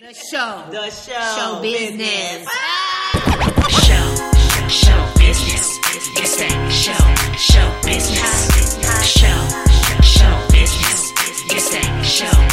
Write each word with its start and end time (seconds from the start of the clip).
The 0.00 0.14
show. 0.14 0.62
The 0.70 0.90
show. 0.90 1.12
Show 1.34 1.60
business. 1.60 2.46
Show, 3.82 4.06
show 4.68 5.12
business. 5.18 5.78
It's 6.14 6.36
that 6.36 6.70
show, 6.70 6.94
show 7.34 7.68
business. 7.82 8.22
Show, 9.04 9.40
show 10.02 10.46
business. 10.52 11.12
It's 11.50 11.70
that 11.70 12.04
show, 12.04 12.26
show 12.26 12.30
business. 12.30 12.38
Um, 12.38 12.47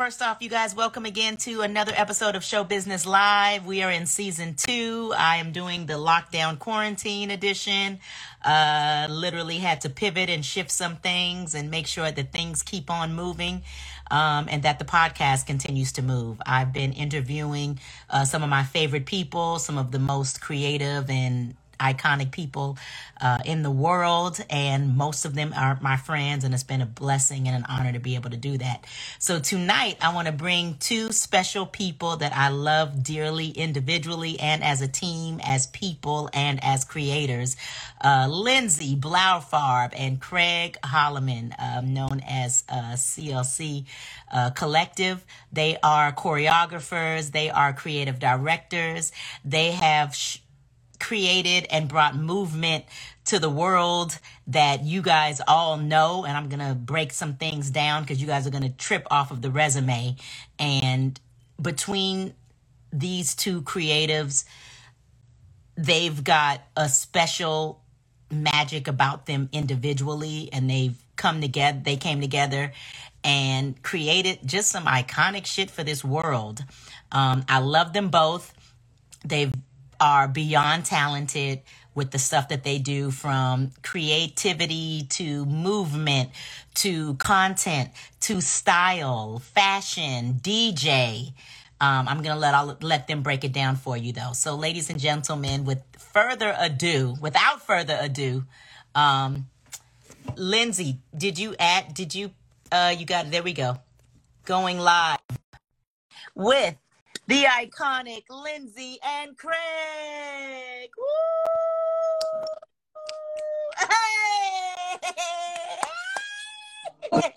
first 0.00 0.22
off, 0.22 0.40
you 0.40 0.48
guys, 0.48 0.74
welcome 0.74 1.04
again 1.04 1.36
to 1.36 1.60
another 1.60 1.92
episode 1.94 2.34
of 2.34 2.42
Show 2.42 2.64
Business 2.64 3.04
Live. 3.04 3.66
We 3.66 3.82
are 3.82 3.90
in 3.90 4.06
season 4.06 4.54
two. 4.54 5.12
I 5.14 5.36
am 5.36 5.52
doing 5.52 5.84
the 5.84 5.92
lockdown 5.92 6.58
quarantine 6.58 7.30
edition. 7.30 7.98
Uh, 8.42 9.08
literally 9.10 9.58
had 9.58 9.82
to 9.82 9.90
pivot 9.90 10.30
and 10.30 10.42
shift 10.42 10.70
some 10.70 10.96
things 10.96 11.54
and 11.54 11.70
make 11.70 11.86
sure 11.86 12.10
that 12.10 12.32
things 12.32 12.62
keep 12.62 12.88
on 12.88 13.12
moving. 13.12 13.60
Um, 14.10 14.48
and 14.50 14.62
that 14.62 14.78
the 14.78 14.86
podcast 14.86 15.46
continues 15.46 15.92
to 15.92 16.02
move. 16.02 16.40
I've 16.46 16.72
been 16.72 16.94
interviewing 16.94 17.78
uh, 18.08 18.24
some 18.24 18.42
of 18.42 18.48
my 18.48 18.64
favorite 18.64 19.04
people, 19.04 19.58
some 19.58 19.76
of 19.76 19.92
the 19.92 20.00
most 20.00 20.40
creative 20.40 21.10
and 21.10 21.54
iconic 21.80 22.30
people 22.30 22.78
uh, 23.20 23.38
in 23.44 23.62
the 23.62 23.70
world, 23.70 24.38
and 24.48 24.96
most 24.96 25.24
of 25.24 25.34
them 25.34 25.52
are 25.56 25.78
my 25.80 25.96
friends, 25.96 26.44
and 26.44 26.54
it's 26.54 26.62
been 26.62 26.80
a 26.82 26.86
blessing 26.86 27.48
and 27.48 27.56
an 27.56 27.64
honor 27.68 27.92
to 27.92 27.98
be 27.98 28.14
able 28.14 28.30
to 28.30 28.36
do 28.36 28.58
that. 28.58 28.84
So 29.18 29.40
tonight, 29.40 29.96
I 30.00 30.14
want 30.14 30.26
to 30.26 30.32
bring 30.32 30.76
two 30.78 31.12
special 31.12 31.66
people 31.66 32.16
that 32.18 32.34
I 32.36 32.48
love 32.48 33.02
dearly, 33.02 33.48
individually 33.48 34.38
and 34.40 34.62
as 34.62 34.80
a 34.82 34.88
team, 34.88 35.40
as 35.42 35.66
people 35.68 36.30
and 36.32 36.62
as 36.62 36.84
creators. 36.84 37.56
Uh, 38.02 38.26
Lindsay 38.30 38.96
Blaufarb 38.96 39.92
and 39.96 40.20
Craig 40.20 40.78
Holloman, 40.84 41.54
um, 41.58 41.92
known 41.94 42.20
as 42.28 42.64
uh, 42.68 42.92
CLC 42.94 43.84
uh, 44.32 44.50
Collective. 44.50 45.24
They 45.52 45.76
are 45.82 46.12
choreographers. 46.12 47.32
They 47.32 47.50
are 47.50 47.72
creative 47.72 48.18
directors. 48.18 49.12
They 49.44 49.72
have. 49.72 50.14
Sh- 50.14 50.38
created 51.00 51.66
and 51.70 51.88
brought 51.88 52.14
movement 52.16 52.84
to 53.26 53.38
the 53.38 53.50
world 53.50 54.18
that 54.46 54.84
you 54.84 55.02
guys 55.02 55.40
all 55.48 55.76
know. 55.76 56.24
And 56.24 56.36
I'm 56.36 56.48
going 56.48 56.66
to 56.66 56.74
break 56.74 57.12
some 57.12 57.34
things 57.34 57.70
down 57.70 58.02
because 58.02 58.20
you 58.20 58.26
guys 58.26 58.46
are 58.46 58.50
going 58.50 58.62
to 58.62 58.76
trip 58.76 59.06
off 59.10 59.30
of 59.30 59.42
the 59.42 59.50
resume. 59.50 60.16
And 60.58 61.18
between 61.60 62.34
these 62.92 63.34
two 63.34 63.62
creatives, 63.62 64.44
they've 65.76 66.22
got 66.22 66.60
a 66.76 66.88
special 66.88 67.80
magic 68.30 68.86
about 68.86 69.26
them 69.26 69.48
individually 69.52 70.48
and 70.52 70.70
they've 70.70 70.96
come 71.16 71.40
together 71.40 71.80
they 71.84 71.96
came 71.96 72.20
together 72.20 72.72
and 73.24 73.82
created 73.82 74.38
just 74.46 74.70
some 74.70 74.84
iconic 74.84 75.44
shit 75.44 75.70
for 75.70 75.82
this 75.82 76.04
world 76.04 76.62
um, 77.12 77.44
i 77.48 77.58
love 77.58 77.92
them 77.92 78.08
both 78.08 78.54
they 79.24 79.50
are 80.00 80.26
beyond 80.28 80.84
talented 80.84 81.60
with 81.94 82.10
the 82.12 82.18
stuff 82.18 82.48
that 82.48 82.64
they 82.64 82.78
do 82.78 83.10
from 83.10 83.72
creativity 83.82 85.06
to 85.10 85.44
movement 85.44 86.30
to 86.74 87.14
content 87.14 87.90
to 88.20 88.40
style 88.40 89.38
fashion 89.38 90.34
dj 90.40 91.32
um, 91.80 92.08
i'm 92.08 92.22
gonna 92.22 92.38
let 92.38 92.54
I'll 92.54 92.76
let 92.80 93.06
them 93.08 93.22
break 93.22 93.44
it 93.44 93.52
down 93.52 93.76
for 93.76 93.96
you 93.96 94.12
though. 94.12 94.32
So 94.32 94.54
ladies 94.54 94.90
and 94.90 95.00
gentlemen 95.00 95.64
with 95.64 95.82
further 95.98 96.54
ado 96.58 97.16
without 97.20 97.62
further 97.66 97.98
ado 98.00 98.44
um, 98.94 99.48
lindsay 100.36 100.98
did 101.16 101.38
you 101.38 101.54
add 101.58 101.92
did 101.94 102.14
you 102.14 102.30
uh, 102.72 102.94
you 102.96 103.04
got 103.04 103.30
there 103.30 103.42
we 103.42 103.52
go. 103.52 103.78
Going 104.44 104.78
live 104.78 105.18
with 106.34 106.76
the 107.30 107.44
iconic 107.44 108.24
Lindsay 108.28 108.98
and 109.06 109.38
Craig. 109.38 110.90
Woo! 110.98 111.04
Hey! 113.78 114.98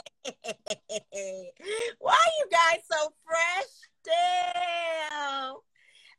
Why 2.00 2.14
are 2.14 2.34
you 2.40 2.48
guys 2.52 2.80
so 2.92 3.14
fresh? 3.24 3.70
Damn. 4.04 5.58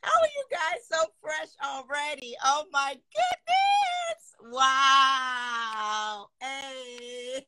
How 0.03 0.21
are 0.21 0.33
you 0.37 0.45
guys 0.53 0.87
so 0.89 0.99
fresh 1.21 1.51
already? 1.65 2.37
Oh 2.45 2.67
my 2.71 2.97
goodness. 3.13 4.23
Wow. 4.53 6.29
Hey. 6.41 7.45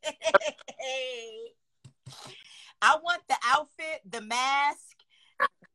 I 2.83 2.97
want 3.01 3.23
the 3.29 3.37
outfit, 3.45 4.01
the 4.11 4.23
mask, 4.23 4.97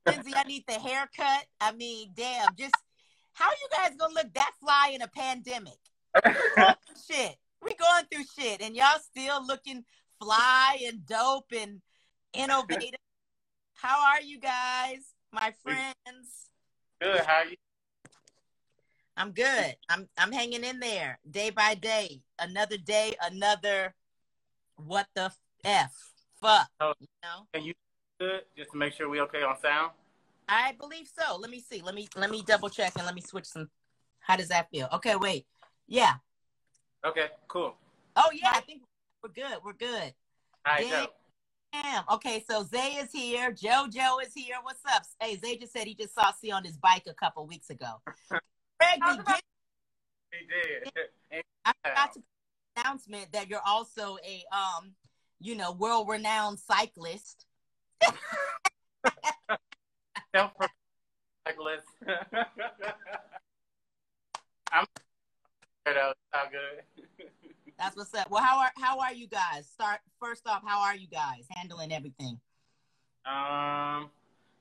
Lindsay, 0.06 0.34
I 0.36 0.44
need 0.44 0.64
the 0.68 0.74
haircut. 0.74 1.46
I 1.60 1.72
mean, 1.74 2.12
damn, 2.16 2.56
just 2.58 2.76
how 3.34 3.50
you 3.50 3.68
guys 3.72 3.96
gonna 3.98 4.14
look 4.14 4.34
that 4.34 4.52
fly 4.60 4.92
in 4.94 5.02
a 5.02 5.08
pandemic? 5.08 5.78
We 6.16 6.32
going 6.56 6.76
through 6.86 7.16
shit. 7.16 7.36
We 7.62 7.76
going 7.76 8.06
through 8.12 8.26
shit, 8.38 8.62
and 8.62 8.76
y'all 8.76 9.00
still 9.00 9.46
looking 9.46 9.84
fly 10.22 10.80
and 10.88 11.06
dope 11.06 11.52
and 11.56 11.82
How 13.74 14.14
are 14.14 14.22
you 14.22 14.40
guys, 14.40 15.16
my 15.32 15.54
friends? 15.64 16.50
Good. 17.02 17.22
How 17.22 17.38
are 17.38 17.46
you? 17.46 17.58
I'm 19.18 19.32
good. 19.32 19.76
I'm 19.90 20.08
I'm 20.18 20.32
hanging 20.32 20.64
in 20.64 20.80
there 20.80 21.20
day 21.30 21.50
by 21.50 21.76
day. 21.76 22.22
Another 22.40 22.78
day, 22.78 23.16
another 23.22 23.94
what 24.76 25.08
the 25.16 25.32
f 25.64 25.94
fuck. 26.40 26.68
Oh. 26.80 26.94
You 27.00 27.08
know? 27.24 27.48
Can 27.54 27.64
you 27.64 27.74
good? 28.20 28.42
Just 28.58 28.72
to 28.72 28.78
make 28.78 28.94
sure 28.94 29.10
we 29.10 29.20
okay 29.22 29.44
on 29.44 29.60
sound. 29.62 29.92
I 30.48 30.74
believe 30.80 31.08
so. 31.08 31.38
Let 31.38 31.50
me 31.50 31.60
see. 31.60 31.82
Let 31.82 31.96
me 31.96 32.08
let 32.16 32.30
me 32.30 32.44
double 32.46 32.70
check 32.70 32.94
and 32.96 33.06
let 33.06 33.16
me 33.16 33.22
switch 33.22 33.46
some. 33.46 33.70
How 34.20 34.36
does 34.36 34.50
that 34.50 34.70
feel? 34.70 34.88
Okay, 34.94 35.16
wait. 35.16 35.46
Yeah. 35.88 36.14
Okay. 37.06 37.28
Cool. 37.48 37.76
Oh 38.16 38.30
yeah, 38.34 38.52
I 38.54 38.62
think 38.62 38.84
we're 39.24 39.30
good. 39.30 39.58
We're 39.64 39.74
good. 39.74 40.14
All 40.66 40.74
right. 40.74 40.88
Damn. 40.90 41.08
Go. 41.74 41.80
Damn. 41.82 42.04
Okay, 42.14 42.44
so 42.50 42.64
Zay 42.64 42.94
is 43.02 43.12
here. 43.12 43.52
JoJo 43.52 44.22
is 44.26 44.34
here. 44.34 44.56
What's 44.62 44.82
up? 44.94 45.04
Hey, 45.20 45.38
Zay 45.38 45.58
just 45.58 45.74
said 45.74 45.86
he 45.88 45.96
just 45.96 46.14
saw 46.14 46.32
C 46.32 46.52
on 46.52 46.64
his 46.64 46.78
bike 46.78 47.04
a 47.08 47.14
couple 47.14 47.46
weeks 47.46 47.70
ago. 47.70 48.02
Greg, 48.30 48.42
How's 49.02 49.18
get- 49.18 49.42
He 50.32 50.46
did. 50.48 50.92
And- 51.32 51.44
I 51.66 51.74
forgot 51.84 52.14
to 52.14 52.20
put 52.20 52.26
the 52.76 52.82
announcement 52.82 53.32
that 53.34 53.50
you're 53.50 53.62
also 53.66 54.18
a 54.26 54.44
um, 54.56 54.94
you 55.40 55.56
know, 55.56 55.72
world 55.74 56.08
renowned 56.10 56.60
cyclist. 56.60 57.46
Self 60.36 60.52
cyclist. 61.48 61.88
I'm 64.74 64.86
though. 65.86 66.12
It's 66.12 66.34
all 66.34 66.48
good. 66.52 66.84
That's 67.82 67.98
what's 67.98 68.14
up. 68.14 68.30
Well, 68.30 68.44
how 68.44 68.60
are 68.60 68.72
how 68.78 69.00
are 69.00 69.12
you 69.12 69.26
guys? 69.26 69.66
Start 69.66 70.02
first 70.20 70.46
off, 70.46 70.62
how 70.64 70.82
are 70.82 70.96
you 70.96 71.08
guys 71.08 71.48
handling 71.50 71.92
everything? 71.92 72.40
Um, 73.26 74.12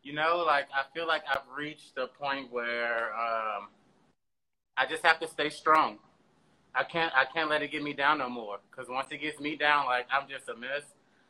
you 0.02 0.14
know, 0.14 0.42
like 0.46 0.68
I 0.74 0.84
feel 0.94 1.06
like 1.06 1.24
I've 1.30 1.44
reached 1.54 1.98
a 1.98 2.06
point 2.06 2.50
where 2.50 3.12
um, 3.12 3.68
I 4.74 4.86
just 4.88 5.04
have 5.04 5.20
to 5.20 5.28
stay 5.28 5.50
strong. 5.50 5.98
I 6.74 6.82
can't 6.82 7.12
I 7.14 7.26
can't 7.26 7.50
let 7.50 7.60
it 7.60 7.70
get 7.70 7.82
me 7.82 7.92
down 7.92 8.18
no 8.18 8.30
more. 8.30 8.56
Cause 8.74 8.86
once 8.88 9.08
it 9.10 9.18
gets 9.18 9.38
me 9.38 9.54
down, 9.54 9.84
like 9.84 10.06
I'm 10.10 10.26
just 10.26 10.48
a 10.48 10.56
mess. 10.56 10.84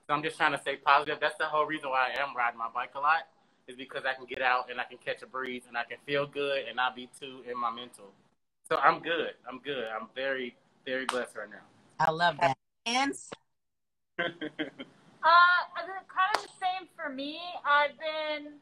So 0.06 0.14
I'm 0.14 0.22
just 0.22 0.36
trying 0.36 0.52
to 0.52 0.60
stay 0.60 0.76
positive. 0.76 1.18
That's 1.20 1.38
the 1.38 1.46
whole 1.46 1.66
reason 1.66 1.90
why 1.90 2.10
I 2.14 2.22
am 2.22 2.36
riding 2.36 2.58
my 2.58 2.68
bike 2.72 2.92
a 2.94 3.00
lot. 3.00 3.26
Is 3.66 3.74
because 3.74 4.04
I 4.04 4.14
can 4.14 4.26
get 4.26 4.42
out 4.42 4.70
and 4.70 4.80
I 4.80 4.84
can 4.84 4.98
catch 5.04 5.22
a 5.22 5.26
breeze 5.26 5.64
and 5.66 5.76
I 5.76 5.82
can 5.82 5.98
feel 6.06 6.24
good 6.24 6.66
and 6.68 6.76
not 6.76 6.94
be 6.94 7.10
too 7.18 7.42
in 7.50 7.58
my 7.58 7.72
mental. 7.72 8.12
So 8.68 8.76
I'm 8.76 9.00
good. 9.00 9.34
I'm 9.48 9.58
good. 9.58 9.86
I'm 9.92 10.06
very 10.14 10.54
very 10.86 11.04
blessed 11.06 11.36
right 11.36 11.50
now. 11.50 11.66
I 12.00 12.10
love 12.10 12.36
that. 12.40 12.56
Hands? 12.86 13.30
Uh, 15.22 15.84
kind 16.08 16.34
of 16.34 16.42
the 16.42 16.48
same 16.58 16.88
for 16.96 17.10
me. 17.12 17.38
I've 17.62 17.90
been 17.98 18.54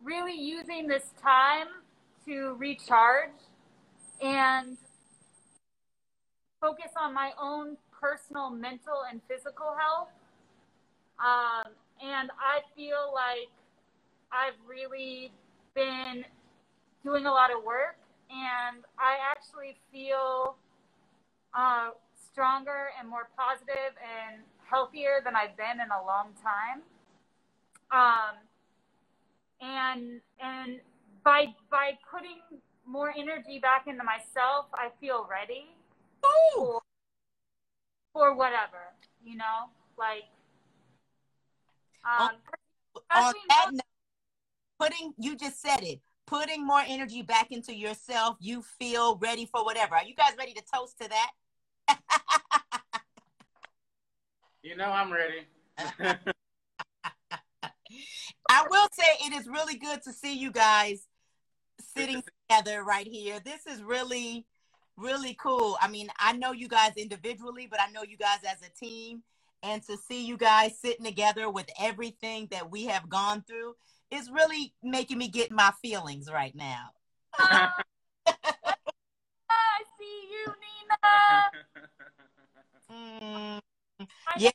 really 0.00 0.38
using 0.38 0.86
this 0.86 1.12
time 1.20 1.66
to 2.24 2.54
recharge 2.58 3.30
and 4.22 4.76
focus 6.60 6.92
on 6.96 7.12
my 7.12 7.32
own 7.42 7.76
personal 8.00 8.50
mental 8.50 9.02
and 9.10 9.20
physical 9.26 9.74
health. 9.76 10.10
Um, 11.18 11.72
and 12.00 12.30
I 12.38 12.60
feel 12.76 13.12
like 13.12 13.50
I've 14.30 14.54
really 14.64 15.32
been 15.74 16.24
doing 17.02 17.26
a 17.26 17.32
lot 17.32 17.50
of 17.50 17.64
work, 17.64 17.96
and 18.30 18.84
I 18.96 19.16
actually 19.28 19.76
feel 19.92 20.56
uh, 21.52 21.90
stronger 22.36 22.90
and 23.00 23.08
more 23.08 23.30
positive 23.34 23.96
and 23.96 24.42
healthier 24.68 25.22
than 25.24 25.34
I've 25.34 25.56
been 25.56 25.80
in 25.80 25.88
a 25.90 26.04
long 26.04 26.28
time. 26.44 26.82
Um, 27.90 28.36
and 29.62 30.20
and 30.38 30.80
by 31.24 31.46
by 31.70 31.92
putting 32.12 32.40
more 32.86 33.10
energy 33.16 33.58
back 33.58 33.86
into 33.86 34.04
myself, 34.04 34.66
I 34.74 34.90
feel 35.00 35.26
ready 35.30 35.70
for 36.54 36.82
for 38.12 38.34
whatever, 38.34 38.92
you 39.24 39.38
know, 39.38 39.70
like 39.96 40.24
um, 42.04 42.32
on 43.14 43.32
that 43.48 43.70
note, 43.72 43.80
putting 44.78 45.14
you 45.16 45.36
just 45.36 45.62
said 45.62 45.82
it, 45.82 46.00
putting 46.26 46.66
more 46.66 46.82
energy 46.86 47.22
back 47.22 47.50
into 47.50 47.74
yourself, 47.74 48.36
you 48.40 48.60
feel 48.60 49.16
ready 49.22 49.46
for 49.46 49.64
whatever. 49.64 49.94
Are 49.94 50.04
you 50.04 50.14
guys 50.14 50.34
ready 50.38 50.52
to 50.52 50.62
toast 50.74 50.98
to 51.00 51.08
that? 51.08 51.30
You 54.66 54.76
know 54.76 54.90
I'm 54.90 55.12
ready. 55.12 55.46
I 58.50 58.66
will 58.68 58.88
say 58.92 59.04
it 59.26 59.32
is 59.32 59.46
really 59.46 59.76
good 59.76 60.02
to 60.02 60.12
see 60.12 60.36
you 60.36 60.50
guys 60.50 61.06
sitting 61.96 62.20
together 62.48 62.82
right 62.82 63.06
here. 63.06 63.38
This 63.44 63.64
is 63.66 63.80
really, 63.82 64.44
really 64.96 65.36
cool. 65.40 65.78
I 65.80 65.86
mean, 65.86 66.08
I 66.18 66.32
know 66.32 66.50
you 66.50 66.66
guys 66.66 66.94
individually, 66.96 67.68
but 67.70 67.80
I 67.80 67.92
know 67.92 68.02
you 68.02 68.16
guys 68.16 68.40
as 68.44 68.58
a 68.62 68.84
team. 68.84 69.22
And 69.62 69.84
to 69.84 69.96
see 69.96 70.26
you 70.26 70.36
guys 70.36 70.78
sitting 70.80 71.04
together 71.04 71.48
with 71.48 71.66
everything 71.80 72.48
that 72.50 72.68
we 72.68 72.86
have 72.86 73.08
gone 73.08 73.44
through 73.46 73.74
is 74.10 74.30
really 74.30 74.74
making 74.82 75.18
me 75.18 75.28
get 75.28 75.52
my 75.52 75.70
feelings 75.80 76.28
right 76.28 76.56
now. 76.56 76.90
Mm. 82.92 83.60
Yeah, 84.38 84.50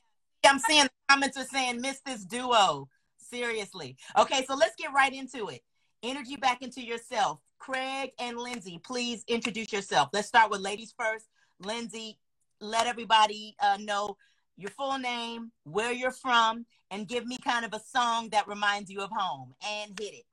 I'm 0.46 0.58
seeing 0.58 0.84
the 0.84 0.90
comments 1.08 1.36
are 1.36 1.44
saying, 1.44 1.80
miss 1.80 2.00
this 2.04 2.24
duo. 2.24 2.88
Seriously. 3.16 3.96
Okay, 4.18 4.44
so 4.46 4.54
let's 4.54 4.74
get 4.76 4.92
right 4.92 5.12
into 5.12 5.48
it. 5.48 5.62
Energy 6.02 6.36
back 6.36 6.62
into 6.62 6.82
yourself. 6.82 7.40
Craig 7.58 8.10
and 8.18 8.36
Lindsay, 8.36 8.80
please 8.84 9.24
introduce 9.28 9.72
yourself. 9.72 10.08
Let's 10.12 10.28
start 10.28 10.50
with 10.50 10.60
ladies 10.60 10.92
first. 10.98 11.26
Lindsay, 11.60 12.18
let 12.60 12.86
everybody 12.86 13.54
uh, 13.62 13.78
know 13.80 14.16
your 14.56 14.70
full 14.70 14.98
name, 14.98 15.52
where 15.64 15.92
you're 15.92 16.10
from, 16.10 16.66
and 16.90 17.08
give 17.08 17.24
me 17.26 17.38
kind 17.38 17.64
of 17.64 17.72
a 17.72 17.80
song 17.80 18.28
that 18.30 18.46
reminds 18.48 18.90
you 18.90 19.00
of 19.00 19.10
home. 19.10 19.54
And 19.66 19.98
hit 19.98 20.14
it. 20.14 20.24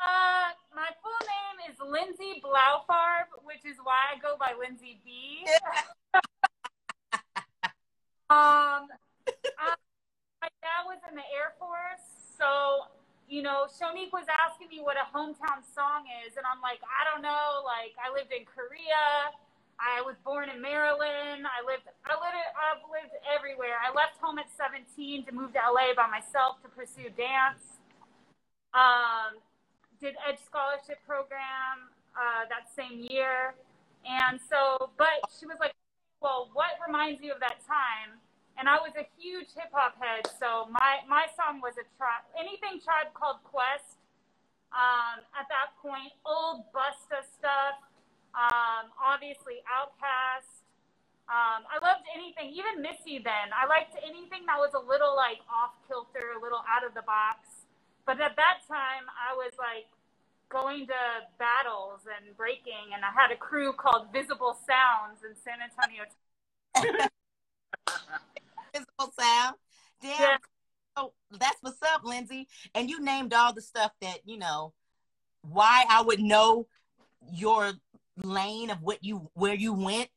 Uh, 0.00 0.56
my 0.74 0.88
full 1.04 1.20
name 1.28 1.68
is 1.68 1.76
Lindsay 1.76 2.40
Blaufarb, 2.40 3.28
which 3.44 3.68
is 3.68 3.76
why 3.84 4.16
I 4.16 4.18
go 4.18 4.36
by 4.40 4.56
Lindsay 4.56 4.98
B. 5.04 5.44
um, 8.32 8.88
I, 9.60 9.76
my 10.40 10.48
dad 10.64 10.88
was 10.88 11.04
in 11.04 11.16
the 11.16 11.28
Air 11.36 11.52
Force, 11.60 12.00
so 12.32 12.88
you 13.28 13.46
know, 13.46 13.70
Shonique 13.70 14.10
was 14.10 14.26
asking 14.26 14.74
me 14.74 14.82
what 14.82 14.96
a 14.98 15.06
hometown 15.06 15.62
song 15.62 16.08
is, 16.26 16.34
and 16.34 16.42
I'm 16.42 16.58
like, 16.64 16.82
I 16.82 17.06
don't 17.06 17.22
know. 17.22 17.62
Like, 17.62 17.94
I 18.00 18.10
lived 18.10 18.34
in 18.34 18.42
Korea. 18.42 19.30
I 19.78 20.02
was 20.02 20.16
born 20.26 20.50
in 20.50 20.60
Maryland. 20.60 21.46
I 21.46 21.62
lived, 21.62 21.86
I 22.08 22.18
lived, 22.18 22.36
I've 22.58 22.82
lived 22.90 23.14
everywhere. 23.30 23.78
I 23.78 23.94
left 23.94 24.18
home 24.18 24.42
at 24.42 24.50
17 24.58 25.28
to 25.28 25.32
move 25.32 25.54
to 25.54 25.62
LA 25.62 25.94
by 25.94 26.10
myself 26.10 26.58
to 26.66 26.68
pursue 26.74 27.06
dance. 27.14 27.78
Um, 28.74 29.38
did 30.00 30.16
Edge 30.24 30.40
Scholarship 30.40 30.98
Program 31.06 31.92
uh, 32.16 32.48
that 32.48 32.72
same 32.72 33.04
year. 33.12 33.54
And 34.08 34.40
so, 34.40 34.90
but 34.96 35.20
she 35.28 35.44
was 35.44 35.60
like, 35.60 35.76
well, 36.24 36.48
what 36.56 36.80
reminds 36.80 37.20
you 37.20 37.32
of 37.32 37.40
that 37.40 37.60
time? 37.68 38.16
And 38.56 38.68
I 38.68 38.76
was 38.80 38.92
a 38.96 39.04
huge 39.16 39.52
hip 39.56 39.72
hop 39.72 39.96
head. 40.00 40.28
So 40.40 40.68
my, 40.72 41.04
my 41.08 41.28
song 41.36 41.60
was 41.60 41.76
a 41.76 41.84
tribe, 41.96 42.24
anything 42.36 42.80
Tribe 42.80 43.12
Called 43.12 43.44
Quest. 43.44 44.00
Um, 44.70 45.26
at 45.34 45.50
that 45.50 45.74
point, 45.82 46.14
old 46.22 46.62
Busta 46.70 47.26
stuff, 47.26 47.82
um, 48.38 48.94
obviously 49.02 49.66
Outkast. 49.66 50.62
Um, 51.26 51.66
I 51.66 51.78
loved 51.82 52.06
anything, 52.14 52.54
even 52.54 52.78
Missy 52.78 53.18
then. 53.18 53.50
I 53.50 53.66
liked 53.66 53.98
anything 53.98 54.46
that 54.46 54.58
was 54.58 54.70
a 54.74 54.82
little 54.82 55.14
like 55.14 55.42
off 55.50 55.74
kilter, 55.90 56.38
a 56.38 56.40
little 56.42 56.62
out 56.70 56.86
of 56.86 56.94
the 56.94 57.02
box. 57.02 57.59
But 58.10 58.20
at 58.20 58.34
that 58.34 58.58
time, 58.66 59.06
I 59.14 59.36
was 59.36 59.52
like 59.56 59.86
going 60.48 60.88
to 60.88 60.92
battles 61.38 62.00
and 62.10 62.36
breaking, 62.36 62.90
and 62.92 63.04
I 63.04 63.10
had 63.14 63.30
a 63.30 63.36
crew 63.36 63.72
called 63.72 64.08
Visible 64.12 64.58
Sounds 64.66 65.20
in 65.22 65.36
San 65.36 65.58
Antonio. 65.62 66.02
Physical 68.72 69.14
sound. 69.20 69.54
Damn. 70.02 70.20
Yeah. 70.20 70.36
Oh, 70.96 71.12
that's 71.30 71.58
what's 71.60 71.80
up, 71.84 72.02
Lindsay. 72.02 72.48
And 72.74 72.90
you 72.90 73.00
named 73.00 73.32
all 73.32 73.52
the 73.52 73.62
stuff 73.62 73.92
that, 74.00 74.18
you 74.24 74.38
know, 74.38 74.72
why 75.42 75.84
I 75.88 76.02
would 76.02 76.18
know 76.18 76.66
your 77.32 77.74
lane 78.24 78.70
of 78.70 78.82
what 78.82 79.04
you 79.04 79.30
where 79.34 79.54
you 79.54 79.72
went, 79.72 80.08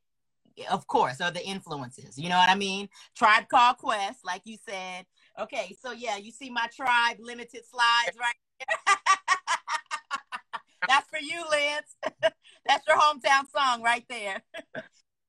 of 0.72 0.88
course, 0.88 1.22
are 1.22 1.30
the 1.30 1.46
influences. 1.46 2.18
You 2.18 2.30
know 2.30 2.38
what 2.38 2.50
I 2.50 2.56
mean? 2.56 2.90
Tribe 3.16 3.50
Called 3.50 3.78
Quest, 3.78 4.26
like 4.26 4.42
you 4.46 4.58
said. 4.68 5.06
Okay, 5.40 5.76
so 5.82 5.92
yeah, 5.92 6.18
you 6.18 6.32
see 6.32 6.50
my 6.50 6.68
tribe 6.76 7.18
limited 7.20 7.62
slides 7.66 8.18
right 8.20 8.36
there. 8.60 8.96
That's 10.88 11.10
for 11.10 11.20
you, 11.20 11.44
Liz. 11.50 12.32
That's 12.68 12.88
your 12.88 12.98
hometown 12.98 13.44
song 13.56 13.82
right 13.82 14.06
there. 14.10 14.44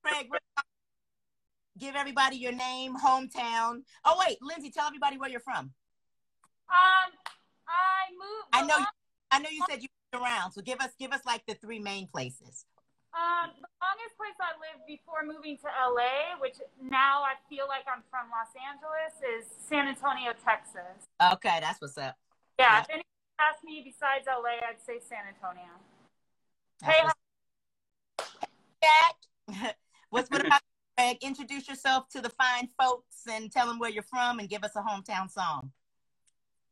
Craig, 0.05 0.29
give 1.79 1.97
everybody 1.97 2.37
your 2.37 2.53
name, 2.53 2.95
hometown. 2.97 3.83
Oh 4.05 4.23
wait, 4.27 4.39
Lindsay, 4.43 4.71
tell 4.71 4.87
everybody 4.87 5.17
where 5.17 5.31
you're 5.31 5.41
from. 5.41 5.73
Um, 6.69 7.13
I 7.69 8.11
moved. 8.13 8.49
I 8.53 8.67
know, 8.67 8.85
I 9.31 9.39
know 9.39 9.51
you 9.51 9.63
said 9.69 9.83
you 9.83 9.89
moved 10.13 10.23
around, 10.23 10.53
so 10.53 10.61
give 10.61 10.81
us, 10.81 10.91
give 10.99 11.13
us 11.13 11.21
like 11.27 11.43
the 11.47 11.55
three 11.55 11.79
main 11.79 12.07
places. 12.09 12.67
Um, 13.15 13.55
the 13.63 13.71
longest 13.79 14.19
place 14.19 14.35
I 14.43 14.59
lived 14.59 14.91
before 14.91 15.23
moving 15.23 15.55
to 15.63 15.71
LA, 15.71 16.35
which 16.43 16.59
now 16.83 17.23
I 17.23 17.39
feel 17.47 17.71
like 17.71 17.87
I'm 17.87 18.03
from 18.11 18.27
Los 18.27 18.51
Angeles, 18.59 19.15
is 19.23 19.47
San 19.71 19.87
Antonio, 19.87 20.35
Texas. 20.43 21.07
Okay, 21.23 21.63
that's 21.63 21.81
what's 21.81 21.97
up. 21.97 22.19
Yeah, 22.59 22.83
if 22.83 22.91
anyone 22.91 23.39
asked 23.39 23.63
me 23.63 23.83
besides 23.87 24.27
LA, 24.27 24.59
I'd 24.67 24.83
say 24.85 24.99
San 24.99 25.31
Antonio. 25.31 25.71
That's 26.83 26.93
Hey, 26.93 27.05
what's 27.07 27.15
Jack. 28.83 29.77
what's 30.11 30.29
what 30.31 30.45
about 30.45 30.61
you, 30.63 31.05
Craig? 31.05 31.19
Introduce 31.23 31.69
yourself 31.69 32.09
to 32.11 32.21
the 32.21 32.31
fine 32.31 32.69
folks 32.81 33.23
and 33.31 33.51
tell 33.51 33.69
them 33.69 33.79
where 33.79 33.91
you're 33.91 34.03
from 34.03 34.41
and 34.41 34.49
give 34.49 34.65
us 34.65 34.73
a 34.75 34.83
hometown 34.83 35.31
song. 35.31 35.71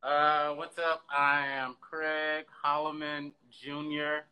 Uh, 0.02 0.50
what's 0.54 0.76
up? 0.78 1.02
I 1.08 1.46
am 1.46 1.76
Craig 1.80 2.46
Holloman 2.64 3.30
Jr. 3.48 4.26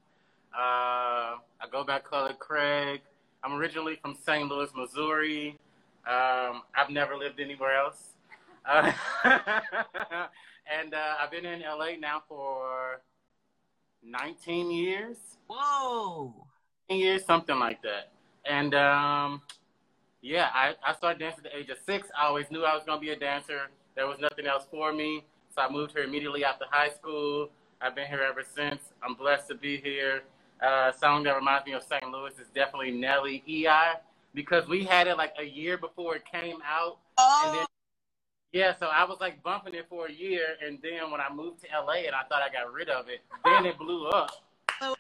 Uh, 0.55 1.37
I 1.61 1.67
go 1.71 1.85
by 1.85 1.99
color 2.01 2.33
Craig. 2.39 3.01
I'm 3.43 3.55
originally 3.55 3.97
from 4.03 4.17
St. 4.27 4.49
Louis, 4.49 4.71
Missouri. 4.75 5.59
Um, 6.07 6.63
I've 6.75 6.91
never 6.91 7.17
lived 7.17 7.41
anywhere 7.41 7.77
else. 7.77 8.15
Uh, 8.69 8.93
and 9.25 10.95
uh, 10.95 11.15
I've 11.21 11.31
been 11.31 11.47
in 11.47 11.61
LA 11.61 11.97
now 11.99 12.23
for 12.29 13.01
19 14.03 14.71
years. 14.71 15.17
Whoa. 15.49 16.35
10 16.89 16.99
years, 16.99 17.25
something 17.25 17.59
like 17.59 17.81
that. 17.83 18.13
And 18.45 18.75
um, 18.75 19.43
yeah, 20.23 20.49
I, 20.53 20.75
I 20.87 20.95
started 20.95 21.19
dancing 21.19 21.45
at 21.47 21.53
the 21.53 21.59
age 21.59 21.71
of 21.71 21.79
six. 21.87 22.09
I 22.19 22.27
always 22.27 22.51
knew 22.51 22.65
I 22.65 22.75
was 22.75 22.85
going 22.85 22.99
to 22.99 23.05
be 23.05 23.13
a 23.13 23.19
dancer. 23.19 23.69
There 23.95 24.07
was 24.07 24.19
nothing 24.21 24.47
else 24.47 24.65
for 24.71 24.93
me. 24.93 25.25
So 25.55 25.63
I 25.63 25.71
moved 25.71 25.93
here 25.93 26.05
immediately 26.05 26.45
after 26.45 26.65
high 26.71 26.91
school. 26.91 27.51
I've 27.81 27.95
been 27.95 28.07
here 28.07 28.23
ever 28.23 28.43
since. 28.55 28.81
I'm 29.03 29.15
blessed 29.15 29.49
to 29.49 29.55
be 29.55 29.79
here. 29.79 30.23
Uh, 30.63 30.93
song 30.93 31.23
that 31.23 31.35
reminds 31.35 31.65
me 31.65 31.73
of 31.73 31.83
St. 31.83 32.07
Louis 32.11 32.39
is 32.39 32.49
definitely 32.55 32.91
Nelly 32.91 33.43
EI 33.49 33.95
because 34.35 34.69
we 34.69 34.85
had 34.85 35.07
it 35.07 35.17
like 35.17 35.33
a 35.39 35.45
year 35.45 35.79
before 35.79 36.17
it 36.17 36.23
came 36.31 36.59
out. 36.67 36.99
And 37.19 37.55
then, 37.55 37.63
Oh, 37.63 37.67
yeah, 38.53 38.75
so 38.79 38.87
I 38.87 39.05
was 39.05 39.19
like 39.21 39.43
bumping 39.43 39.75
it 39.75 39.87
for 39.89 40.07
a 40.09 40.13
year. 40.13 40.57
And 40.65 40.79
then 40.83 41.11
when 41.11 41.21
I 41.21 41.33
moved 41.33 41.61
to 41.63 41.69
LA 41.73 42.05
and 42.07 42.15
I 42.15 42.23
thought 42.29 42.43
I 42.43 42.51
got 42.53 42.71
rid 42.73 42.89
of 42.91 43.09
it, 43.09 43.21
then 43.45 43.65
it 43.65 43.79
blew 43.79 44.09
up. 44.09 44.31
how 44.81 44.95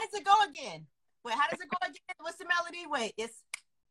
does 0.00 0.12
it 0.12 0.24
go 0.24 0.34
again? 0.48 0.86
Wait, 1.24 1.34
how 1.34 1.48
does 1.48 1.60
it 1.60 1.68
go 1.70 1.76
again? 1.82 2.16
What's 2.20 2.36
the 2.36 2.44
melody? 2.46 2.86
Wait, 2.90 3.14
it's 3.16 3.42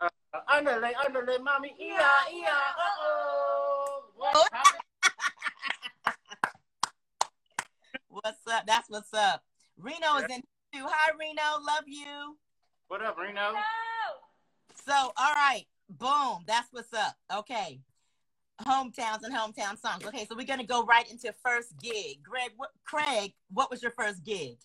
Uh, 0.02 0.10
underlay, 0.54 0.94
underlay, 1.06 1.38
mommy, 1.38 1.74
EI, 1.80 2.34
EI, 2.34 2.46
uh-oh. 2.46 4.04
What 4.16 4.36
what's 8.10 8.48
up? 8.48 8.66
That's 8.68 8.90
what's 8.90 9.14
up. 9.14 9.44
Reno 9.82 10.18
is 10.18 10.26
in 10.30 10.42
too. 10.74 10.86
Hi, 10.88 11.12
Reno. 11.20 11.66
Love 11.66 11.86
you. 11.88 12.38
What 12.88 13.04
up, 13.04 13.18
Reno? 13.18 13.54
So, 14.86 14.94
all 14.94 15.34
right, 15.34 15.66
boom. 15.90 16.44
That's 16.46 16.68
what's 16.72 16.94
up. 16.94 17.16
Okay. 17.34 17.82
Hometowns 18.62 19.24
and 19.24 19.34
hometown 19.34 19.80
songs. 19.80 20.06
Okay, 20.06 20.26
so 20.26 20.36
we're 20.36 20.46
gonna 20.46 20.64
go 20.64 20.84
right 20.84 21.10
into 21.10 21.34
first 21.44 21.74
gig. 21.82 22.22
Greg, 22.22 22.52
what, 22.58 22.70
Craig, 22.86 23.34
what 23.52 23.72
was 23.72 23.82
your 23.82 23.92
first 23.92 24.24
gig? 24.24 24.58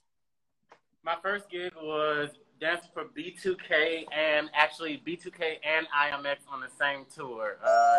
My 1.02 1.16
first 1.23 1.49
gig 1.49 1.73
was 1.80 2.30
dancing 2.61 2.90
for 2.92 3.04
B2K 3.04 4.04
and 4.14 4.50
actually 4.54 5.02
B2K 5.06 5.58
and 5.64 5.87
IMX 5.87 6.38
on 6.50 6.61
the 6.61 6.68
same 6.78 7.06
tour. 7.14 7.56
Uh, 7.64 7.96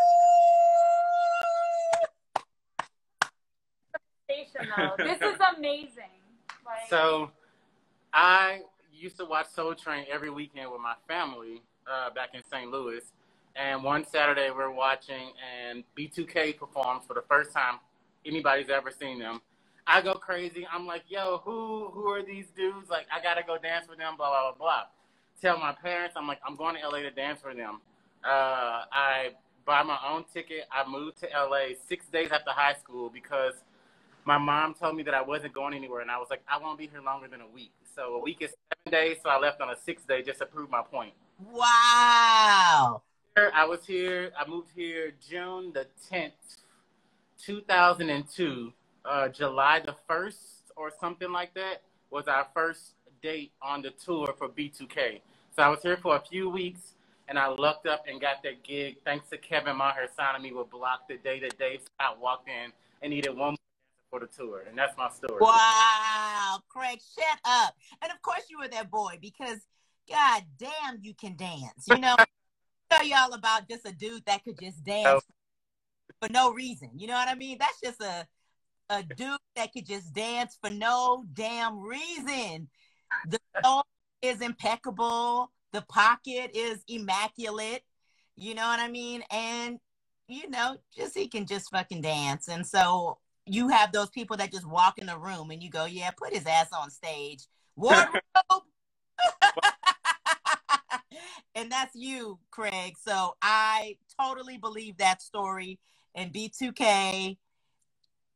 Station 4.30 4.70
though. 4.78 4.94
This 4.98 5.22
is 5.22 5.38
amazing. 5.58 6.17
So 6.90 7.32
I 8.14 8.62
used 8.94 9.18
to 9.18 9.26
watch 9.26 9.48
Soul 9.50 9.76
Train 9.76 10.06
every 10.12 10.30
weekend 10.30 10.72
with 10.72 10.82
my 10.82 10.96
family 11.08 11.62
uh, 11.92 12.10
back 12.12 12.30
in 12.34 12.42
St. 12.52 12.70
Louis. 12.72 13.02
and 13.56 13.84
one 13.84 14.06
Saturday 14.06 14.50
we're 14.52 14.72
watching, 14.72 15.32
and 15.68 15.84
B2K 15.98 16.58
performs 16.58 17.06
for 17.08 17.14
the 17.16 17.24
first 17.28 17.52
time 17.54 17.80
anybody's 18.26 18.70
ever 18.70 18.92
seen 18.92 19.20
them. 19.20 19.42
I 19.88 20.02
go 20.02 20.14
crazy. 20.16 20.68
I'm 20.72 20.86
like, 20.86 21.04
yo, 21.08 21.38
who 21.46 21.90
who 21.94 22.10
are 22.12 22.22
these 22.24 22.48
dudes? 22.56 22.90
Like, 22.90 23.08
I 23.12 23.22
gotta 23.22 23.42
go 23.44 23.58
dance 23.58 23.88
with 23.88 23.98
them. 24.00 24.16
Blah 24.18 24.30
blah 24.30 24.52
blah 24.52 24.58
blah. 24.58 24.84
Tell 25.42 25.58
my 25.60 25.72
parents, 25.74 26.16
I'm 26.18 26.28
like, 26.28 26.40
I'm 26.46 26.56
going 26.56 26.76
to 26.76 26.88
LA 26.88 27.00
to 27.00 27.12
dance 27.12 27.42
for 27.42 27.54
them. 27.54 27.80
Uh, 28.24 28.84
I 28.92 29.30
buy 29.66 29.84
my 29.84 29.98
own 30.10 30.26
ticket. 30.34 30.66
I 30.72 30.90
moved 30.90 31.20
to 31.20 31.28
LA 31.28 31.76
six 31.88 32.08
days 32.08 32.32
after 32.32 32.52
high 32.52 32.74
school 32.74 33.10
because 33.10 33.54
my 34.28 34.38
mom 34.38 34.74
told 34.74 34.98
me 34.98 35.04
that 35.04 35.14
I 35.14 35.22
wasn't 35.22 35.54
going 35.54 35.74
anywhere, 35.74 36.02
and 36.02 36.12
I 36.12 36.18
was 36.18 36.28
like, 36.30 36.42
I 36.50 36.62
won't 36.62 36.78
be 36.78 36.88
here 36.88 37.02
longer 37.02 37.30
than 37.30 37.40
a 37.40 37.48
week. 37.48 37.72
So 37.96 38.16
a 38.16 38.20
week 38.20 38.42
is 38.42 38.50
seven 38.50 38.92
days, 38.92 39.18
so 39.24 39.30
I 39.30 39.40
left 39.40 39.62
on 39.62 39.70
a 39.70 39.76
sixth 39.78 40.06
day 40.06 40.22
just 40.22 40.40
to 40.40 40.46
prove 40.46 40.70
my 40.70 40.82
point. 40.82 41.14
Wow. 41.50 43.02
I 43.38 43.66
was 43.66 43.86
here. 43.86 44.32
I 44.38 44.48
moved 44.50 44.68
here 44.76 45.14
June 45.30 45.72
the 45.74 45.88
tenth, 46.10 46.34
two 47.42 47.62
thousand 47.62 48.10
and 48.10 48.26
two. 48.28 48.74
Uh, 49.06 49.30
July 49.30 49.80
the 49.86 49.96
first 50.10 50.74
or 50.76 50.92
something 51.00 51.32
like 51.32 51.54
that 51.54 51.84
was 52.10 52.28
our 52.28 52.48
first 52.54 52.96
date 53.22 53.54
on 53.62 53.82
the 53.82 53.92
tour 53.92 54.36
for 54.38 54.50
B2K. 54.50 55.22
So 55.56 55.64
I 55.64 55.70
was 55.70 55.80
here 55.82 55.98
for 55.98 56.18
a 56.18 56.20
few 56.20 56.50
weeks, 56.50 56.96
and 57.30 57.40
I 57.40 57.48
lucked 57.48 57.88
up 57.88 58.04
and 58.10 58.20
got 58.20 58.44
that 58.44 58.64
gig 58.64 58.98
thanks 59.06 59.30
to 59.30 59.38
Kevin 59.38 59.78
Maher 59.78 60.08
signing 60.18 60.42
me 60.42 60.52
with 60.52 60.70
Bloc 60.70 61.08
the 61.08 61.16
day 61.18 61.40
that 61.40 61.58
Dave 61.58 61.82
Scott 61.82 62.20
walked 62.20 62.50
in 62.50 62.74
and 63.02 63.12
needed 63.12 63.30
one 63.30 63.52
more 63.52 63.67
for 64.10 64.20
the 64.20 64.28
tour, 64.28 64.64
and 64.68 64.78
that's 64.78 64.98
my 64.98 65.10
story. 65.10 65.40
Wow, 65.40 66.60
Craig, 66.70 67.00
shut 67.00 67.40
up. 67.46 67.76
And 68.02 68.12
of 68.12 68.22
course 68.22 68.44
you 68.50 68.60
were 68.60 68.68
that 68.70 68.90
boy 68.90 69.18
because 69.22 69.60
god 70.10 70.44
damn 70.58 71.00
you 71.02 71.14
can 71.14 71.36
dance. 71.36 71.86
You 71.88 71.98
know, 71.98 72.16
tell 72.90 73.06
y'all 73.06 73.34
about 73.34 73.68
just 73.70 73.88
a 73.88 73.92
dude 73.92 74.26
that 74.26 74.44
could 74.44 74.60
just 74.60 74.84
dance 74.84 75.24
oh. 75.24 76.22
for 76.22 76.32
no 76.32 76.52
reason. 76.52 76.92
You 76.96 77.08
know 77.08 77.16
what 77.16 77.28
I 77.28 77.36
mean? 77.36 77.58
That's 77.60 77.80
just 77.82 78.02
a 78.02 78.28
a 78.90 79.04
dude 79.04 79.38
that 79.56 79.74
could 79.74 79.86
just 79.86 80.14
dance 80.14 80.58
for 80.62 80.70
no 80.70 81.26
damn 81.34 81.80
reason. 81.80 82.70
The 83.28 83.40
song 83.64 83.84
is 84.22 84.42
impeccable. 84.42 85.52
The 85.74 85.82
pocket 85.82 86.52
is 86.54 86.84
immaculate. 86.88 87.84
You 88.36 88.56
know 88.56 88.68
what 88.68 88.80
I 88.80 88.88
mean? 88.88 89.24
And 89.32 89.80
you 90.28 90.50
know, 90.50 90.78
just 90.96 91.18
he 91.18 91.28
can 91.28 91.46
just 91.46 91.70
fucking 91.72 92.02
dance. 92.02 92.48
And 92.48 92.66
so 92.66 93.18
you 93.48 93.70
have 93.70 93.92
those 93.92 94.10
people 94.10 94.38
that 94.38 94.52
just 94.52 94.68
walk 94.68 95.00
in 95.00 95.08
the 95.08 95.18
room 95.18 95.52
and 95.52 95.64
you 95.64 95.70
go, 95.70 95.86
yeah, 95.86 96.12
put 96.12 96.34
his 96.34 96.46
ass 96.46 96.68
on 96.72 96.90
stage. 96.90 97.46
Wardrobe. 97.78 98.22
and 101.56 101.72
that's 101.72 101.96
you, 101.96 102.40
Craig. 102.52 102.96
So 103.00 103.36
I 103.42 103.98
totally 104.20 104.58
believe 104.58 104.98
that 104.98 105.22
story. 105.22 105.80
And 106.16 106.34
B2K, 106.34 107.38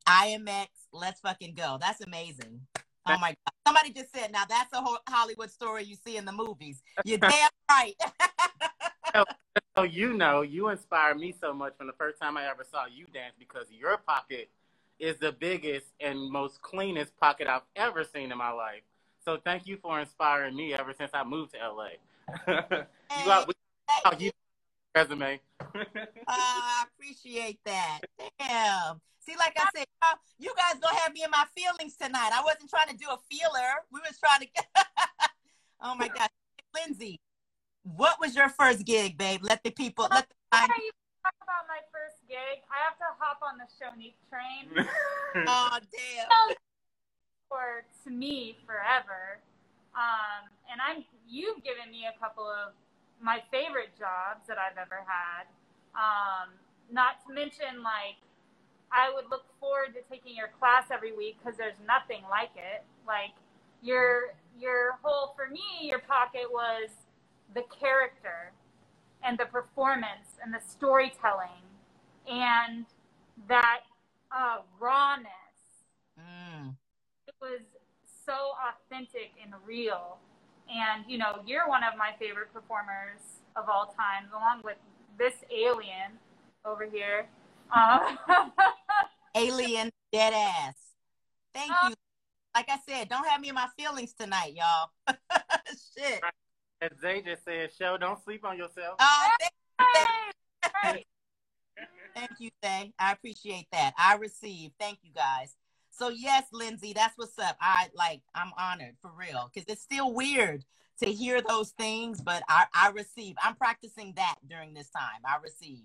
IMX, 0.07 0.67
let's 0.93 1.19
fucking 1.21 1.55
go. 1.55 1.77
That's 1.81 2.01
amazing. 2.01 2.61
Oh 3.07 3.17
my 3.17 3.29
God. 3.29 3.53
Somebody 3.65 3.91
just 3.91 4.13
said, 4.13 4.31
now 4.31 4.43
that's 4.47 4.71
a 4.73 4.81
whole 4.81 4.99
Hollywood 5.09 5.49
story 5.49 5.83
you 5.83 5.95
see 6.05 6.17
in 6.17 6.25
the 6.25 6.31
movies. 6.31 6.83
You're 7.03 7.17
damn 7.17 7.49
right. 7.69 7.95
so 9.75 9.83
you 9.83 10.13
know, 10.13 10.41
you 10.43 10.69
inspired 10.69 11.17
me 11.17 11.33
so 11.39 11.53
much 11.53 11.73
from 11.77 11.87
the 11.87 11.93
first 11.93 12.21
time 12.21 12.37
I 12.37 12.47
ever 12.47 12.63
saw 12.69 12.85
you 12.85 13.07
dance 13.11 13.33
because 13.39 13.65
your 13.71 13.97
pocket 13.97 14.49
is 15.01 15.17
the 15.17 15.31
biggest 15.31 15.87
and 15.99 16.31
most 16.31 16.61
cleanest 16.61 17.17
pocket 17.17 17.47
I've 17.47 17.63
ever 17.75 18.03
seen 18.03 18.31
in 18.31 18.37
my 18.37 18.51
life. 18.51 18.83
So 19.25 19.37
thank 19.43 19.67
you 19.67 19.77
for 19.81 19.99
inspiring 19.99 20.55
me 20.55 20.73
ever 20.73 20.93
since 20.93 21.11
I 21.13 21.23
moved 21.23 21.53
to 21.53 21.57
LA. 21.57 21.87
you 22.47 23.25
got 23.25 23.47
we, 23.47 23.53
you 24.19 24.31
resume. 24.95 25.39
uh, 25.59 25.83
I 26.27 26.85
appreciate 26.87 27.59
that. 27.65 28.01
Damn. 28.39 29.01
See, 29.19 29.35
like 29.37 29.57
I 29.57 29.67
said, 29.75 29.85
you 30.39 30.53
guys 30.55 30.79
don't 30.79 30.95
have 30.95 31.13
me 31.13 31.23
in 31.23 31.31
my 31.31 31.45
feelings 31.55 31.95
tonight. 31.95 32.31
I 32.33 32.43
wasn't 32.43 32.69
trying 32.69 32.87
to 32.89 32.97
do 32.97 33.05
a 33.09 33.17
feeler. 33.29 33.69
We 33.91 33.99
was 33.99 34.17
trying 34.19 34.41
to. 34.41 34.47
get. 34.55 34.67
oh 35.81 35.95
my 35.95 36.07
God, 36.07 36.29
Lindsay, 36.75 37.19
what 37.83 38.19
was 38.19 38.35
your 38.35 38.49
first 38.49 38.85
gig, 38.85 39.17
babe? 39.17 39.41
Let 39.43 39.63
the 39.63 39.71
people. 39.71 40.07
Let 40.11 40.27
the. 40.29 40.35
Before 40.51 40.75
you 40.77 40.91
talk 41.21 41.37
about 41.41 41.69
my 41.69 41.81
first 41.93 42.21
gig, 42.27 42.65
I 42.69 42.77
have 42.81 42.97
to 42.97 43.09
hop 43.17 43.41
on 43.45 43.61
the 43.61 43.69
Shonique 43.69 44.17
train. 44.29 44.69
oh 45.47 45.77
damn. 45.77 46.55
For 47.49 47.83
to 48.05 48.09
me 48.09 48.55
forever, 48.63 49.43
um, 49.91 50.47
and 50.71 50.79
I'm 50.79 51.03
you've 51.27 51.59
given 51.67 51.91
me 51.91 52.07
a 52.07 52.15
couple 52.15 52.47
of 52.47 52.71
my 53.19 53.43
favorite 53.51 53.91
jobs 53.99 54.47
that 54.47 54.55
I've 54.55 54.79
ever 54.79 55.03
had. 55.03 55.51
Um, 55.91 56.55
not 56.87 57.19
to 57.27 57.33
mention 57.33 57.83
like 57.83 58.15
I 58.87 59.11
would 59.11 59.27
look 59.29 59.43
forward 59.59 59.91
to 59.99 60.01
taking 60.07 60.35
your 60.35 60.47
class 60.59 60.87
every 60.91 61.11
week 61.11 61.43
because 61.43 61.57
there's 61.57 61.75
nothing 61.83 62.23
like 62.31 62.55
it. 62.55 62.87
Like 63.05 63.35
your 63.83 64.31
your 64.55 64.95
whole 65.03 65.35
for 65.35 65.51
me, 65.51 65.91
your 65.91 65.99
pocket 65.99 66.47
was 66.47 66.87
the 67.53 67.63
character 67.67 68.55
and 69.23 69.37
the 69.37 69.45
performance 69.45 70.37
and 70.43 70.53
the 70.53 70.59
storytelling 70.67 71.63
and 72.29 72.85
that 73.47 73.81
uh, 74.31 74.57
rawness. 74.79 75.27
Mm. 76.19 76.75
It 77.27 77.35
was 77.41 77.61
so 78.25 78.53
authentic 78.69 79.31
and 79.41 79.53
real. 79.65 80.17
And 80.69 81.03
you 81.07 81.17
know, 81.17 81.41
you're 81.45 81.67
one 81.67 81.83
of 81.83 81.97
my 81.97 82.11
favorite 82.19 82.53
performers 82.53 83.19
of 83.55 83.67
all 83.67 83.93
time, 83.97 84.29
along 84.31 84.61
with 84.63 84.77
this 85.17 85.33
alien 85.53 86.11
over 86.65 86.85
here. 86.85 87.27
Uh, 87.73 88.15
Alien 89.35 89.91
dead 90.11 90.33
ass. 90.33 90.75
Thank 91.53 91.71
you. 91.83 91.95
Like 92.53 92.69
I 92.69 92.77
said, 92.87 93.07
don't 93.07 93.25
have 93.27 93.39
me 93.39 93.49
in 93.49 93.55
my 93.55 93.67
feelings 93.77 94.13
tonight, 94.13 94.53
y'all. 94.55 94.89
Shit. 95.97 96.21
As 96.81 96.89
Zay 96.99 97.21
just 97.21 97.45
said, 97.45 97.69
show, 97.77 97.95
don't 97.97 98.21
sleep 98.23 98.43
on 98.43 98.57
yourself. 98.57 98.95
Oh, 98.99 99.29
thank 99.39 99.53
you, 99.79 100.69
right. 100.83 101.05
thank 102.15 102.31
you, 102.39 102.49
Zay. 102.65 102.91
I 102.97 103.11
appreciate 103.11 103.67
that. 103.71 103.93
I 103.99 104.15
receive. 104.15 104.71
Thank 104.79 104.99
you, 105.03 105.11
guys. 105.13 105.55
So 105.91 106.09
yes, 106.09 106.45
Lindsay, 106.51 106.93
that's 106.93 107.15
what's 107.17 107.37
up. 107.37 107.55
I 107.61 107.89
like. 107.93 108.21
I'm 108.33 108.51
honored 108.57 108.95
for 108.99 109.11
real 109.15 109.51
because 109.53 109.69
it's 109.71 109.83
still 109.83 110.11
weird 110.11 110.65
to 111.03 111.05
hear 111.05 111.41
those 111.41 111.69
things, 111.71 112.19
but 112.19 112.41
I, 112.49 112.65
I 112.73 112.89
receive. 112.89 113.35
I'm 113.43 113.55
practicing 113.55 114.13
that 114.15 114.37
during 114.49 114.73
this 114.73 114.89
time. 114.89 115.21
I 115.23 115.37
receive. 115.43 115.83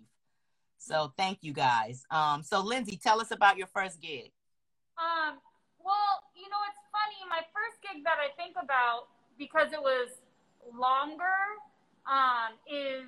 So 0.79 1.13
thank 1.19 1.39
you 1.43 1.53
guys. 1.53 2.05
Um, 2.11 2.43
so 2.43 2.61
Lindsay, 2.63 2.97
tell 2.97 3.21
us 3.21 3.33
about 3.33 3.59
your 3.59 3.67
first 3.67 4.01
gig. 4.01 4.31
Um, 4.97 5.37
well, 5.79 6.23
you 6.35 6.49
know, 6.49 6.63
it's 6.71 6.81
funny. 6.89 7.29
My 7.29 7.45
first 7.53 7.83
gig 7.83 8.03
that 8.05 8.17
I 8.17 8.33
think 8.41 8.57
about 8.63 9.09
because 9.39 9.73
it 9.73 9.81
was 9.81 10.09
longer 10.75 11.39
um, 12.07 12.57
is 12.67 13.07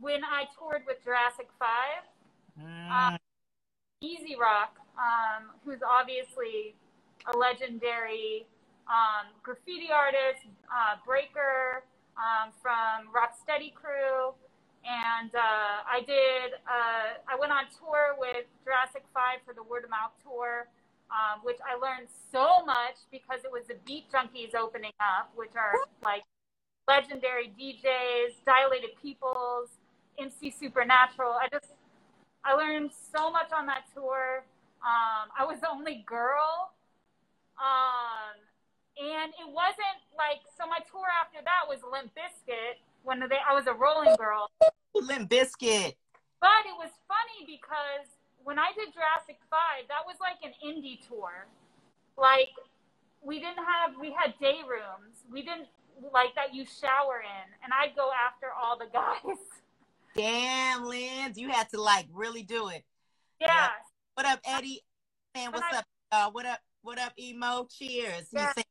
when 0.00 0.24
I 0.24 0.44
toured 0.58 0.82
with 0.86 1.02
Jurassic 1.04 1.48
Five. 1.58 2.04
Mm. 2.60 2.90
Um, 2.90 3.18
Easy 4.02 4.36
Rock, 4.36 4.76
um, 4.98 5.56
who's 5.64 5.80
obviously 5.80 6.74
a 7.32 7.36
legendary 7.36 8.46
um, 8.88 9.32
graffiti 9.42 9.88
artist, 9.92 10.46
uh, 10.68 10.96
breaker 11.04 11.82
um, 12.16 12.52
from 12.62 13.08
Rocksteady 13.12 13.72
Crew 13.74 14.34
and 14.86 15.34
uh, 15.34 15.82
I 15.82 16.00
did. 16.06 16.54
Uh, 16.62 17.18
I 17.26 17.34
went 17.38 17.50
on 17.50 17.66
tour 17.74 18.14
with 18.18 18.46
Jurassic 18.62 19.02
Five 19.10 19.42
for 19.42 19.52
the 19.52 19.62
Word 19.62 19.82
of 19.82 19.90
Mouth 19.90 20.14
tour, 20.22 20.70
um, 21.10 21.40
which 21.42 21.58
I 21.64 21.78
learned 21.78 22.08
so 22.32 22.64
much 22.64 22.96
because 23.10 23.44
it 23.44 23.52
was 23.52 23.64
the 23.68 23.76
Beat 23.86 24.10
Junkies 24.10 24.54
opening 24.54 24.92
up, 25.00 25.30
which 25.34 25.54
are 25.56 25.72
like 26.04 26.22
legendary 26.88 27.52
DJs, 27.58 28.44
Dilated 28.44 28.90
Peoples, 29.00 29.70
MC 30.18 30.50
Supernatural. 30.50 31.32
I 31.32 31.48
just 31.50 31.72
I 32.44 32.54
learned 32.54 32.90
so 33.14 33.30
much 33.30 33.52
on 33.52 33.66
that 33.66 33.84
tour. 33.94 34.44
Um, 34.82 35.30
I 35.38 35.44
was 35.44 35.60
the 35.60 35.70
only 35.70 36.04
girl. 36.06 36.70
Um, 37.58 38.36
and 38.96 39.32
it 39.34 39.48
wasn't 39.48 40.00
like 40.16 40.40
so 40.56 40.66
my 40.66 40.78
tour 40.90 41.06
after 41.20 41.38
that 41.44 41.68
was 41.68 41.80
Limp 41.84 42.12
Bizkit 42.14 42.80
when 43.02 43.20
they, 43.20 43.38
I 43.42 43.54
was 43.54 43.66
a 43.66 43.74
rolling 43.74 44.14
girl. 44.16 44.50
Limp 44.94 45.30
Bizkit. 45.30 45.94
But 46.40 46.62
it 46.68 46.76
was 46.76 46.90
funny 47.08 47.44
because 47.46 48.06
when 48.46 48.60
I 48.60 48.70
did 48.78 48.94
Jurassic 48.94 49.40
5, 49.50 49.58
that 49.88 50.06
was 50.06 50.14
like 50.20 50.38
an 50.46 50.54
indie 50.64 51.00
tour. 51.08 51.46
Like, 52.16 52.50
we 53.20 53.40
didn't 53.40 53.58
have, 53.58 53.98
we 54.00 54.12
had 54.12 54.34
day 54.40 54.60
rooms. 54.62 55.18
We 55.32 55.42
didn't, 55.42 55.66
like, 56.14 56.32
that 56.36 56.54
you 56.54 56.64
shower 56.64 57.20
in. 57.26 57.48
And 57.64 57.72
I'd 57.72 57.96
go 57.96 58.08
after 58.14 58.46
all 58.56 58.78
the 58.78 58.86
guys. 58.92 59.36
Damn, 60.14 60.84
Linz, 60.84 61.36
you 61.36 61.48
had 61.50 61.68
to, 61.70 61.80
like, 61.82 62.06
really 62.12 62.44
do 62.44 62.68
it. 62.68 62.84
Yeah. 63.40 63.48
Yeah. 63.48 63.68
What 64.14 64.26
up, 64.26 64.38
Eddie? 64.46 64.80
Man, 65.34 65.50
what's 65.50 65.66
I- 65.72 65.78
up, 65.78 65.84
uh, 66.12 66.30
What 66.30 66.46
up? 66.46 66.60
What 66.82 67.00
up, 67.00 67.14
Emo? 67.18 67.66
Cheers. 67.68 68.28
You 68.32 68.46
say 68.56 68.62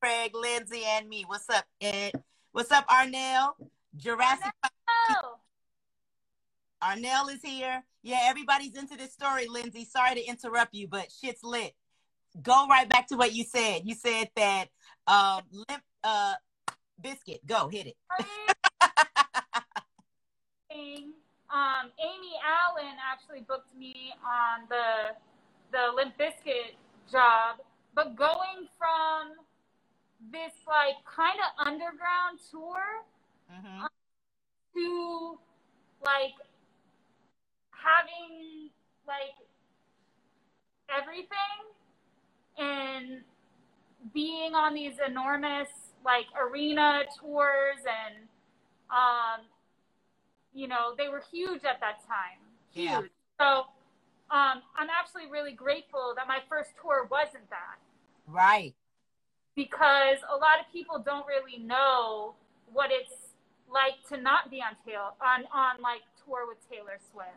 Craig, 0.00 0.34
Lindsay, 0.34 0.82
and 0.86 1.06
me. 1.10 1.24
What's 1.26 1.48
up, 1.50 1.66
Ed? 1.78 2.12
What's 2.52 2.72
up, 2.72 2.88
Arnell? 2.88 3.50
Jurassic 3.98 4.50
Oh, 4.88 5.34
Arnell 6.82 7.32
is 7.32 7.42
here. 7.42 7.84
Yeah, 8.02 8.20
everybody's 8.24 8.76
into 8.76 8.96
this 8.96 9.12
story, 9.12 9.46
Lindsay. 9.46 9.84
Sorry 9.84 10.14
to 10.14 10.24
interrupt 10.24 10.74
you, 10.74 10.88
but 10.88 11.12
shit's 11.12 11.42
lit. 11.44 11.74
Go 12.42 12.66
right 12.68 12.88
back 12.88 13.08
to 13.08 13.16
what 13.16 13.34
you 13.34 13.44
said. 13.44 13.82
You 13.84 13.94
said 13.94 14.30
that 14.36 14.68
um, 15.06 15.42
limp 15.52 15.82
uh, 16.02 16.34
Bizkit. 17.02 17.40
Go 17.46 17.68
hit 17.68 17.88
it. 17.88 17.96
um, 21.52 21.90
Amy 21.98 22.32
Allen 22.44 22.96
actually 23.12 23.40
booked 23.40 23.74
me 23.76 24.12
on 24.24 24.66
the 24.68 25.14
the 25.72 25.92
Limp 25.94 26.14
Bizkit 26.18 26.74
job, 27.10 27.56
but 27.94 28.16
going 28.16 28.68
from 28.78 29.32
this 30.32 30.52
like 30.66 30.96
kind 31.04 31.38
of 31.40 31.66
underground 31.66 32.38
tour 32.50 33.04
Mhm. 33.50 33.86
to 34.74 35.38
like 36.04 36.34
having 37.82 38.70
like 39.06 39.34
everything 40.88 41.60
and 42.58 43.22
being 44.12 44.54
on 44.54 44.74
these 44.74 44.94
enormous 45.06 45.68
like 46.04 46.26
arena 46.40 47.02
tours 47.20 47.78
and 47.86 48.16
um 48.90 49.44
you 50.52 50.66
know 50.66 50.94
they 50.96 51.08
were 51.08 51.22
huge 51.30 51.64
at 51.64 51.78
that 51.80 52.00
time 52.06 52.38
huge 52.72 52.88
Yeah. 52.88 53.00
so 53.38 53.46
um 54.34 54.62
i'm 54.76 54.88
actually 54.90 55.30
really 55.30 55.52
grateful 55.52 56.14
that 56.16 56.26
my 56.26 56.38
first 56.48 56.70
tour 56.80 57.06
wasn't 57.10 57.48
that 57.50 57.78
Right. 58.26 58.74
because 59.54 60.18
a 60.28 60.36
lot 60.36 60.58
of 60.60 60.72
people 60.72 60.98
don't 60.98 61.26
really 61.26 61.58
know 61.62 62.34
what 62.72 62.90
it's 62.90 63.12
like 63.70 63.94
to 64.08 64.16
not 64.20 64.50
be 64.50 64.60
on 64.62 64.74
tail 64.86 65.14
on 65.20 65.44
on 65.52 65.80
like 65.82 66.02
tour 66.24 66.46
with 66.48 66.58
Taylor 66.70 66.98
Swift. 67.12 67.28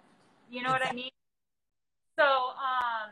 You 0.54 0.62
know 0.62 0.70
what 0.70 0.86
I 0.86 0.94
mean? 0.94 1.10
So 2.16 2.24
um 2.24 3.10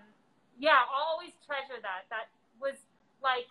yeah, 0.60 0.86
I'll 0.94 1.14
always 1.14 1.32
treasure 1.48 1.82
that. 1.82 2.06
That 2.12 2.30
was 2.62 2.76
like 3.24 3.48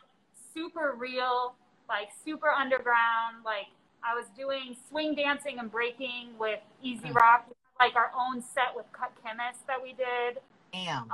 super 0.54 0.94
real, 0.97 1.54
like 1.88 2.11
super 2.25 2.50
underground. 2.50 3.42
Like 3.44 3.66
I 4.04 4.14
was 4.14 4.26
doing 4.38 4.76
swing 4.88 5.16
dancing 5.16 5.59
and 5.59 5.73
breaking 5.73 6.38
with 6.38 6.61
Easy 6.80 7.09
Mm. 7.09 7.16
Rock, 7.16 7.50
like 7.80 7.97
our 7.97 8.12
own 8.16 8.40
set 8.42 8.76
with 8.76 8.87
Cut 8.92 9.11
Chemist 9.25 9.66
that 9.66 9.82
we 9.82 9.92
did 9.92 10.38
Damn. 10.73 11.11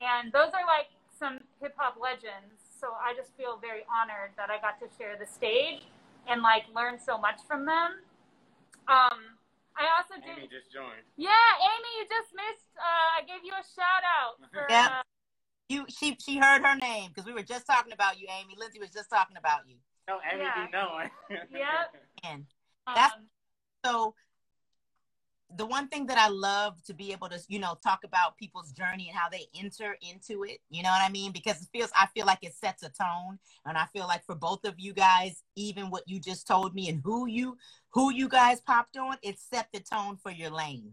and 0.00 0.32
those 0.32 0.54
are 0.54 0.64
like 0.70 0.86
some 1.18 1.40
hip 1.60 1.74
hop 1.76 1.96
legends. 2.00 2.62
So 2.80 2.94
I 2.94 3.12
just 3.14 3.36
feel 3.36 3.58
very 3.60 3.82
honored 3.90 4.30
that 4.36 4.50
I 4.50 4.60
got 4.60 4.78
to 4.78 4.86
share 4.96 5.16
the 5.18 5.26
stage 5.26 5.82
and 6.28 6.42
like 6.42 6.62
learn 6.76 6.98
so 7.04 7.18
much 7.18 7.40
from 7.48 7.66
them. 7.66 7.98
Um, 8.86 9.34
I 9.80 9.86
also 9.96 10.14
Amy 10.20 10.44
just 10.52 10.68
joined. 10.72 11.08
Yeah, 11.16 11.30
Amy, 11.72 11.90
you 11.98 12.04
just 12.04 12.30
missed. 12.36 12.68
Uh, 12.76 13.16
I 13.16 13.20
gave 13.24 13.40
you 13.44 13.52
a 13.56 13.64
shout 13.64 14.04
out 14.04 14.36
for. 14.52 14.66
Yeah. 14.68 15.00
Uh, 15.00 15.02
You 15.70 15.86
she 15.88 16.16
she 16.20 16.36
heard 16.36 16.62
her 16.66 16.76
name 16.76 17.08
because 17.10 17.24
we 17.24 17.32
were 17.32 17.46
just 17.46 17.64
talking 17.66 17.92
about 17.92 18.20
you, 18.20 18.26
Amy. 18.28 18.54
Lindsay 18.58 18.78
was 18.80 18.90
just 18.90 19.08
talking 19.08 19.36
about 19.36 19.60
you. 19.68 19.76
No, 20.08 20.18
Amy 20.30 20.42
Yeah. 20.44 20.66
be 20.66 20.72
knowing. 20.72 21.10
Yep. 21.30 21.94
And 22.24 22.44
That's- 22.86 23.12
um, 23.16 23.26
so 23.84 24.14
the 25.56 25.66
one 25.66 25.88
thing 25.88 26.06
that 26.06 26.18
I 26.18 26.28
love 26.28 26.82
to 26.84 26.94
be 26.94 27.12
able 27.12 27.28
to, 27.28 27.40
you 27.48 27.58
know, 27.58 27.76
talk 27.82 28.04
about 28.04 28.36
people's 28.36 28.72
journey 28.72 29.08
and 29.08 29.18
how 29.18 29.28
they 29.28 29.46
enter 29.58 29.96
into 30.00 30.44
it, 30.44 30.58
you 30.70 30.82
know 30.82 30.90
what 30.90 31.02
I 31.02 31.10
mean? 31.10 31.32
Because 31.32 31.60
it 31.60 31.68
feels 31.72 31.90
I 31.96 32.06
feel 32.14 32.26
like 32.26 32.42
it 32.42 32.54
sets 32.54 32.82
a 32.82 32.88
tone. 32.90 33.38
And 33.66 33.76
I 33.76 33.86
feel 33.86 34.06
like 34.06 34.24
for 34.24 34.34
both 34.34 34.64
of 34.64 34.74
you 34.78 34.92
guys, 34.92 35.42
even 35.56 35.90
what 35.90 36.08
you 36.08 36.20
just 36.20 36.46
told 36.46 36.74
me 36.74 36.88
and 36.88 37.00
who 37.04 37.26
you 37.26 37.56
who 37.90 38.12
you 38.12 38.28
guys 38.28 38.60
popped 38.60 38.96
on, 38.96 39.16
it 39.22 39.38
set 39.38 39.68
the 39.72 39.80
tone 39.80 40.16
for 40.16 40.30
your 40.30 40.50
lane. 40.50 40.92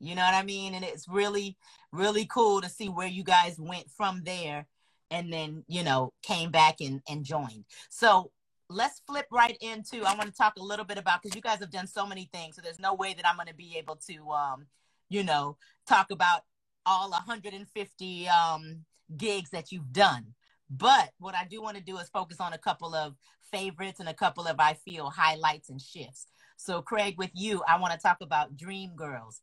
You 0.00 0.14
know 0.14 0.22
what 0.22 0.34
I 0.34 0.42
mean? 0.42 0.74
And 0.74 0.84
it's 0.84 1.08
really, 1.08 1.56
really 1.92 2.26
cool 2.26 2.60
to 2.60 2.68
see 2.68 2.88
where 2.88 3.08
you 3.08 3.24
guys 3.24 3.58
went 3.58 3.90
from 3.90 4.22
there 4.24 4.66
and 5.10 5.32
then, 5.32 5.64
you 5.68 5.82
know, 5.82 6.12
came 6.22 6.50
back 6.50 6.80
and, 6.80 7.00
and 7.08 7.24
joined. 7.24 7.64
So 7.88 8.32
let's 8.70 9.00
flip 9.06 9.26
right 9.30 9.56
into 9.60 10.04
i 10.04 10.14
want 10.14 10.28
to 10.30 10.36
talk 10.36 10.54
a 10.58 10.62
little 10.62 10.84
bit 10.84 10.98
about 10.98 11.22
because 11.22 11.36
you 11.36 11.42
guys 11.42 11.58
have 11.58 11.70
done 11.70 11.86
so 11.86 12.06
many 12.06 12.28
things 12.32 12.56
so 12.56 12.62
there's 12.62 12.78
no 12.78 12.94
way 12.94 13.12
that 13.14 13.26
i'm 13.26 13.36
going 13.36 13.46
to 13.46 13.54
be 13.54 13.76
able 13.76 13.96
to 13.96 14.30
um 14.30 14.66
you 15.08 15.22
know 15.22 15.56
talk 15.86 16.10
about 16.10 16.42
all 16.86 17.10
150 17.10 18.28
um 18.28 18.84
gigs 19.16 19.50
that 19.50 19.70
you've 19.70 19.92
done. 19.92 20.34
But 20.70 21.10
what 21.18 21.34
i 21.34 21.44
do 21.44 21.62
want 21.62 21.76
to 21.76 21.82
do 21.82 21.98
is 21.98 22.08
focus 22.08 22.38
on 22.40 22.52
a 22.52 22.58
couple 22.58 22.94
of 22.94 23.14
favorites 23.50 24.00
and 24.00 24.08
a 24.08 24.14
couple 24.14 24.46
of 24.46 24.58
i 24.58 24.74
feel 24.74 25.10
highlights 25.10 25.70
and 25.70 25.80
shifts. 25.80 26.26
So 26.56 26.82
craig 26.82 27.16
with 27.18 27.30
you 27.34 27.62
i 27.68 27.78
want 27.78 27.92
to 27.92 27.98
talk 27.98 28.18
about 28.20 28.56
dream 28.56 28.96
girls 28.96 29.40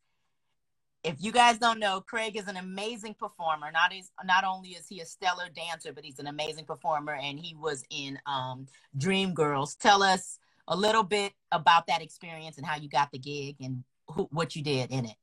if 1.04 1.16
you 1.20 1.32
guys 1.32 1.58
don't 1.58 1.80
know, 1.80 2.02
Craig 2.02 2.38
is 2.38 2.48
an 2.48 2.58
amazing 2.58 3.16
performer. 3.16 3.72
Not 3.72 3.94
is 3.94 4.12
not 4.24 4.44
only 4.44 4.70
is 4.70 4.88
he 4.88 5.00
a 5.00 5.06
stellar 5.06 5.50
dancer, 5.54 5.94
but 5.94 6.04
he's 6.04 6.20
an 6.20 6.28
amazing 6.28 6.66
performer, 6.66 7.14
and 7.14 7.40
he 7.40 7.56
was 7.56 7.84
in 7.90 8.20
um, 8.26 8.68
Dream 8.98 9.34
Girls. 9.34 9.76
Tell 9.76 10.04
us 10.04 10.38
a 10.68 10.76
little 10.76 11.04
bit 11.04 11.34
about 11.52 11.88
that 11.88 12.02
experience 12.02 12.58
and 12.58 12.66
how 12.66 12.76
you 12.76 12.88
got 12.88 13.12
the 13.12 13.18
gig 13.20 13.56
and 13.60 13.84
who, 14.10 14.28
what 14.32 14.56
you 14.56 14.62
did 14.62 14.92
in 14.92 15.06
it. 15.06 15.16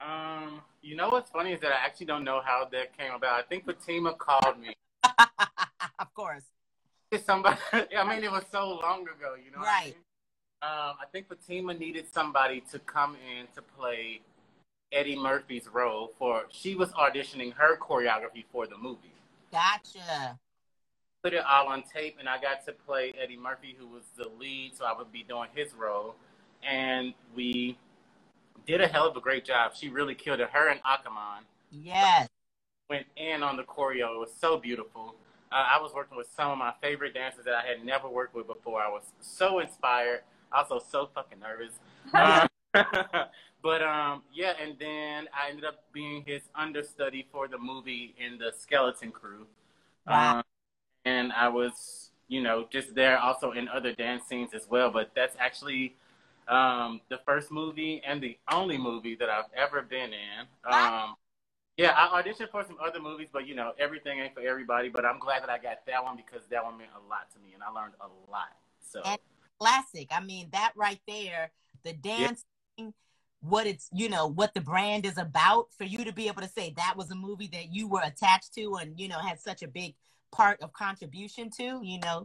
Um, 0.00 0.60
you 0.82 0.96
know 0.96 1.08
what's 1.10 1.30
funny 1.30 1.52
is 1.52 1.60
that 1.60 1.72
I 1.72 1.84
actually 1.84 2.06
don't 2.06 2.24
know 2.24 2.40
how 2.44 2.66
that 2.72 2.96
came 2.96 3.12
about. 3.12 3.38
I 3.38 3.42
think 3.42 3.64
Fatima 3.66 4.14
called 4.14 4.58
me. 4.60 4.74
of 5.98 6.12
course, 6.14 6.44
It's 7.10 7.24
Somebody, 7.24 7.56
I 7.72 8.04
mean, 8.08 8.24
it 8.24 8.30
was 8.30 8.44
so 8.50 8.80
long 8.82 9.02
ago. 9.02 9.34
You 9.42 9.50
know, 9.52 9.58
what 9.58 9.68
I 9.68 9.72
Right. 9.72 9.84
mean? 9.86 9.94
Um, 10.62 10.96
I 11.00 11.04
think 11.12 11.28
Fatima 11.28 11.74
needed 11.74 12.06
somebody 12.12 12.62
to 12.72 12.78
come 12.78 13.16
in 13.16 13.46
to 13.54 13.60
play 13.60 14.22
Eddie 14.94 15.16
Murphy's 15.16 15.68
role 15.72 16.12
for. 16.18 16.44
She 16.50 16.74
was 16.74 16.90
auditioning 16.92 17.52
her 17.54 17.76
choreography 17.76 18.44
for 18.52 18.66
the 18.66 18.76
movie. 18.78 19.12
gotcha. 19.52 20.38
put 21.22 21.32
it 21.34 21.42
all 21.44 21.68
on 21.68 21.82
tape 21.82 22.16
and 22.20 22.28
I 22.28 22.40
got 22.40 22.64
to 22.66 22.72
play 22.72 23.12
Eddie 23.20 23.36
Murphy 23.36 23.74
who 23.78 23.86
was 23.88 24.04
the 24.16 24.28
lead 24.38 24.72
so 24.76 24.84
I 24.84 24.96
would 24.96 25.10
be 25.12 25.22
doing 25.22 25.48
his 25.54 25.72
role 25.74 26.14
and 26.62 27.14
we 27.34 27.76
did 28.66 28.80
a 28.80 28.86
hell 28.86 29.06
of 29.08 29.16
a 29.16 29.20
great 29.20 29.44
job. 29.44 29.72
She 29.74 29.88
really 29.88 30.14
killed 30.14 30.40
it. 30.40 30.48
Her 30.50 30.68
and 30.68 30.80
Aakomon 30.82 31.40
Yes, 31.70 32.28
went 32.88 33.06
in 33.16 33.42
on 33.42 33.56
the 33.56 33.64
choreo. 33.64 34.14
It 34.14 34.20
was 34.20 34.32
so 34.38 34.56
beautiful. 34.58 35.16
Uh, 35.50 35.66
I 35.76 35.80
was 35.80 35.92
working 35.94 36.16
with 36.16 36.28
some 36.36 36.50
of 36.50 36.58
my 36.58 36.72
favorite 36.80 37.14
dancers 37.14 37.44
that 37.44 37.54
I 37.54 37.66
had 37.66 37.84
never 37.84 38.08
worked 38.08 38.34
with 38.34 38.46
before. 38.46 38.80
I 38.80 38.88
was 38.88 39.02
so 39.20 39.58
inspired, 39.58 40.20
also 40.52 40.78
so 40.90 41.08
fucking 41.14 41.40
nervous. 41.40 41.72
Uh, 42.14 42.46
but 43.64 43.82
um, 43.82 44.22
yeah, 44.32 44.52
and 44.62 44.76
then 44.78 45.26
I 45.32 45.48
ended 45.48 45.64
up 45.64 45.84
being 45.94 46.22
his 46.26 46.42
understudy 46.54 47.26
for 47.32 47.48
the 47.48 47.56
movie 47.56 48.14
in 48.18 48.36
the 48.36 48.52
Skeleton 48.56 49.10
Crew. 49.10 49.46
Wow. 50.06 50.36
Um, 50.36 50.42
and 51.06 51.32
I 51.32 51.48
was, 51.48 52.10
you 52.28 52.42
know, 52.42 52.68
just 52.70 52.94
there 52.94 53.18
also 53.18 53.52
in 53.52 53.66
other 53.68 53.94
dance 53.94 54.24
scenes 54.28 54.50
as 54.52 54.68
well. 54.68 54.90
But 54.90 55.12
that's 55.16 55.34
actually 55.40 55.96
um, 56.46 57.00
the 57.08 57.18
first 57.24 57.50
movie 57.50 58.02
and 58.06 58.22
the 58.22 58.36
only 58.52 58.76
movie 58.76 59.14
that 59.16 59.30
I've 59.30 59.50
ever 59.56 59.80
been 59.80 60.12
in. 60.12 60.46
Um, 60.70 61.14
yeah, 61.78 61.94
I 61.96 62.22
auditioned 62.22 62.50
for 62.50 62.64
some 62.64 62.76
other 62.84 63.00
movies, 63.00 63.28
but 63.32 63.46
you 63.46 63.54
know, 63.54 63.72
everything 63.78 64.18
ain't 64.18 64.34
for 64.34 64.42
everybody. 64.42 64.90
But 64.90 65.06
I'm 65.06 65.18
glad 65.18 65.42
that 65.42 65.48
I 65.48 65.56
got 65.56 65.86
that 65.86 66.04
one 66.04 66.16
because 66.18 66.46
that 66.50 66.62
one 66.62 66.76
meant 66.76 66.90
a 66.94 67.08
lot 67.08 67.30
to 67.32 67.40
me, 67.40 67.54
and 67.54 67.62
I 67.62 67.70
learned 67.70 67.94
a 68.02 68.30
lot. 68.30 68.52
So 68.86 69.00
And- 69.06 69.18
classic. 69.58 70.08
I 70.10 70.20
mean, 70.20 70.48
that 70.52 70.72
right 70.76 71.00
there, 71.08 71.50
the 71.82 71.94
dancing, 71.94 72.92
what 73.44 73.66
it's, 73.66 73.88
you 73.92 74.08
know, 74.08 74.26
what 74.26 74.54
the 74.54 74.60
brand 74.60 75.04
is 75.04 75.18
about, 75.18 75.66
for 75.76 75.84
you 75.84 76.04
to 76.04 76.12
be 76.12 76.28
able 76.28 76.40
to 76.40 76.48
say 76.48 76.72
that 76.76 76.94
was 76.96 77.10
a 77.10 77.14
movie 77.14 77.48
that 77.52 77.72
you 77.72 77.86
were 77.86 78.00
attached 78.02 78.54
to 78.54 78.76
and, 78.76 78.98
you 78.98 79.06
know, 79.06 79.18
had 79.18 79.38
such 79.38 79.62
a 79.62 79.68
big 79.68 79.94
part 80.32 80.60
of 80.62 80.72
contribution 80.72 81.50
to, 81.58 81.80
you 81.82 81.98
know. 82.00 82.24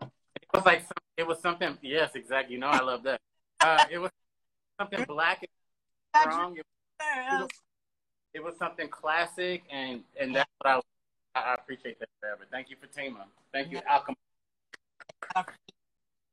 it 0.00 0.08
was 0.54 0.64
like 0.64 0.84
it 1.16 1.26
was 1.26 1.38
something. 1.40 1.76
Yes, 1.82 2.12
exactly. 2.14 2.54
You 2.54 2.60
know, 2.60 2.68
I 2.68 2.80
love 2.80 3.02
that. 3.02 3.20
Uh, 3.60 3.84
it 3.90 3.98
was 3.98 4.10
something 4.80 5.04
black 5.04 5.42
and 5.42 6.32
strong. 6.32 6.56
It, 6.56 6.66
Girls. 6.98 7.50
it 8.34 8.42
was 8.42 8.56
something 8.58 8.88
classic, 8.88 9.62
and 9.70 10.02
and 10.18 10.34
that's 10.34 10.50
what 10.58 10.70
I 10.70 10.80
I 11.34 11.40
I 11.40 11.54
appreciate 11.54 11.98
that 12.00 12.08
forever. 12.20 12.44
Thank 12.50 12.70
you, 12.70 12.76
Fatima. 12.80 13.26
Thank 13.52 13.70
you, 13.70 13.80
Alchemy. 13.88 14.16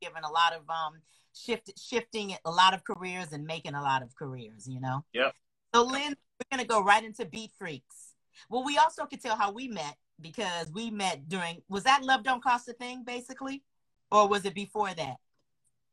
Given 0.02 0.24
a 0.24 0.32
lot 0.32 0.54
of 0.54 0.62
um 0.70 1.02
shift 1.40 1.72
shifting 1.80 2.36
a 2.46 2.52
lot 2.52 2.74
of 2.74 2.84
careers 2.84 3.32
and 3.32 3.46
making 3.46 3.76
a 3.76 3.82
lot 3.82 4.02
of 4.02 4.16
careers, 4.16 4.68
you 4.68 4.80
know. 4.80 5.04
Yep. 5.14 5.34
So 5.74 5.84
Lynn, 5.84 6.10
we're 6.14 6.58
gonna 6.58 6.66
go 6.66 6.84
right 6.84 7.04
into 7.04 7.26
Beat 7.26 7.52
Freaks. 7.58 8.16
Well, 8.50 8.64
we 8.64 8.78
also 8.78 9.06
could 9.06 9.22
tell 9.22 9.36
how 9.36 9.52
we 9.52 9.68
met 9.68 9.96
because 10.22 10.72
we 10.72 10.90
met 10.90 11.28
during 11.30 11.62
was 11.70 11.84
that 11.84 12.04
Love 12.04 12.24
Don't 12.24 12.44
Cost 12.44 12.68
a 12.70 12.74
thing, 12.74 13.04
basically? 13.06 13.64
Or 14.12 14.28
was 14.28 14.46
it 14.46 14.56
before 14.56 14.94
that? 14.94 15.18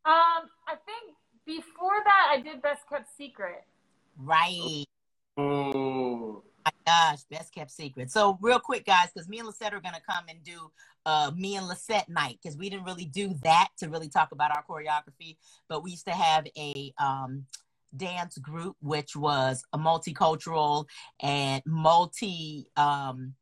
um, 0.06 0.48
I 0.68 0.76
think 0.86 1.16
before 1.44 2.02
that 2.04 2.28
I 2.32 2.40
did 2.40 2.62
Best 2.62 2.88
Kept 2.88 3.08
Secret. 3.16 3.64
Right. 4.18 4.84
Oh 5.36 6.42
my 6.64 6.72
gosh, 6.86 7.22
best 7.30 7.52
kept 7.52 7.70
secret. 7.70 8.10
So 8.10 8.38
real 8.40 8.58
quick, 8.58 8.86
guys, 8.86 9.08
because 9.14 9.28
me 9.28 9.38
and 9.38 9.46
Lisette 9.46 9.74
are 9.74 9.80
gonna 9.80 10.00
come 10.08 10.24
and 10.28 10.42
do 10.42 10.70
uh 11.06 11.30
me 11.34 11.56
and 11.56 11.66
Lisette 11.66 12.10
night 12.10 12.38
because 12.42 12.58
we 12.58 12.68
didn't 12.68 12.84
really 12.84 13.06
do 13.06 13.34
that 13.42 13.68
to 13.78 13.88
really 13.88 14.10
talk 14.10 14.32
about 14.32 14.54
our 14.54 14.64
choreography, 14.68 15.38
but 15.68 15.82
we 15.82 15.92
used 15.92 16.06
to 16.06 16.12
have 16.12 16.46
a 16.58 16.92
um 16.98 17.46
dance 17.96 18.36
group, 18.38 18.76
which 18.80 19.16
was 19.16 19.64
a 19.72 19.78
multicultural 19.78 20.86
and 21.20 21.62
multi 21.64 22.66
um, 22.76 23.34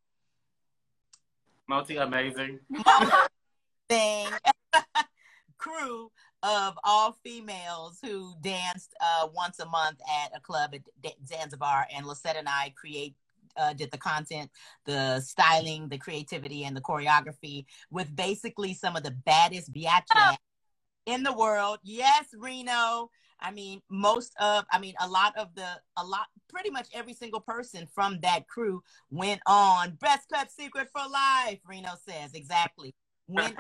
Multi 1.67 1.97
amazing. 1.97 2.61
thing 3.89 4.29
crew 5.59 6.11
of 6.43 6.79
all 6.85 7.17
females 7.25 7.99
who 8.03 8.35
danced 8.43 8.95
uh, 9.01 9.29
once 9.35 9.59
a 9.61 9.67
month 9.67 9.99
at 10.23 10.37
a 10.37 10.41
club 10.41 10.75
at 10.75 11.13
Zanzibar, 11.27 11.87
and 11.95 12.07
Lisette 12.07 12.37
and 12.37 12.49
I 12.49 12.73
create. 12.77 13.15
Uh, 13.57 13.73
did 13.73 13.91
the 13.91 13.99
content, 13.99 14.51
the 14.85 15.21
styling, 15.21 15.89
the 15.89 15.99
creativity, 15.99 16.65
and 16.65 16.77
the 16.77 16.81
choreography 16.81 17.65
with 17.91 18.15
basically 18.17 18.75
some 18.75 18.97
of 18.97 19.03
the 19.03 19.13
baddest 19.25 19.73
biatch 19.73 20.09
in 21.07 21.23
the 21.23 21.33
world. 21.33 21.79
Yes, 21.83 22.27
Reno. 22.37 23.11
I 23.41 23.51
mean, 23.51 23.81
most 23.91 24.33
of, 24.41 24.65
I 24.73 24.79
mean, 24.79 24.95
a 25.01 25.09
lot 25.09 25.37
of 25.37 25.55
the, 25.55 25.67
a 25.97 26.05
lot, 26.05 26.27
pretty 26.49 26.71
much 26.71 26.89
every 26.95 27.13
single 27.13 27.41
person 27.41 27.87
from 27.95 28.21
that 28.23 28.49
crew 28.49 28.83
went 29.11 29.41
on 29.47 29.99
Best 30.01 30.29
Kept 30.33 30.51
Secret 30.51 30.89
for 30.91 31.03
Life. 31.09 31.61
Reno 31.67 31.91
says 32.09 32.33
exactly 32.33 32.95
went 33.29 33.57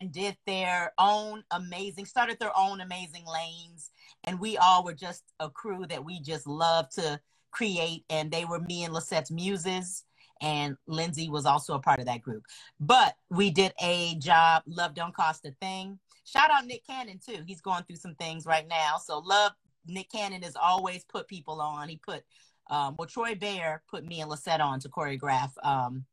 and 0.00 0.12
did 0.12 0.36
their 0.46 0.92
own 0.98 1.42
amazing, 1.50 2.04
started 2.04 2.38
their 2.38 2.56
own 2.56 2.80
amazing 2.80 3.24
lanes, 3.26 3.90
and 4.24 4.40
we 4.40 4.56
all 4.58 4.84
were 4.84 4.94
just 4.94 5.22
a 5.40 5.48
crew 5.48 5.86
that 5.88 6.04
we 6.04 6.20
just 6.20 6.46
love 6.46 6.88
to 6.90 7.20
create. 7.54 8.04
And 8.10 8.30
they 8.30 8.44
were 8.44 8.60
me 8.60 8.84
and 8.84 8.92
Lisette's 8.92 9.30
muses 9.30 10.04
and 10.40 10.76
Lindsay 10.86 11.28
was 11.28 11.46
also 11.46 11.74
a 11.74 11.78
part 11.78 12.00
of 12.00 12.06
that 12.06 12.22
group. 12.22 12.44
But 12.80 13.14
we 13.30 13.50
did 13.50 13.72
a 13.80 14.16
job. 14.16 14.62
Love 14.66 14.94
don't 14.94 15.14
cost 15.14 15.46
a 15.46 15.52
thing. 15.60 15.98
Shout 16.24 16.50
out 16.50 16.66
Nick 16.66 16.86
Cannon 16.86 17.20
too. 17.24 17.42
He's 17.46 17.60
going 17.60 17.84
through 17.84 17.96
some 17.96 18.14
things 18.16 18.46
right 18.46 18.66
now. 18.68 18.96
So 19.02 19.18
love 19.18 19.52
Nick 19.86 20.10
Cannon 20.10 20.42
has 20.42 20.56
always 20.56 21.04
put 21.04 21.28
people 21.28 21.60
on. 21.60 21.88
He 21.88 21.96
put 21.96 22.24
um, 22.70 22.96
well 22.98 23.06
Troy 23.06 23.34
Beyer 23.34 23.82
put 23.88 24.04
me 24.04 24.20
and 24.20 24.30
Lisette 24.30 24.60
on 24.60 24.80
to 24.80 24.88
choreograph 24.88 25.52
um, 25.62 26.04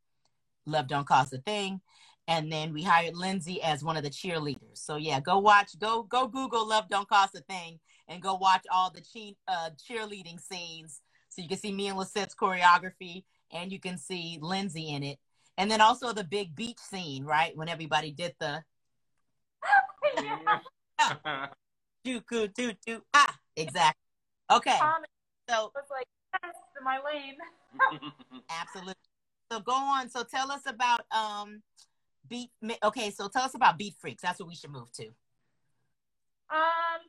Love 0.66 0.88
Don't 0.88 1.08
Cost 1.08 1.34
a 1.34 1.38
Thing. 1.40 1.82
And 2.28 2.52
then 2.52 2.72
we 2.72 2.84
hired 2.84 3.18
Lindsay 3.18 3.62
as 3.62 3.84
one 3.84 3.98
of 3.98 4.04
the 4.04 4.10
cheerleaders. 4.10 4.78
So 4.78 4.96
yeah, 4.96 5.20
go 5.20 5.40
watch, 5.40 5.78
go 5.80 6.04
go 6.04 6.28
Google 6.28 6.68
Love 6.68 6.88
Don't 6.90 7.10
Cost 7.10 7.36
a 7.36 7.42
Thing 7.42 7.80
and 8.08 8.22
go 8.22 8.36
watch 8.36 8.66
all 8.72 8.92
the 8.92 9.02
che- 9.02 9.38
uh, 9.48 9.72
cheerleading 9.90 10.40
scenes. 10.40 11.02
So 11.32 11.42
you 11.42 11.48
can 11.48 11.58
see 11.58 11.72
me 11.72 11.88
and 11.88 11.98
Lisette's 11.98 12.36
choreography 12.36 13.24
and 13.52 13.72
you 13.72 13.80
can 13.80 13.98
see 13.98 14.38
Lindsay 14.42 14.90
in 14.90 15.02
it. 15.02 15.18
And 15.58 15.72
then 15.72 15.80
also 15.80 16.12
the 16.12 16.26
big 16.26 16.56
beach 16.56 16.80
scene, 16.80 17.24
right? 17.24 17.56
When 17.56 17.70
everybody 17.70 18.12
did 18.12 18.36
the 18.40 18.64
do 22.04 22.22
do 22.30 22.48
do 22.48 22.74
do 22.86 23.02
ah 23.14 23.40
exactly. 23.56 24.02
Okay. 24.52 24.78
So 25.50 25.72
was 25.74 25.86
like, 25.90 26.08
yes, 26.44 26.54
in 26.78 26.84
my 26.84 27.00
lane. 27.00 27.38
absolutely. 28.50 28.96
So 29.52 29.60
go 29.62 29.74
on. 29.74 30.10
So 30.10 30.24
tell 30.24 30.52
us 30.52 30.64
about 30.66 31.02
um 31.12 31.62
beat 32.28 32.52
okay, 32.84 33.10
so 33.10 33.30
tell 33.30 33.44
us 33.44 33.56
about 33.56 33.78
Beat 33.78 33.96
Freaks. 34.00 34.22
That's 34.22 34.40
what 34.40 34.50
we 34.50 34.56
should 34.56 34.72
move 34.72 34.92
to. 34.94 35.08
Um, 36.50 37.02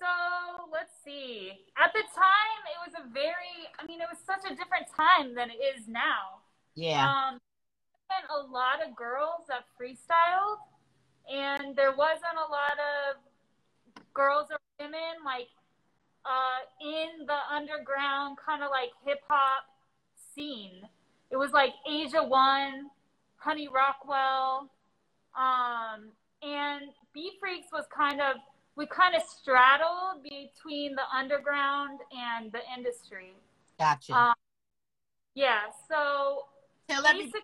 so 0.00 0.66
let's 0.72 0.96
see. 1.04 1.52
At 1.76 1.92
the 1.92 2.02
time, 2.16 2.60
it 2.72 2.80
was 2.80 2.94
a 2.96 3.04
very, 3.12 3.68
I 3.78 3.86
mean, 3.86 4.00
it 4.00 4.08
was 4.08 4.18
such 4.24 4.50
a 4.50 4.56
different 4.56 4.88
time 4.96 5.34
than 5.34 5.50
it 5.50 5.60
is 5.60 5.86
now. 5.86 6.40
Yeah. 6.74 7.04
Um, 7.04 7.38
and 8.10 8.24
a 8.32 8.50
lot 8.50 8.80
of 8.82 8.96
girls 8.96 9.46
that 9.48 9.68
freestyled, 9.78 10.64
and 11.30 11.76
there 11.76 11.92
wasn't 11.92 12.34
a 12.34 12.50
lot 12.50 12.74
of 12.80 13.20
girls 14.14 14.48
or 14.50 14.58
women 14.80 15.22
like 15.24 15.48
uh, 16.24 16.64
in 16.80 17.26
the 17.26 17.38
underground 17.54 18.38
kind 18.44 18.62
of 18.62 18.70
like 18.70 18.90
hip 19.04 19.20
hop 19.28 19.64
scene. 20.34 20.82
It 21.30 21.36
was 21.36 21.52
like 21.52 21.72
Asia 21.88 22.24
One, 22.24 22.90
Honey 23.36 23.68
Rockwell, 23.68 24.70
um, 25.38 26.10
and 26.42 26.90
Beat 27.14 27.34
Freaks 27.38 27.68
was 27.72 27.84
kind 27.94 28.20
of 28.20 28.36
we 28.76 28.86
kind 28.86 29.14
of 29.14 29.22
straddled 29.22 30.22
between 30.22 30.94
the 30.94 31.02
underground 31.14 32.00
and 32.12 32.50
the 32.52 32.60
industry. 32.76 33.32
Gotcha. 33.78 34.14
Um, 34.14 34.34
yeah, 35.34 35.60
so 35.88 36.44
tell 36.88 37.04
everybody 37.06 37.42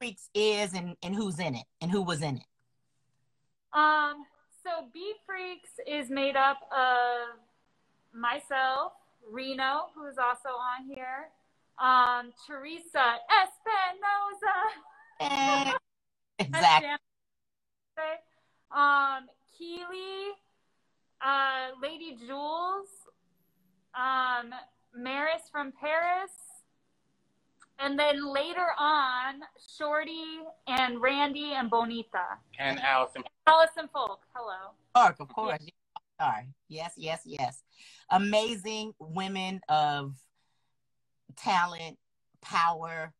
Freaks 0.00 0.28
is 0.34 0.74
and, 0.74 0.96
and 1.02 1.14
who's 1.14 1.38
in 1.38 1.54
it 1.54 1.64
and 1.80 1.90
who 1.90 2.02
was 2.02 2.22
in 2.22 2.36
it. 2.36 3.78
um, 3.78 4.24
so 4.62 4.86
Beat 4.92 5.16
Freaks 5.26 5.70
is 5.86 6.10
made 6.10 6.36
up 6.36 6.58
of 6.72 7.38
myself, 8.12 8.92
Reno, 9.30 9.86
who's 9.94 10.16
also 10.18 10.48
on 10.48 10.86
here, 10.86 11.28
um, 11.78 12.32
Teresa 12.46 13.16
Espinoza, 13.30 14.56
Eh, 15.20 15.72
exactly. 16.38 16.88
Um, 18.74 19.26
Keely, 19.56 20.32
uh, 21.24 21.70
Lady 21.82 22.16
Jules, 22.26 22.88
um, 23.94 24.50
Maris 24.94 25.42
from 25.50 25.72
Paris, 25.72 26.30
and 27.78 27.98
then 27.98 28.24
later 28.32 28.68
on, 28.78 29.40
Shorty 29.76 30.40
and 30.68 31.00
Randy 31.00 31.54
and 31.54 31.70
Bonita. 31.70 32.38
and 32.58 32.78
Allison. 32.80 33.24
Allison 33.46 33.88
Faulk, 33.92 34.20
hello. 34.34 34.72
Clark, 34.94 35.16
of 35.20 35.28
course. 35.28 35.58
Sorry. 36.20 36.46
Yes, 36.68 36.92
yes, 36.96 37.22
yes. 37.24 37.62
Amazing 38.10 38.92
women 39.00 39.60
of 39.68 40.14
talent, 41.36 41.98
power, 42.40 43.12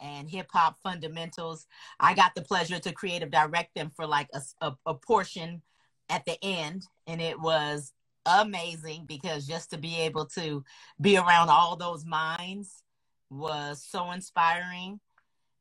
and 0.00 0.28
hip 0.28 0.48
hop 0.52 0.80
fundamentals. 0.82 1.66
I 2.00 2.14
got 2.14 2.34
the 2.34 2.42
pleasure 2.42 2.80
to 2.80 2.92
creative 2.92 3.30
direct 3.30 3.76
them 3.76 3.92
for 3.94 4.06
like 4.06 4.28
a, 4.34 4.40
a, 4.60 4.76
a 4.86 4.94
portion 4.94 5.62
at 6.08 6.24
the 6.24 6.36
end, 6.42 6.86
and 7.06 7.20
it 7.20 7.40
was 7.40 7.92
amazing 8.26 9.04
because 9.06 9.46
just 9.46 9.70
to 9.70 9.78
be 9.78 9.96
able 10.00 10.26
to 10.26 10.64
be 11.00 11.16
around 11.16 11.48
all 11.48 11.76
those 11.76 12.04
minds 12.04 12.82
was 13.30 13.84
so 13.86 14.10
inspiring, 14.12 15.00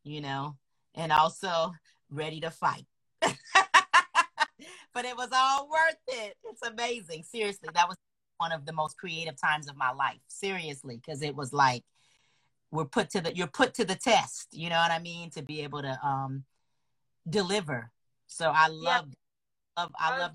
you 0.04 0.22
know, 0.22 0.56
and 0.96 1.12
also 1.12 1.72
ready 2.10 2.40
to 2.42 2.52
fight. 2.52 2.86
but 3.22 3.36
it 5.06 5.16
was 5.16 5.30
all 5.34 5.70
worth 5.70 5.96
it. 6.08 6.36
It's 6.44 6.62
amazing. 6.62 7.24
Seriously, 7.24 7.70
that 7.74 7.88
was 7.88 7.98
one 8.38 8.52
of 8.52 8.66
the 8.66 8.74
most 8.74 8.98
creative 8.98 9.40
times 9.40 9.70
of 9.70 9.78
my 9.78 9.92
life. 9.92 10.20
Seriously, 10.28 10.98
because 10.98 11.22
it 11.22 11.36
was 11.36 11.54
like 11.54 11.84
we're 12.72 12.86
put 12.86 13.10
to 13.12 13.22
the 13.22 13.36
you're 13.36 13.48
put 13.48 13.74
to 13.76 13.86
the 13.86 13.96
test. 13.96 14.48
You 14.52 14.70
know 14.70 14.78
what 14.78 14.92
I 14.92 15.00
mean? 15.00 15.30
To 15.32 15.42
be 15.42 15.62
able 15.62 15.82
to 15.82 15.98
um 16.04 16.44
deliver. 17.30 17.92
So 18.28 18.52
I 18.54 18.68
love, 18.70 19.08
love, 19.82 19.91
I 20.00 20.17
love. 20.17 20.32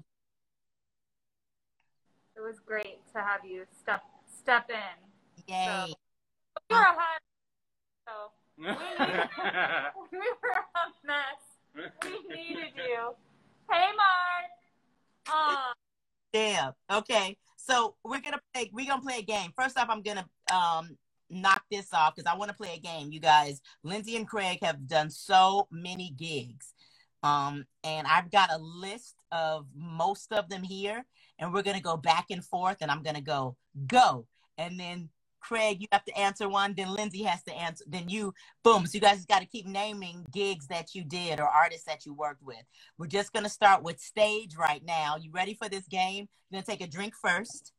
It 2.37 2.41
was 2.41 2.59
great 2.65 3.01
to 3.15 3.21
have 3.21 3.41
you 3.45 3.65
step 3.81 4.03
step 4.39 4.69
in. 4.69 5.45
Yay! 5.49 5.95
We 6.69 6.77
were 6.77 6.83
a 6.83 6.85
hot, 6.85 7.23
so 8.07 8.13
we 8.59 8.67
were 8.67 10.61
a 10.75 11.07
mess. 11.07 11.91
We 12.03 12.35
needed 12.35 12.73
you. 12.77 13.15
Hey, 13.71 13.89
Mark. 13.97 14.51
Uh, 15.29 15.73
Damn. 16.33 16.73
Okay. 16.91 17.37
So 17.57 17.97
we're 18.05 18.21
gonna 18.21 18.41
play. 18.53 18.71
We're 18.73 18.87
gonna 18.87 19.03
play 19.03 19.19
a 19.19 19.23
game. 19.23 19.51
First 19.57 19.79
off, 19.79 19.89
I'm 19.89 20.03
gonna 20.03 20.27
um 20.53 20.97
knock 21.29 21.63
this 21.71 21.93
off 21.93 22.15
because 22.15 22.31
I 22.31 22.37
want 22.37 22.51
to 22.51 22.57
play 22.57 22.75
a 22.77 22.81
game. 22.81 23.13
You 23.13 23.21
guys, 23.21 23.61
Lindsay 23.83 24.17
and 24.17 24.29
Craig 24.29 24.59
have 24.63 24.87
done 24.87 25.11
so 25.11 25.67
many 25.71 26.11
gigs, 26.11 26.75
um, 27.23 27.65
and 27.83 28.07
I've 28.07 28.31
got 28.31 28.53
a 28.53 28.59
list 28.59 29.16
of 29.33 29.67
most 29.75 30.33
of 30.33 30.49
them 30.49 30.63
here, 30.63 31.05
and 31.39 31.53
we're 31.53 31.63
gonna 31.63 31.81
go 31.81 31.97
back 31.97 32.27
and 32.31 32.45
forth, 32.45 32.79
and 32.81 32.91
I'm 32.91 33.03
gonna 33.03 33.21
go 33.21 33.57
go, 33.87 34.27
and 34.59 34.79
then 34.79 35.11
Craig, 35.47 35.81
you 35.81 35.87
have 35.93 36.05
to 36.07 36.19
answer 36.19 36.49
one. 36.49 36.75
Then 36.75 36.93
Lindsay 36.93 37.23
has 37.23 37.43
to 37.45 37.55
answer. 37.55 37.85
Then 37.87 38.09
you, 38.09 38.35
boom. 38.65 38.85
So 38.85 38.95
you 38.95 39.01
guys 39.01 39.25
got 39.27 39.41
to 39.41 39.47
keep 39.47 39.65
naming 39.65 40.27
gigs 40.33 40.67
that 40.67 40.93
you 40.93 41.05
did 41.05 41.39
or 41.39 41.47
artists 41.47 41.85
that 41.85 42.05
you 42.05 42.15
worked 42.15 42.43
with. 42.43 42.65
We're 42.99 43.07
just 43.07 43.33
gonna 43.33 43.49
start 43.49 43.85
with 43.85 44.01
stage 44.01 44.57
right 44.57 44.85
now. 44.85 45.17
You 45.17 45.31
ready 45.31 45.55
for 45.55 45.69
this 45.69 45.87
game? 45.87 46.29
You're 46.51 46.61
gonna 46.61 46.67
take 46.67 46.81
a 46.87 46.91
drink 46.91 47.15
first. 47.15 47.73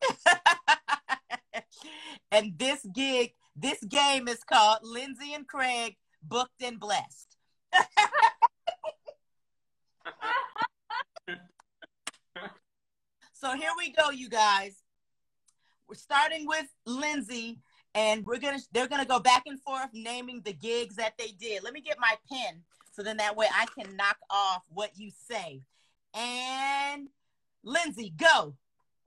and 2.30 2.56
this 2.56 2.86
gig, 2.94 3.32
this 3.56 3.82
game 3.82 4.28
is 4.28 4.44
called 4.44 4.78
Lindsay 4.82 5.34
and 5.34 5.48
Craig 5.48 5.96
Booked 6.22 6.62
and 6.62 6.78
Blessed. 6.78 7.36
so 13.42 13.56
here 13.56 13.70
we 13.76 13.90
go, 13.90 14.10
you 14.10 14.28
guys. 14.28 14.76
We're 15.88 15.96
starting 15.96 16.46
with 16.46 16.66
Lindsay, 16.86 17.58
and 17.92 18.24
we're 18.24 18.38
gonna 18.38 18.60
they're 18.70 18.86
gonna 18.86 19.04
go 19.04 19.18
back 19.18 19.42
and 19.46 19.60
forth 19.60 19.88
naming 19.92 20.42
the 20.42 20.52
gigs 20.52 20.94
that 20.94 21.14
they 21.18 21.32
did. 21.40 21.64
Let 21.64 21.72
me 21.72 21.80
get 21.80 21.98
my 21.98 22.14
pen 22.30 22.62
so 22.92 23.02
then 23.02 23.16
that 23.16 23.36
way 23.36 23.46
I 23.52 23.66
can 23.76 23.96
knock 23.96 24.16
off 24.30 24.62
what 24.68 24.92
you 24.96 25.10
say. 25.28 25.60
And 26.14 27.08
Lindsay, 27.64 28.14
go. 28.16 28.54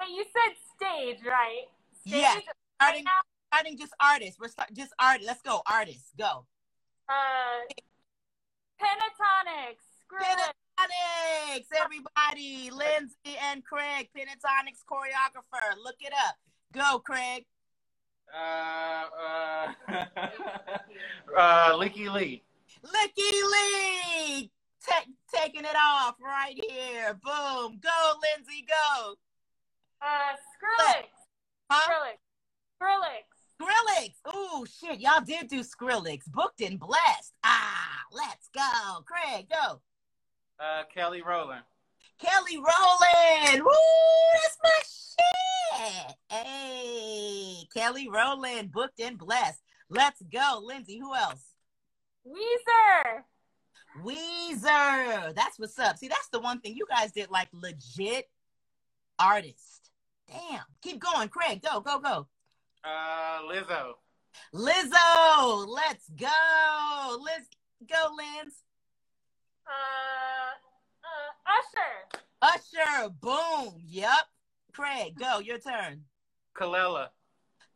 Hey, 0.01 0.11
you 0.13 0.25
said 0.25 0.55
stage, 0.75 1.23
right? 1.25 1.63
Stage, 2.01 2.13
Yeah. 2.21 2.33
right 2.33 2.43
Starting, 2.81 3.03
now, 3.05 3.11
starting 3.53 3.77
just 3.77 3.93
artists. 4.01 4.37
We're 4.37 4.49
start, 4.49 4.73
just 4.73 4.91
artists. 4.99 5.27
Let's 5.27 5.41
go, 5.43 5.61
artists. 5.65 6.11
Go. 6.17 6.45
uh, 7.07 7.73
Pentatonix, 8.81 9.77
Skrillex, 10.03 10.51
Pentatonix, 10.79 11.65
everybody. 11.83 12.69
Lindsay 12.71 13.37
and 13.51 13.63
Craig, 13.63 14.09
Pentatonix 14.15 14.83
choreographer. 14.89 15.75
Look 15.83 15.95
it 16.01 16.13
up. 16.27 16.35
Go, 16.73 16.99
Craig. 16.99 17.45
Uh, 18.33 19.05
uh, 19.27 19.73
uh, 21.37 21.73
Licky 21.73 22.11
Lee. 22.11 22.43
Licky 22.83 23.31
Lee. 23.51 24.51
Ta- 24.87 25.03
taking 25.33 25.63
it 25.63 25.75
off 25.75 26.15
right 26.21 26.55
here. 26.69 27.13
Boom. 27.23 27.79
Go, 27.81 28.13
Lindsay. 28.37 28.65
Go. 28.67 29.15
uh, 30.01 30.35
Skrillex, 30.35 31.05
Huh? 31.71 31.91
Skrillex, 32.81 32.83
Skrillex. 33.59 34.11
Skrillex. 34.27 34.35
Ooh, 34.35 34.65
shit. 34.65 34.99
Y'all 34.99 35.21
did 35.25 35.47
do 35.47 35.61
Skrillex. 35.61 36.25
Booked 36.27 36.61
and 36.61 36.79
blessed. 36.79 37.33
Ah, 37.43 38.01
let's 38.11 38.49
go. 38.53 39.01
Craig, 39.05 39.47
go. 39.49 39.81
Uh, 40.59 40.83
Kelly 40.93 41.21
Rowland. 41.21 41.63
Kelly 42.19 42.57
Rowland. 42.57 43.63
Woo, 43.63 43.71
that's 44.33 44.57
my 44.63 44.69
shit. 44.85 46.15
Hey, 46.29 47.67
Kelly 47.73 48.07
Rowland, 48.07 48.71
booked 48.71 48.99
and 49.01 49.17
blessed. 49.17 49.61
Let's 49.89 50.21
go. 50.31 50.61
Lindsay, 50.63 50.97
who 50.97 51.13
else? 51.13 51.43
Weezer. 52.25 53.23
Weezer. 54.03 55.35
That's 55.35 55.59
what's 55.59 55.77
up. 55.77 55.97
See, 55.97 56.07
that's 56.07 56.29
the 56.29 56.39
one 56.39 56.59
thing 56.61 56.75
you 56.75 56.85
guys 56.89 57.11
did 57.11 57.29
like 57.29 57.49
legit 57.51 58.29
artist. 59.19 59.91
Damn. 60.27 60.63
Keep 60.81 60.99
going. 60.99 61.29
Craig, 61.29 61.61
go, 61.61 61.81
go, 61.81 61.99
go. 61.99 62.27
Uh, 62.83 63.41
Lizzo. 63.43 63.93
Lizzo. 64.53 65.67
Let's 65.67 66.09
go. 66.17 67.17
Let's 67.23 67.47
go, 67.87 68.15
Linz. 68.15 68.64
Uh, 69.67 70.51
uh, 71.03 72.51
Usher. 72.51 73.03
Usher. 73.03 73.09
Boom. 73.21 73.81
Yep. 73.85 74.25
Craig, 74.73 75.17
go. 75.17 75.39
Your 75.39 75.59
turn. 75.59 76.03
Kalela. 76.55 77.09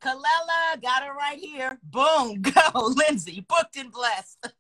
Kalela, 0.02 0.82
got 0.82 1.04
it 1.04 1.12
right 1.12 1.39
here. 1.39 1.78
Boom. 1.84 2.41
Go. 2.41 2.93
Lindsay, 2.95 3.45
booked 3.47 3.75
and 3.75 3.91
blessed. 3.91 4.47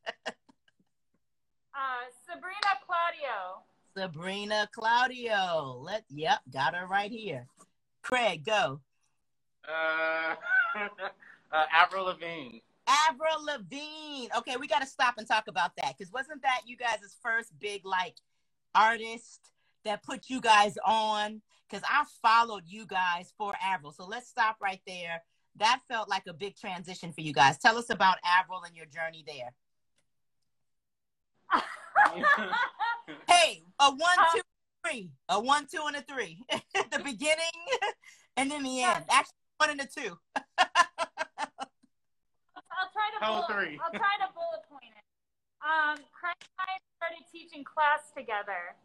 Uh, 1.79 2.11
Sabrina 2.27 2.75
Claudio. 2.85 3.63
Sabrina 3.95 4.67
Claudio. 4.73 5.79
Let 5.81 6.03
yep, 6.09 6.39
got 6.51 6.75
her 6.75 6.85
right 6.87 7.09
here. 7.09 7.47
Craig, 8.01 8.43
go. 8.43 8.81
Uh, 9.65 10.35
uh, 11.53 11.65
Avril 11.71 12.05
Lavigne. 12.05 12.59
Avril 13.07 13.45
Lavigne. 13.45 14.27
Okay, 14.37 14.57
we 14.57 14.67
got 14.67 14.81
to 14.81 14.87
stop 14.87 15.15
and 15.17 15.27
talk 15.27 15.47
about 15.47 15.71
that 15.77 15.95
because 15.97 16.11
wasn't 16.11 16.41
that 16.41 16.61
you 16.65 16.75
guys' 16.75 17.15
first 17.23 17.57
big 17.59 17.85
like 17.85 18.15
artist 18.73 19.51
that 19.85 20.03
put 20.03 20.29
you 20.29 20.41
guys 20.41 20.77
on? 20.85 21.41
Because 21.69 21.83
I 21.87 22.03
followed 22.21 22.63
you 22.65 22.85
guys 22.87 23.31
for 23.37 23.53
Avril. 23.63 23.91
So 23.91 24.05
let's 24.05 24.27
stop 24.27 24.57
right 24.61 24.81
there. 24.87 25.21
That 25.57 25.81
felt 25.87 26.09
like 26.09 26.23
a 26.27 26.33
big 26.33 26.55
transition 26.57 27.11
for 27.13 27.21
you 27.21 27.33
guys. 27.33 27.57
Tell 27.59 27.77
us 27.77 27.89
about 27.89 28.17
Avril 28.25 28.63
and 28.63 28.75
your 28.75 28.87
journey 28.87 29.23
there. 29.25 29.53
Hey, 33.27 33.63
a 33.79 33.89
one, 33.89 34.19
um, 34.19 34.25
two, 34.33 34.41
three. 34.85 35.11
A 35.29 35.39
one, 35.39 35.67
two, 35.71 35.81
and 35.85 35.95
a 35.95 36.01
three. 36.01 36.43
the 36.91 36.99
beginning 37.03 37.37
and 38.37 38.51
then 38.51 38.63
the 38.63 38.81
end. 38.83 39.05
Actually, 39.09 39.33
one 39.57 39.69
and 39.71 39.81
a 39.81 39.85
two. 39.85 40.17
I'll 43.21 43.45
try 43.45 43.51
to 43.51 43.53
bullet, 43.53 43.67
three. 43.67 43.79
I'll 43.83 43.91
try 43.95 44.15
to 44.23 44.29
bullet 44.33 44.63
point 44.69 44.93
it. 44.95 45.05
Um, 45.59 45.97
Craig 46.15 46.39
and 46.39 46.59
I 46.59 46.79
started 46.97 47.23
teaching 47.31 47.63
class 47.63 48.11
together, 48.15 48.75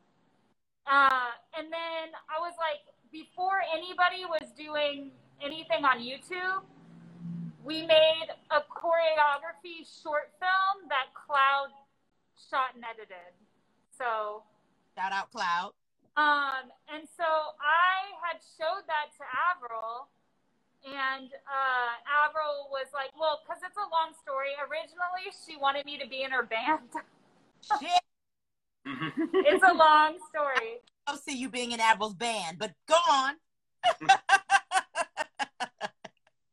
uh, 0.91 1.31
and 1.57 1.71
then 1.71 2.11
I 2.27 2.41
was 2.43 2.55
like, 2.59 2.83
before 3.13 3.63
anybody 3.73 4.27
was 4.27 4.51
doing 4.59 5.11
anything 5.43 5.85
on 5.87 6.03
YouTube, 6.03 6.67
we 7.63 7.87
made 7.87 8.29
a 8.51 8.61
choreography 8.67 9.87
short 10.03 10.35
film 10.43 10.89
that 10.91 11.15
Cloud 11.15 11.71
shot 12.37 12.75
and 12.75 12.85
edited. 12.85 13.33
So 13.97 14.43
Shout 14.99 15.13
out 15.13 15.31
Cloud. 15.31 15.73
um, 16.19 16.71
and 16.93 17.07
so 17.17 17.25
I 17.63 18.11
had 18.27 18.43
showed 18.59 18.83
that 18.91 19.15
to 19.19 19.23
Avril, 19.55 20.11
and 20.85 21.33
uh, 21.49 21.93
Avril 22.05 22.69
was 22.71 22.87
like, 22.93 23.11
"Well, 23.19 23.41
because 23.45 23.63
it's 23.65 23.77
a 23.77 23.89
long 23.89 24.13
story. 24.21 24.53
Originally, 24.61 25.33
she 25.33 25.57
wanted 25.57 25.87
me 25.87 25.99
to 25.99 26.07
be 26.07 26.23
in 26.23 26.31
her 26.31 26.45
band. 26.45 26.93
Shit. 27.65 28.05
it's 29.49 29.65
a 29.65 29.73
long 29.73 30.19
story. 30.29 30.85
I'll 31.07 31.17
see 31.17 31.37
you 31.37 31.49
being 31.49 31.73
in 31.73 31.81
Avril's 31.81 32.15
band, 32.15 32.59
but 32.59 32.73
go 32.87 32.97
on. 33.11 33.35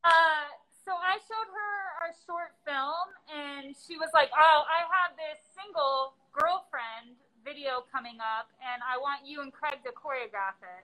Uh, 0.02 0.50
so 0.84 0.98
I 0.98 1.22
showed 1.30 1.50
her 1.54 1.76
our 2.02 2.12
short 2.26 2.58
film, 2.65 3.06
and 3.30 3.76
she 3.78 4.02
was 4.02 4.10
like, 4.17 4.34
"Oh, 4.34 4.65
I 4.65 4.82
have 4.89 5.13
this 5.13 5.38
single 5.54 6.17
girlfriend 6.34 7.22
video 7.46 7.86
coming 7.94 8.17
up, 8.17 8.50
and 8.65 8.82
I 8.82 8.98
want 8.98 9.22
you 9.24 9.46
and 9.46 9.54
Craig 9.54 9.86
to 9.86 9.94
choreograph 9.94 10.58
it." 10.58 10.84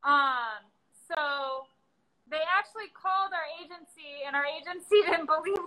Um, 0.00 0.64
so 1.12 1.68
they 2.30 2.42
actually 2.46 2.90
called 2.94 3.32
our 3.32 3.48
agency, 3.62 4.26
and 4.26 4.34
our 4.34 4.46
agency 4.46 5.02
didn't 5.06 5.26
believe. 5.26 5.66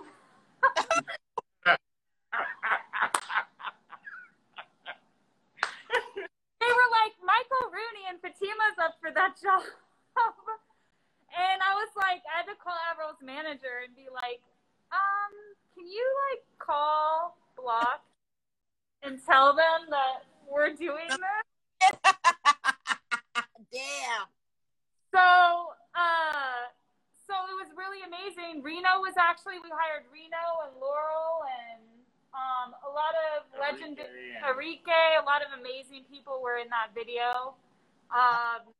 They 6.60 6.72
were 6.76 6.90
like, 6.92 7.14
"Michael 7.24 7.72
Rooney 7.72 8.04
and 8.08 8.20
Fatima's 8.20 8.78
up 8.78 8.96
for 9.00 9.10
that 9.10 9.40
job." 9.40 9.62
And 11.30 11.62
I 11.62 11.74
was 11.78 11.90
like, 11.96 12.22
I 12.26 12.42
had 12.42 12.46
to 12.50 12.58
call 12.58 12.74
Avril's 12.90 13.22
manager 13.22 13.86
and 13.86 13.94
be 13.94 14.08
like, 14.12 14.42
um, 14.90 15.32
can 15.74 15.86
you 15.86 16.04
like 16.26 16.42
call 16.58 17.38
Bloc 17.56 18.02
and 19.02 19.20
tell 19.24 19.54
them 19.54 19.86
that 19.90 20.26
we're 20.50 20.74
doing 20.74 21.06
this? 21.08 22.02
Damn. 23.72 24.26
So, 25.14 25.72
uh, 25.94 26.70
so 27.26 27.34
it 27.46 27.56
was 27.58 27.70
really 27.76 28.02
amazing. 28.02 28.62
Reno 28.62 29.00
was 29.00 29.14
actually 29.18 29.58
we 29.62 29.70
hired 29.70 30.06
Reno 30.12 30.66
and 30.66 30.74
Laurel 30.80 31.46
and 31.46 31.82
um, 32.34 32.74
a 32.86 32.90
lot 32.90 33.14
of 33.34 33.46
legend 33.58 33.98
Enrique 33.98 34.38
Enrique, 34.46 35.02
a 35.20 35.24
lot 35.26 35.42
of 35.42 35.50
amazing 35.58 36.04
people 36.10 36.40
were 36.42 36.58
in 36.58 36.68
that 36.70 36.94
video. 36.94 37.54
Um, 38.10 38.70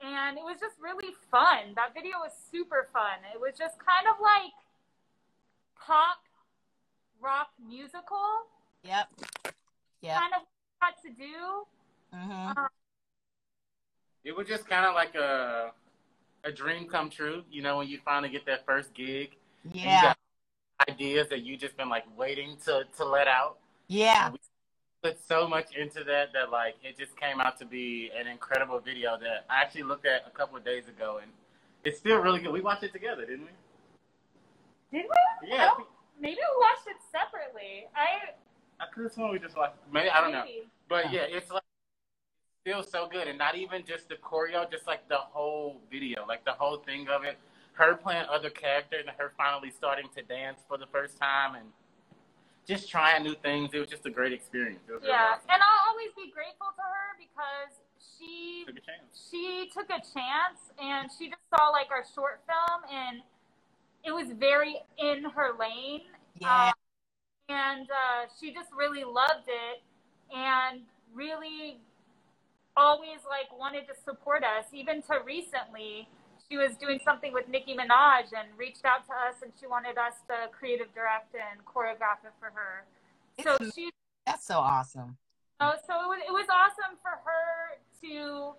and 0.00 0.38
it 0.38 0.44
was 0.44 0.60
just 0.60 0.76
really 0.80 1.12
fun. 1.30 1.74
That 1.74 1.92
video 1.94 2.18
was 2.20 2.32
super 2.32 2.88
fun. 2.92 3.20
It 3.34 3.40
was 3.40 3.56
just 3.58 3.76
kind 3.80 4.06
of 4.08 4.16
like 4.20 4.54
pop 5.76 6.22
rock 7.20 7.48
musical, 7.58 8.46
Yep. 8.84 9.08
Yeah. 10.00 10.20
kind 10.20 10.32
of 10.36 10.42
what 10.78 10.94
to 11.02 11.10
do. 11.10 11.66
hmm 12.14 12.64
It 14.24 14.36
was 14.36 14.46
just 14.46 14.68
kind 14.68 14.86
of 14.86 14.94
like 14.94 15.14
a 15.14 15.72
a 16.44 16.52
dream 16.52 16.86
come 16.88 17.10
true, 17.10 17.42
you 17.50 17.62
know, 17.62 17.78
when 17.78 17.88
you 17.88 17.98
finally 18.04 18.30
get 18.30 18.46
that 18.46 18.64
first 18.64 18.94
gig. 18.94 19.36
and 19.64 19.74
you 19.74 19.82
Yeah. 19.82 20.02
got 20.02 20.18
ideas 20.88 21.28
that 21.30 21.40
you 21.42 21.56
just 21.56 21.76
been 21.76 21.88
like 21.88 22.04
waiting 22.16 22.56
to 22.64 22.84
to 22.96 23.04
let 23.04 23.26
out. 23.28 23.58
Yeah. 23.88 24.30
We 24.30 24.38
Put 25.02 25.18
so 25.24 25.46
much 25.46 25.74
into 25.76 26.02
that 26.04 26.32
that 26.32 26.50
like 26.50 26.74
it 26.82 26.96
just 26.98 27.16
came 27.16 27.40
out 27.40 27.56
to 27.58 27.64
be 27.64 28.10
an 28.18 28.26
incredible 28.26 28.80
video 28.80 29.16
that 29.18 29.44
I 29.48 29.60
actually 29.62 29.84
looked 29.84 30.06
at 30.06 30.26
a 30.26 30.30
couple 30.30 30.56
of 30.56 30.64
days 30.64 30.88
ago, 30.88 31.18
and 31.22 31.30
it's 31.84 31.98
still 31.98 32.18
really 32.18 32.40
good. 32.40 32.52
We 32.52 32.60
watched 32.60 32.82
it 32.82 32.92
together, 32.92 33.24
didn't 33.24 33.46
we? 33.46 34.98
Did 34.98 35.06
we? 35.08 35.48
Yeah. 35.48 35.62
I 35.62 35.66
don't- 35.66 35.88
maybe 36.18 36.36
we 36.36 36.56
watched 36.60 36.88
it 36.88 36.96
separately. 37.12 37.86
I 37.94 38.32
I 38.80 38.86
could 38.92 39.04
have 39.04 39.12
sworn 39.12 39.30
we 39.32 39.38
just 39.38 39.56
watched. 39.56 39.76
Maybe 39.92 40.08
I 40.10 40.20
don't 40.20 40.32
know. 40.32 40.44
But 40.88 41.12
yeah, 41.12 41.22
it's 41.22 41.50
like 41.50 41.62
still 42.68 42.82
so 42.82 43.08
good, 43.08 43.28
and 43.28 43.38
not 43.38 43.56
even 43.56 43.82
just 43.86 44.08
the 44.08 44.16
choreo, 44.16 44.70
just 44.70 44.86
like 44.86 45.08
the 45.08 45.16
whole 45.16 45.80
video, 45.90 46.26
like 46.26 46.44
the 46.44 46.52
whole 46.52 46.76
thing 46.78 47.08
of 47.08 47.24
it. 47.24 47.38
Her 47.72 47.94
playing 47.94 48.26
other 48.30 48.50
characters 48.50 49.04
and 49.06 49.16
her 49.18 49.32
finally 49.38 49.70
starting 49.70 50.08
to 50.16 50.22
dance 50.22 50.60
for 50.68 50.76
the 50.76 50.86
first 50.92 51.16
time, 51.18 51.54
and 51.54 51.64
just 52.66 52.90
trying 52.90 53.22
new 53.22 53.34
things. 53.36 53.70
It 53.72 53.78
was 53.78 53.88
just 53.88 54.04
a 54.04 54.10
great 54.10 54.32
experience. 54.32 54.80
It 54.88 54.92
really 54.92 55.08
Yeah, 55.08 55.34
awesome. 55.36 55.48
and 55.48 55.62
I'll 55.62 55.88
always 55.90 56.10
be 56.14 56.30
grateful 56.30 56.66
to 56.76 56.82
her 56.82 57.16
because 57.16 57.72
she 58.18 58.64
Took 58.66 58.76
a 58.76 58.80
chance. 58.80 59.28
she 59.30 59.70
took 59.72 59.88
a 59.88 60.00
chance 60.02 60.60
and 60.82 61.08
she 61.16 61.28
just 61.30 61.40
saw 61.56 61.68
like 61.70 61.90
our 61.90 62.04
short 62.14 62.40
film 62.46 62.82
and 62.92 63.22
it 64.04 64.12
was 64.12 64.28
very 64.38 64.76
in 64.98 65.24
her 65.24 65.52
lane. 65.58 66.02
Yeah. 66.38 66.66
Um, 66.68 66.72
and 67.48 67.88
uh, 67.90 68.26
she 68.38 68.52
just 68.52 68.68
really 68.76 69.04
loved 69.04 69.46
it 69.48 69.80
and 70.36 70.82
really 71.14 71.78
always 72.78 73.18
like 73.28 73.50
wanted 73.58 73.86
to 73.88 73.94
support 74.06 74.44
us. 74.44 74.66
Even 74.72 75.02
to 75.02 75.18
recently, 75.26 76.08
she 76.48 76.56
was 76.56 76.76
doing 76.76 77.00
something 77.04 77.32
with 77.32 77.48
Nicki 77.48 77.74
Minaj 77.74 78.30
and 78.32 78.48
reached 78.56 78.84
out 78.84 79.04
to 79.06 79.12
us, 79.12 79.42
and 79.42 79.52
she 79.58 79.66
wanted 79.66 79.98
us 79.98 80.14
to 80.28 80.48
creative 80.56 80.94
direct 80.94 81.34
and 81.34 81.64
choreograph 81.66 82.22
it 82.24 82.32
for 82.38 82.50
her. 82.54 82.86
So 83.42 83.54
It's- 83.56 83.74
she 83.74 83.90
That's 84.24 84.46
so 84.46 84.58
awesome. 84.58 85.18
Oh, 85.60 85.74
so 85.86 85.92
it 86.04 86.06
was, 86.06 86.20
it 86.28 86.32
was 86.32 86.46
awesome 86.48 86.96
for 87.02 87.10
her 87.10 87.78
to 88.02 88.54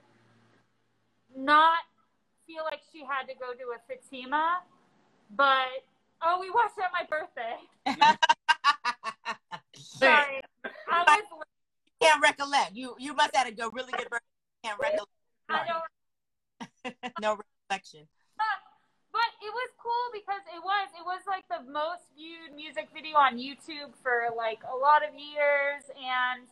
not 1.36 1.80
feel 2.46 2.64
like 2.66 2.82
she 2.92 3.06
had 3.06 3.28
to 3.28 3.36
go 3.36 3.54
do 3.54 3.72
a 3.72 3.80
Fatima, 3.88 4.64
but 5.32 5.86
oh, 6.22 6.40
we 6.42 6.50
watched 6.50 6.78
it 6.78 6.84
at 6.84 6.92
my 6.92 7.06
birthday. 7.08 7.56
Sorry, 9.76 10.42
I 10.92 11.04
was. 11.04 11.59
Can't 12.02 12.22
recollect. 12.22 12.76
You 12.76 12.96
you 13.00 13.14
must 13.14 13.36
have 13.36 13.48
had 13.48 13.60
a 13.60 13.70
really 13.70 13.92
good 13.92 14.10
birthday. 14.10 14.64
Can't 14.64 14.80
recollect. 14.80 15.12
I 15.50 15.66
don't. 15.68 16.96
no 17.22 17.38
recollection. 17.38 18.08
But 19.10 19.30
it 19.42 19.50
was 19.50 19.70
cool 19.82 20.08
because 20.14 20.46
it 20.54 20.62
was 20.62 20.88
it 20.94 21.04
was 21.04 21.26
like 21.26 21.44
the 21.50 21.66
most 21.66 22.08
viewed 22.14 22.54
music 22.56 22.94
video 22.94 23.18
on 23.18 23.42
YouTube 23.42 23.92
for 24.06 24.30
like 24.38 24.62
a 24.70 24.76
lot 24.78 25.02
of 25.02 25.18
years, 25.18 25.82
and 25.98 26.46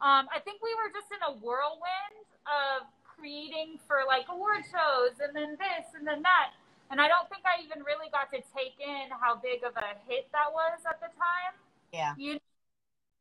um, 0.00 0.30
I 0.30 0.38
think 0.44 0.62
we 0.62 0.70
were 0.78 0.88
just 0.94 1.10
in 1.10 1.20
a 1.26 1.34
whirlwind 1.42 2.24
of 2.46 2.86
creating 3.02 3.82
for 3.88 4.06
like 4.06 4.30
award 4.30 4.62
shows 4.68 5.18
and 5.18 5.34
then 5.34 5.58
this 5.58 5.86
and 5.98 6.06
then 6.06 6.22
that. 6.22 6.54
And 6.90 7.00
I 7.02 7.08
don't 7.10 7.26
think 7.26 7.42
I 7.42 7.58
even 7.66 7.82
really 7.82 8.06
got 8.14 8.30
to 8.30 8.38
take 8.54 8.78
in 8.78 9.10
how 9.10 9.34
big 9.42 9.66
of 9.66 9.74
a 9.74 9.98
hit 10.06 10.30
that 10.30 10.54
was 10.54 10.78
at 10.86 11.02
the 11.02 11.10
time. 11.18 11.58
Yeah. 11.90 12.14
You 12.14 12.38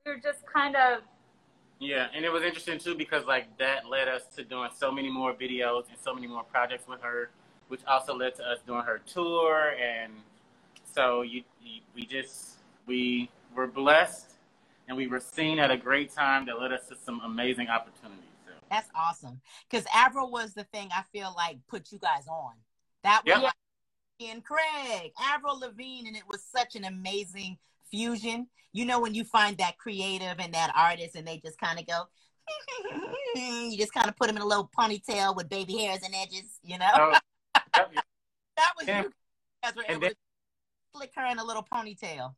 were 0.05 0.21
just 0.21 0.45
kind 0.45 0.75
of 0.75 1.01
Yeah, 1.79 2.07
and 2.15 2.23
it 2.23 2.31
was 2.31 2.43
interesting 2.43 2.79
too 2.79 2.95
because 2.95 3.25
like 3.25 3.57
that 3.57 3.89
led 3.89 4.07
us 4.07 4.23
to 4.35 4.43
doing 4.43 4.69
so 4.75 4.91
many 4.91 5.09
more 5.09 5.33
videos 5.33 5.89
and 5.89 5.97
so 6.01 6.13
many 6.13 6.27
more 6.27 6.43
projects 6.43 6.88
with 6.88 7.01
her, 7.01 7.29
which 7.67 7.81
also 7.85 8.15
led 8.15 8.35
to 8.35 8.43
us 8.43 8.59
doing 8.65 8.83
her 8.83 9.01
tour, 9.05 9.73
and 9.81 10.13
so 10.93 11.21
you, 11.21 11.43
you 11.61 11.81
we 11.93 12.05
just 12.05 12.55
we 12.88 13.29
were 13.55 13.67
blessed, 13.67 14.31
and 14.88 14.95
we 14.95 15.07
were 15.07 15.19
seen 15.19 15.59
at 15.59 15.69
a 15.69 15.77
great 15.77 16.13
time 16.13 16.45
that 16.45 16.59
led 16.59 16.71
us 16.71 16.88
to 16.88 16.95
some 17.05 17.19
amazing 17.25 17.67
opportunities. 17.67 18.23
So. 18.45 18.53
That's 18.71 18.89
awesome. 18.95 19.41
Because 19.69 19.85
Avril 19.93 20.31
was 20.31 20.53
the 20.53 20.63
thing 20.65 20.89
I 20.95 21.03
feel 21.11 21.33
like 21.35 21.57
put 21.67 21.91
you 21.91 21.99
guys 21.99 22.27
on. 22.27 22.53
That 23.03 23.23
was 23.25 23.33
Yep. 23.35 23.43
like 23.43 23.53
and 24.21 24.43
Craig, 24.45 25.11
Avril 25.19 25.59
Lavigne, 25.59 26.07
and 26.07 26.15
it 26.15 26.23
was 26.29 26.41
such 26.41 26.77
an 26.77 26.85
amazing 26.85 27.57
fusion. 27.89 28.48
You 28.74 28.86
know 28.86 29.00
when 29.00 29.13
you 29.13 29.24
find 29.24 29.58
that 29.58 29.78
creative 29.78 30.36
and 30.39 30.54
that 30.54 30.71
artist, 30.76 31.15
and 31.15 31.26
they 31.28 31.38
just 31.38 31.58
kind 31.60 31.80
of 31.80 31.88
go. 31.88 32.04
you 33.36 33.78
just 33.78 33.93
kind 33.93 34.08
of 34.08 34.15
put 34.15 34.28
them 34.28 34.36
in 34.36 34.41
a 34.41 34.45
little 34.45 34.69
ponytail 34.78 35.36
with 35.36 35.50
baby 35.50 35.78
hairs 35.78 36.00
and 36.04 36.13
edges, 36.13 36.60
you 36.63 36.78
know. 36.78 36.91
So, 36.95 37.10
yep, 37.12 37.21
that 38.58 38.71
was 38.78 38.88
Yeah. 38.88 39.02
you 39.04 39.12
guys 39.63 39.76
were 39.76 39.82
And 39.84 39.91
able 39.91 40.02
then- 40.02 40.12
to 40.12 40.15
flick 40.93 41.12
her 41.15 41.26
in 41.26 41.39
a 41.39 41.43
little 41.43 41.63
ponytail. 41.63 42.36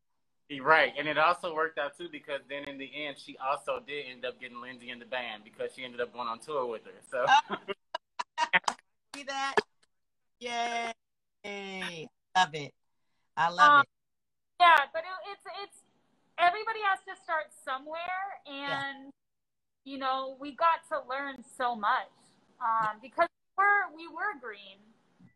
right, 0.61 0.93
and 0.97 1.07
it 1.07 1.17
also 1.17 1.53
worked 1.53 1.77
out 1.77 1.97
too 1.97 2.07
because 2.11 2.39
then 2.49 2.63
in 2.69 2.77
the 2.77 2.89
end 3.05 3.17
she 3.19 3.37
also 3.37 3.79
did 3.85 4.05
end 4.09 4.23
up 4.25 4.39
getting 4.39 4.61
Lindsay 4.61 4.89
in 4.91 4.99
the 4.99 5.05
band 5.05 5.43
because 5.43 5.71
she 5.75 5.83
ended 5.83 5.99
up 6.01 6.13
going 6.13 6.27
on 6.29 6.39
tour 6.39 6.65
with 6.67 6.83
her. 6.85 6.91
So 7.11 7.25
See 9.15 9.23
that? 9.23 9.55
Yay! 10.39 12.07
Love 12.35 12.53
it. 12.53 12.73
I 13.35 13.49
love 13.49 13.69
Um, 13.71 13.81
it. 13.81 13.87
Yeah, 14.59 14.77
but 14.93 14.99
it, 15.03 15.31
it's 15.31 15.45
it's 15.63 15.77
everybody 16.39 16.79
has 16.89 16.99
to 17.07 17.21
start 17.23 17.45
somewhere, 17.63 18.41
and 18.45 19.11
you 19.85 19.97
know 19.97 20.37
we 20.39 20.55
got 20.55 20.87
to 20.89 20.99
learn 21.09 21.43
so 21.57 21.75
much 21.75 22.09
um, 22.61 22.97
because 23.01 23.27
we're 23.57 23.95
we 23.95 24.07
were 24.07 24.39
green, 24.41 24.77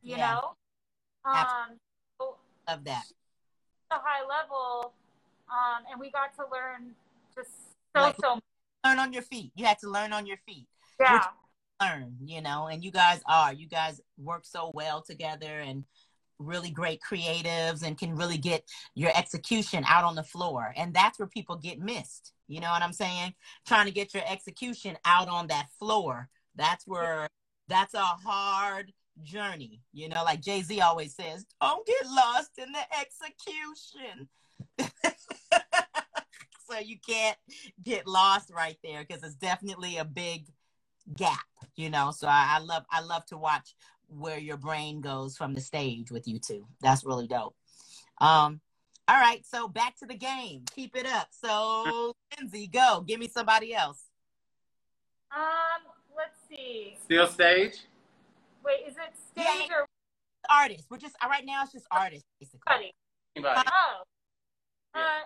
you 0.02 0.18
Yeah. 0.18 0.34
know. 0.36 1.32
Um, 1.32 1.78
so 2.20 2.38
Love 2.68 2.84
that. 2.86 3.06
a 3.92 3.96
high 3.96 4.26
level, 4.28 4.94
um, 5.50 5.84
and 5.92 6.00
we 6.00 6.10
got 6.10 6.36
to 6.38 6.44
learn 6.52 6.96
just 7.36 7.50
so 7.96 8.02
Like- 8.02 8.16
so 8.22 8.36
much. 8.36 8.44
Learn 8.84 8.98
on 8.98 9.14
your 9.14 9.22
feet. 9.22 9.52
You 9.56 9.66
had 9.66 9.78
to 9.80 9.90
learn 9.90 10.12
on 10.12 10.26
your 10.26 10.38
feet. 10.38 10.68
Yeah, 11.00 11.24
Learn, 11.80 12.18
you 12.24 12.42
know, 12.42 12.66
and 12.68 12.84
you 12.84 12.90
guys 12.90 13.22
are. 13.28 13.54
You 13.54 13.68
guys 13.68 14.02
work 14.18 14.44
so 14.46 14.72
well 14.74 15.04
together 15.04 15.60
and 15.60 15.86
really 16.42 16.72
great 16.72 17.00
creatives 17.02 17.84
and 17.84 17.98
can 17.98 18.16
really 18.16 18.38
get 18.38 18.64
your 18.96 19.12
execution 19.16 19.84
out 19.88 20.04
on 20.04 20.16
the 20.16 20.24
floor. 20.24 20.74
And 20.76 20.94
that's 20.94 21.20
where 21.20 21.28
people 21.28 21.56
get 21.56 21.80
missed. 21.80 22.34
You 22.48 22.60
know 22.60 22.70
what 22.70 22.82
I'm 22.82 22.94
saying? 22.94 23.34
Trying 23.66 23.86
to 23.86 23.92
get 23.92 24.14
your 24.14 24.24
execution 24.28 24.98
out 25.06 25.30
on 25.30 25.48
that 25.48 25.68
floor. 25.80 26.30
That's 26.56 26.86
where 26.86 27.28
that's 27.68 27.94
a 27.94 28.00
hard 28.00 28.92
journey. 29.24 29.82
You 29.94 30.10
know, 30.10 30.24
like 30.24 30.42
Jay 30.42 30.62
Z 30.62 30.82
always 30.82 31.16
says, 31.16 31.46
don't 31.62 31.86
get 31.86 32.06
lost 32.06 32.52
in 32.58 32.72
the 32.72 32.80
execution. 33.00 34.28
so 36.70 36.80
you 36.80 36.98
can't 37.08 37.38
get 37.84 38.08
lost 38.08 38.52
right 38.52 38.78
there 38.84 39.06
because 39.08 39.24
it's 39.24 39.36
definitely 39.36 39.98
a 39.98 40.06
big 40.06 40.46
gap, 41.16 41.40
you 41.76 41.90
know. 41.90 42.12
So 42.12 42.28
I, 42.28 42.58
I 42.58 42.60
love 42.60 42.84
I 42.92 43.02
love 43.02 43.26
to 43.28 43.38
watch 43.38 43.76
where 44.18 44.38
your 44.40 44.58
brain 44.58 45.02
goes 45.02 45.38
from 45.38 45.54
the 45.54 45.62
stage 45.62 46.12
with 46.12 46.28
you 46.28 46.40
two. 46.40 46.68
That's 46.82 47.04
really 47.06 47.28
dope. 47.28 47.56
Um, 48.20 48.62
all 49.08 49.20
right, 49.20 49.44
so 49.46 49.68
back 49.68 49.98
to 49.98 50.06
the 50.06 50.16
game. 50.16 50.64
Keep 50.76 50.96
it 50.96 51.06
up. 51.06 51.28
So 51.32 52.14
Lindsay, 52.38 52.68
go. 52.68 53.04
Give 53.08 53.20
me 53.20 53.28
somebody 53.28 53.74
else. 53.74 54.04
um, 55.36 55.82
let's 56.16 56.38
see. 56.50 56.98
still 57.04 57.28
stage. 57.28 57.80
Wait, 58.64 58.82
is 58.88 58.96
it 58.96 59.14
stage 59.32 59.68
Yeah. 59.70 59.80
or 59.80 59.86
Artists. 60.50 60.88
We're 60.90 60.98
just 60.98 61.16
right 61.24 61.46
now. 61.46 61.64
It's 61.64 61.72
just 61.72 61.86
artists, 61.92 62.28
basically. 62.40 62.62
buddy? 62.66 62.92
Anybody? 63.36 63.62
Oh, 63.72 64.04
Yeah. 64.96 65.02
uh, 65.02 65.20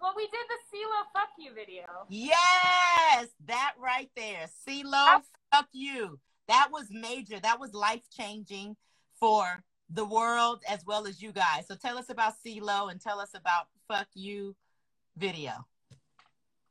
well, 0.00 0.12
we 0.16 0.26
did 0.28 0.46
the 0.48 0.76
CeeLo 0.78 1.04
"Fuck 1.12 1.28
You" 1.38 1.52
video. 1.52 1.84
Yes, 2.08 3.28
that 3.46 3.74
right 3.78 4.10
there. 4.16 4.46
CeeLo, 4.66 5.22
fuck 5.52 5.68
you. 5.72 6.18
That 6.50 6.72
was 6.72 6.88
major. 6.90 7.38
That 7.38 7.60
was 7.60 7.72
life 7.74 8.02
changing 8.10 8.74
for 9.20 9.62
the 9.88 10.04
world 10.04 10.62
as 10.68 10.84
well 10.84 11.06
as 11.06 11.22
you 11.22 11.30
guys. 11.30 11.68
So 11.68 11.76
tell 11.76 11.96
us 11.96 12.10
about 12.10 12.34
CeeLo 12.44 12.90
and 12.90 13.00
tell 13.00 13.20
us 13.20 13.30
about 13.34 13.68
fuck 13.86 14.08
you 14.14 14.56
video. 15.16 15.52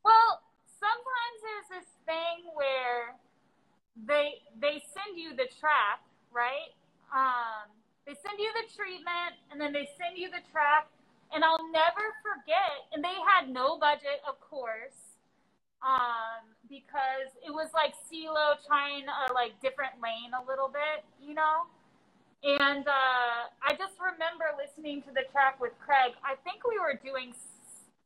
Well, 0.03 0.41
sometimes 0.83 1.37
there's 1.47 1.79
this 1.79 1.89
thing 2.05 2.51
where 2.55 3.15
they 4.05 4.43
they 4.59 4.83
send 4.91 5.17
you 5.17 5.29
the 5.31 5.47
track, 5.61 6.03
right? 6.33 6.75
Um, 7.15 7.71
they 8.05 8.15
send 8.19 8.37
you 8.37 8.51
the 8.59 8.67
treatment, 8.75 9.39
and 9.49 9.61
then 9.61 9.71
they 9.71 9.87
send 9.95 10.17
you 10.17 10.27
the 10.27 10.43
track, 10.51 10.89
and 11.33 11.45
I'll 11.45 11.71
never 11.71 12.03
forget. 12.19 12.83
And 12.91 13.01
they 13.01 13.15
had 13.31 13.47
no 13.47 13.79
budget, 13.79 14.19
of 14.27 14.41
course, 14.41 15.15
um, 15.81 16.43
because 16.69 17.33
it 17.41 17.51
was 17.51 17.73
like 17.73 17.97
CeeLo 18.05 18.55
trying 18.65 19.09
a 19.09 19.33
like 19.33 19.57
different 19.61 19.97
lane 20.01 20.31
a 20.37 20.43
little 20.45 20.69
bit, 20.69 21.03
you 21.17 21.33
know. 21.33 21.65
And 22.39 22.87
uh, 22.87 23.51
I 23.59 23.75
just 23.75 23.99
remember 23.99 24.47
listening 24.55 25.01
to 25.03 25.11
the 25.11 25.27
track 25.33 25.59
with 25.59 25.73
Craig. 25.83 26.15
I 26.23 26.39
think 26.47 26.63
we 26.63 26.79
were 26.79 26.95
doing 26.95 27.35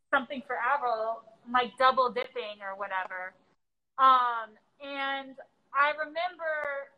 something 0.09 0.41
for 0.47 0.57
Avril, 0.57 1.21
like 1.51 1.77
double 1.77 2.09
dipping 2.09 2.63
or 2.63 2.73
whatever. 2.73 3.37
Um, 4.01 4.57
and 4.81 5.37
I 5.75 5.93
remember 5.93 6.89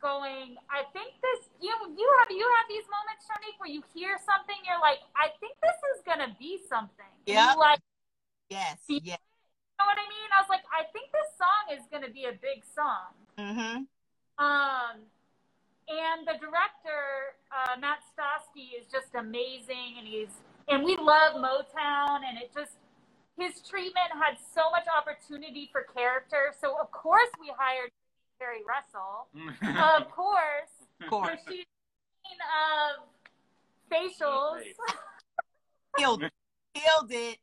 going, 0.00 0.56
I 0.72 0.88
think 0.96 1.12
this 1.20 1.52
you 1.60 1.72
you 1.96 2.08
have 2.22 2.30
you 2.30 2.46
have 2.56 2.66
these 2.70 2.88
moments, 2.88 3.28
Shanique, 3.28 3.60
where 3.60 3.68
you 3.68 3.82
hear 3.92 4.16
something, 4.24 4.56
you're 4.64 4.80
like, 4.80 5.04
I 5.12 5.34
think 5.42 5.58
this 5.60 5.76
is 5.92 6.00
gonna 6.06 6.32
be 6.38 6.60
something. 6.64 7.12
Yeah. 7.26 7.52
Like 7.58 7.80
Yes, 8.50 8.78
yes. 8.88 9.18
You 9.74 9.82
know 9.82 9.86
what 9.90 9.98
I 9.98 10.06
mean? 10.08 10.30
I 10.30 10.40
was 10.40 10.48
like, 10.48 10.62
I 10.70 10.84
think 10.92 11.10
this 11.10 11.26
song 11.34 11.74
is 11.74 11.82
gonna 11.90 12.12
be 12.12 12.24
a 12.24 12.32
big 12.38 12.62
song. 12.62 13.10
Mm-hmm. 13.38 13.84
Um, 14.38 14.94
and 15.88 16.26
the 16.26 16.38
director, 16.38 17.34
uh, 17.50 17.78
Matt 17.78 17.98
Stawski, 18.14 18.78
is 18.78 18.86
just 18.90 19.14
amazing, 19.18 19.98
and 19.98 20.06
he's 20.06 20.30
and 20.68 20.84
we 20.84 20.96
love 20.96 21.34
Motown, 21.34 22.22
and 22.22 22.38
it 22.38 22.54
just 22.54 22.78
his 23.36 23.60
treatment 23.68 24.14
had 24.14 24.38
so 24.54 24.70
much 24.70 24.86
opportunity 24.86 25.68
for 25.72 25.82
character. 25.82 26.54
So 26.60 26.78
of 26.80 26.90
course 26.92 27.28
we 27.40 27.50
hired 27.58 27.90
Carrie 28.38 28.62
Russell. 28.62 29.26
Of 30.00 30.10
course, 30.10 30.70
Of 31.02 31.10
course. 31.10 31.26
when 31.28 31.38
she's 31.48 31.66
queen 32.22 32.38
of 32.54 33.04
facials. 33.90 34.62
Killed 35.98 36.22
it. 36.22 36.32
Killed 36.74 37.12
it. 37.12 37.38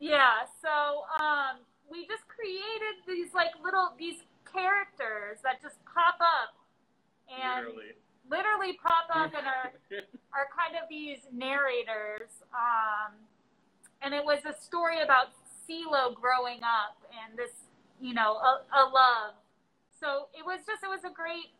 Yeah, 0.00 0.46
so 0.62 1.04
um, 1.22 1.60
we 1.90 2.06
just 2.06 2.26
created 2.28 3.04
these 3.08 3.34
like 3.34 3.52
little 3.64 3.92
these 3.98 4.22
characters 4.52 5.38
that 5.44 5.62
just 5.62 5.76
pop 5.86 6.16
up 6.20 6.54
and 7.30 7.66
Literally. 7.66 7.94
literally 8.30 8.72
pop 8.82 9.08
up 9.14 9.32
and 9.34 9.46
are 9.46 9.72
are 10.34 10.48
kind 10.54 10.76
of 10.82 10.88
these 10.90 11.20
narrators. 11.32 12.30
Um, 12.54 13.14
and 14.02 14.14
it 14.14 14.24
was 14.24 14.40
a 14.46 14.54
story 14.60 15.00
about 15.02 15.28
CeeLo 15.68 16.14
growing 16.14 16.60
up 16.64 16.96
and 17.24 17.38
this, 17.38 17.52
you 18.00 18.14
know, 18.14 18.36
a, 18.36 18.62
a 18.76 18.84
love 18.90 19.34
so 20.00 20.28
it 20.34 20.44
was 20.44 20.60
just 20.66 20.84
it 20.84 20.88
was 20.90 21.04
a 21.04 21.14
great 21.14 21.52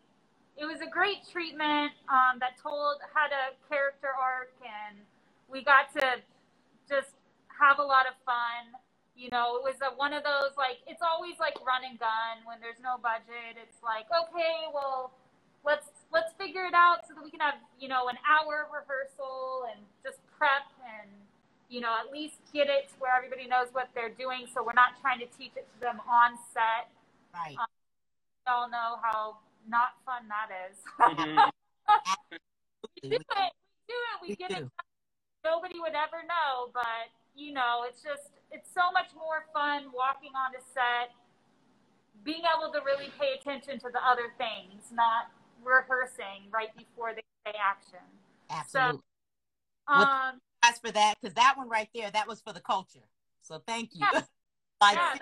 it 0.57 0.67
was 0.67 0.81
a 0.83 0.91
great 0.91 1.27
treatment 1.33 1.93
um, 2.09 2.39
that 2.41 2.59
told 2.63 2.99
had 3.15 3.33
a 3.33 3.57
character 3.69 4.11
arc 4.15 4.53
and 4.63 4.99
we 5.51 5.65
got 5.65 5.93
to 5.95 6.21
just 6.89 7.15
have 7.61 7.79
a 7.79 7.83
lot 7.83 8.07
of 8.07 8.15
fun 8.27 8.75
you 9.15 9.29
know 9.31 9.57
it 9.57 9.63
was 9.63 9.79
a, 9.83 9.95
one 9.95 10.13
of 10.13 10.23
those 10.27 10.51
like 10.59 10.83
it's 10.87 11.03
always 11.03 11.39
like 11.39 11.55
run 11.65 11.85
and 11.87 11.99
gun 11.99 12.43
when 12.45 12.59
there's 12.61 12.81
no 12.83 12.99
budget 12.99 13.55
it's 13.55 13.79
like 13.83 14.07
okay 14.11 14.67
well 14.75 15.13
let's 15.65 15.87
let's 16.13 16.35
figure 16.35 16.67
it 16.67 16.75
out 16.75 17.07
so 17.07 17.15
that 17.15 17.23
we 17.23 17.31
can 17.31 17.41
have 17.41 17.55
you 17.79 17.87
know 17.89 18.09
an 18.11 18.19
hour 18.27 18.67
of 18.67 18.75
rehearsal 18.75 19.71
and 19.71 19.79
just 20.03 20.19
prep 20.37 20.67
and 20.83 21.09
you 21.71 21.81
know 21.81 21.95
at 21.95 22.11
least 22.11 22.37
get 22.53 22.67
it 22.67 22.91
to 22.91 22.95
where 22.99 23.15
everybody 23.15 23.47
knows 23.47 23.69
what 23.73 23.89
they're 23.95 24.13
doing 24.19 24.47
so 24.53 24.63
we're 24.63 24.75
not 24.77 24.99
trying 25.01 25.19
to 25.23 25.27
teach 25.39 25.55
it 25.57 25.67
to 25.75 25.81
them 25.81 26.01
on 26.11 26.35
set 26.53 26.91
Right. 27.35 27.57
Um, 27.59 27.67
we 27.67 28.51
all 28.53 28.69
know 28.71 28.99
how 29.03 29.39
not 29.67 29.95
fun 30.07 30.27
that 30.29 30.51
is 30.71 30.77
Mhm. 31.15 31.51
we 33.03 33.11
do 33.11 33.17
it 33.17 33.53
we 33.55 33.87
do 33.87 33.95
it 33.95 34.17
we 34.23 34.29
We 34.29 34.37
get 34.37 34.51
do. 34.51 34.57
it 34.57 34.61
done. 34.61 34.71
nobody 35.45 35.79
would 35.81 35.95
ever 35.95 36.23
know 36.27 36.69
but 36.75 37.11
you 37.37 37.53
know 37.53 37.85
it's 37.89 38.03
just 38.03 38.31
it's 38.51 38.71
so 38.73 38.91
much 38.93 39.11
more 39.15 39.47
fun 39.53 39.91
walking 39.95 40.31
on 40.35 40.55
a 40.55 40.63
set 40.73 41.11
being 42.25 42.43
able 42.47 42.73
to 42.73 42.81
really 42.85 43.11
pay 43.21 43.35
attention 43.39 43.79
to 43.79 43.89
the 43.93 44.01
other 44.07 44.33
things 44.39 44.91
not 44.93 45.31
rehearsing 45.65 46.47
right 46.53 46.75
before 46.77 47.13
they 47.15 47.25
say 47.47 47.55
action 47.59 48.05
Absolutely. 48.51 49.01
um 49.89 49.99
Well, 49.99 50.33
for 50.85 50.93
that, 50.93 51.15
because 51.21 51.35
that 51.35 51.55
one 51.57 51.69
right 51.69 51.89
there, 51.95 52.11
that 52.11 52.29
was 52.29 52.41
for 52.41 52.53
the 52.53 52.61
culture. 52.61 53.09
So 53.41 53.63
thank 53.67 53.95
you. 53.95 54.07
Yeah. 54.13 54.21
like, 54.81 54.97
yeah, 54.97 55.15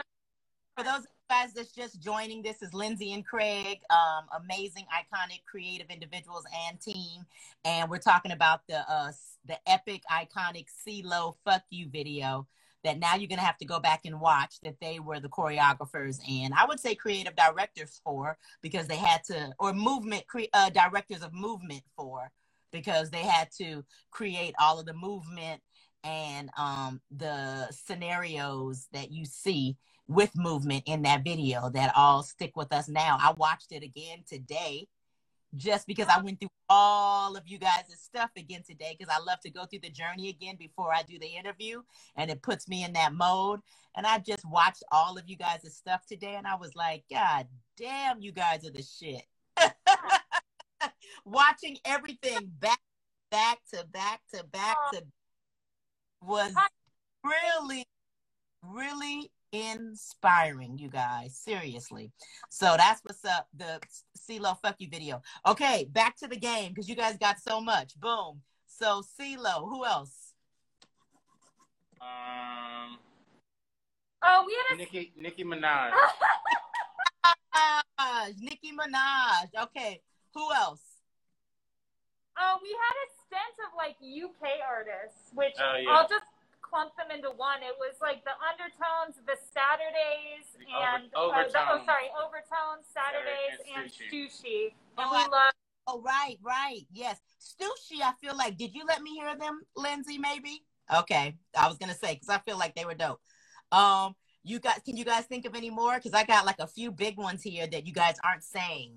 for 0.76 0.84
those 0.84 1.00
you 1.02 1.21
guys 1.32 1.54
that's 1.54 1.72
just 1.72 1.98
joining, 1.98 2.42
this 2.42 2.60
is 2.60 2.74
Lindsay 2.74 3.14
and 3.14 3.24
Craig, 3.24 3.78
um, 3.88 4.26
amazing, 4.44 4.84
iconic, 4.92 5.40
creative 5.50 5.86
individuals 5.88 6.44
and 6.68 6.78
team, 6.78 7.24
and 7.64 7.88
we're 7.88 7.96
talking 7.96 8.32
about 8.32 8.60
the 8.68 8.80
uh, 8.86 9.10
the 9.46 9.56
epic, 9.66 10.02
iconic 10.12 10.66
CeeLo 10.86 11.36
"Fuck 11.42 11.62
You" 11.70 11.88
video 11.88 12.46
that 12.84 12.98
now 12.98 13.14
you're 13.14 13.30
gonna 13.30 13.40
have 13.40 13.56
to 13.56 13.64
go 13.64 13.80
back 13.80 14.02
and 14.04 14.20
watch. 14.20 14.56
That 14.62 14.76
they 14.82 15.00
were 15.00 15.20
the 15.20 15.30
choreographers 15.30 16.18
and 16.28 16.52
I 16.52 16.66
would 16.66 16.78
say 16.78 16.94
creative 16.94 17.34
directors 17.34 17.98
for 18.04 18.36
because 18.60 18.86
they 18.86 18.96
had 18.96 19.24
to, 19.24 19.54
or 19.58 19.72
movement 19.72 20.26
cre- 20.26 20.52
uh, 20.52 20.68
directors 20.68 21.22
of 21.22 21.32
movement 21.32 21.82
for 21.96 22.30
because 22.72 23.08
they 23.08 23.22
had 23.22 23.48
to 23.52 23.82
create 24.10 24.54
all 24.60 24.78
of 24.78 24.84
the 24.84 24.92
movement 24.92 25.62
and 26.04 26.50
um, 26.58 27.00
the 27.16 27.68
scenarios 27.70 28.88
that 28.92 29.10
you 29.10 29.24
see 29.24 29.78
with 30.12 30.36
movement 30.36 30.84
in 30.86 31.02
that 31.02 31.24
video 31.24 31.70
that 31.70 31.92
all 31.96 32.22
stick 32.22 32.56
with 32.56 32.72
us 32.72 32.88
now. 32.88 33.18
I 33.20 33.32
watched 33.32 33.72
it 33.72 33.82
again 33.82 34.24
today 34.28 34.88
just 35.54 35.86
because 35.86 36.08
I 36.08 36.20
went 36.20 36.40
through 36.40 36.48
all 36.68 37.36
of 37.36 37.46
you 37.46 37.58
guys' 37.58 37.84
stuff 37.96 38.30
again 38.36 38.62
today 38.66 38.96
because 38.98 39.14
I 39.14 39.22
love 39.22 39.40
to 39.40 39.50
go 39.50 39.66
through 39.66 39.80
the 39.80 39.90
journey 39.90 40.30
again 40.30 40.56
before 40.58 40.92
I 40.94 41.02
do 41.02 41.18
the 41.18 41.26
interview 41.26 41.82
and 42.16 42.30
it 42.30 42.42
puts 42.42 42.68
me 42.68 42.84
in 42.84 42.94
that 42.94 43.12
mode. 43.12 43.60
And 43.94 44.06
I 44.06 44.18
just 44.18 44.44
watched 44.48 44.82
all 44.90 45.18
of 45.18 45.28
you 45.28 45.36
guys' 45.36 45.74
stuff 45.74 46.06
today 46.06 46.36
and 46.36 46.46
I 46.46 46.56
was 46.56 46.74
like, 46.74 47.04
God 47.10 47.46
damn, 47.76 48.20
you 48.20 48.32
guys 48.32 48.66
are 48.66 48.70
the 48.70 48.82
shit. 48.82 49.22
Watching 51.24 51.76
everything 51.84 52.50
back, 52.58 52.80
back 53.30 53.58
to 53.74 53.84
back 53.92 54.20
to 54.34 54.44
back 54.44 54.76
to 54.92 55.02
oh. 55.02 56.26
was 56.26 56.54
really, 57.22 57.84
really 58.62 59.30
inspiring, 59.52 60.78
you 60.78 60.88
guys. 60.88 61.36
Seriously. 61.36 62.10
So 62.50 62.74
that's 62.76 63.00
what's 63.04 63.24
up. 63.24 63.48
The 63.56 63.80
CeeLo 64.18 64.56
fuck 64.60 64.76
you 64.78 64.88
video. 64.90 65.22
Okay, 65.46 65.88
back 65.92 66.16
to 66.18 66.28
the 66.28 66.36
game 66.36 66.70
because 66.70 66.88
you 66.88 66.96
guys 66.96 67.16
got 67.18 67.38
so 67.38 67.60
much. 67.60 67.98
Boom. 68.00 68.40
So 68.66 69.02
CeeLo, 69.20 69.68
who 69.68 69.84
else? 69.84 70.32
Um, 72.00 72.98
oh 74.24 74.44
we 74.44 74.56
had 74.68 74.74
a 74.74 74.78
Nicki 74.78 75.12
Nicki 75.16 75.44
Minaj. 75.44 75.92
Ah, 78.04 78.26
Nicki 78.40 78.72
Minaj. 78.72 79.62
Okay, 79.64 80.00
who 80.34 80.52
else? 80.52 80.82
Oh, 82.36 82.58
we 82.62 82.70
had 82.74 82.96
a 82.98 83.06
stint 83.22 83.56
of 83.68 83.70
like 83.76 83.96
UK 84.02 84.58
artists, 84.66 85.30
which 85.34 85.54
Oh, 85.60 85.76
yeah. 85.76 85.90
I'll 85.90 86.08
just 86.08 86.24
clump 86.72 86.96
them 86.96 87.12
into 87.12 87.28
one. 87.36 87.60
It 87.62 87.76
was 87.78 88.00
like 88.00 88.24
the 88.24 88.32
undertones, 88.40 89.20
the 89.28 89.36
Saturdays, 89.52 90.48
The 90.56 90.64
and 90.72 91.12
over- 91.14 91.34
uh, 91.36 91.44
the, 91.44 91.60
oh, 91.68 91.84
sorry, 91.84 92.08
overtones, 92.16 92.88
Saturdays, 92.88 93.60
and 93.76 93.84
and 93.84 93.92
Sushi. 93.92 94.08
sushi. 94.08 94.60
And 94.96 95.06
Oh, 95.06 95.12
we 95.12 95.30
love. 95.30 95.52
Oh, 95.86 96.00
right, 96.00 96.38
right. 96.42 96.86
Yes. 96.92 97.20
Stussy, 97.38 98.00
I 98.02 98.12
feel 98.20 98.36
like, 98.36 98.56
did 98.56 98.74
you 98.74 98.84
let 98.86 99.02
me 99.02 99.10
hear 99.10 99.36
them, 99.36 99.60
Lindsay, 99.76 100.16
maybe? 100.16 100.64
Okay. 100.94 101.36
I 101.58 101.68
was 101.68 101.76
going 101.76 101.92
to 101.92 101.98
say, 101.98 102.14
because 102.14 102.28
I 102.30 102.38
feel 102.38 102.56
like 102.56 102.74
they 102.74 102.84
were 102.86 102.94
dope. 102.94 103.20
Um, 103.72 104.14
you 104.44 104.58
guys, 104.58 104.80
can 104.84 104.96
you 104.96 105.04
guys 105.04 105.24
think 105.26 105.44
of 105.44 105.54
any 105.54 105.70
more? 105.70 105.96
Because 105.96 106.14
I 106.14 106.24
got 106.24 106.46
like 106.46 106.58
a 106.60 106.66
few 106.66 106.90
big 106.90 107.18
ones 107.18 107.42
here 107.42 107.66
that 107.66 107.86
you 107.86 107.92
guys 107.92 108.16
aren't 108.24 108.44
saying. 108.44 108.92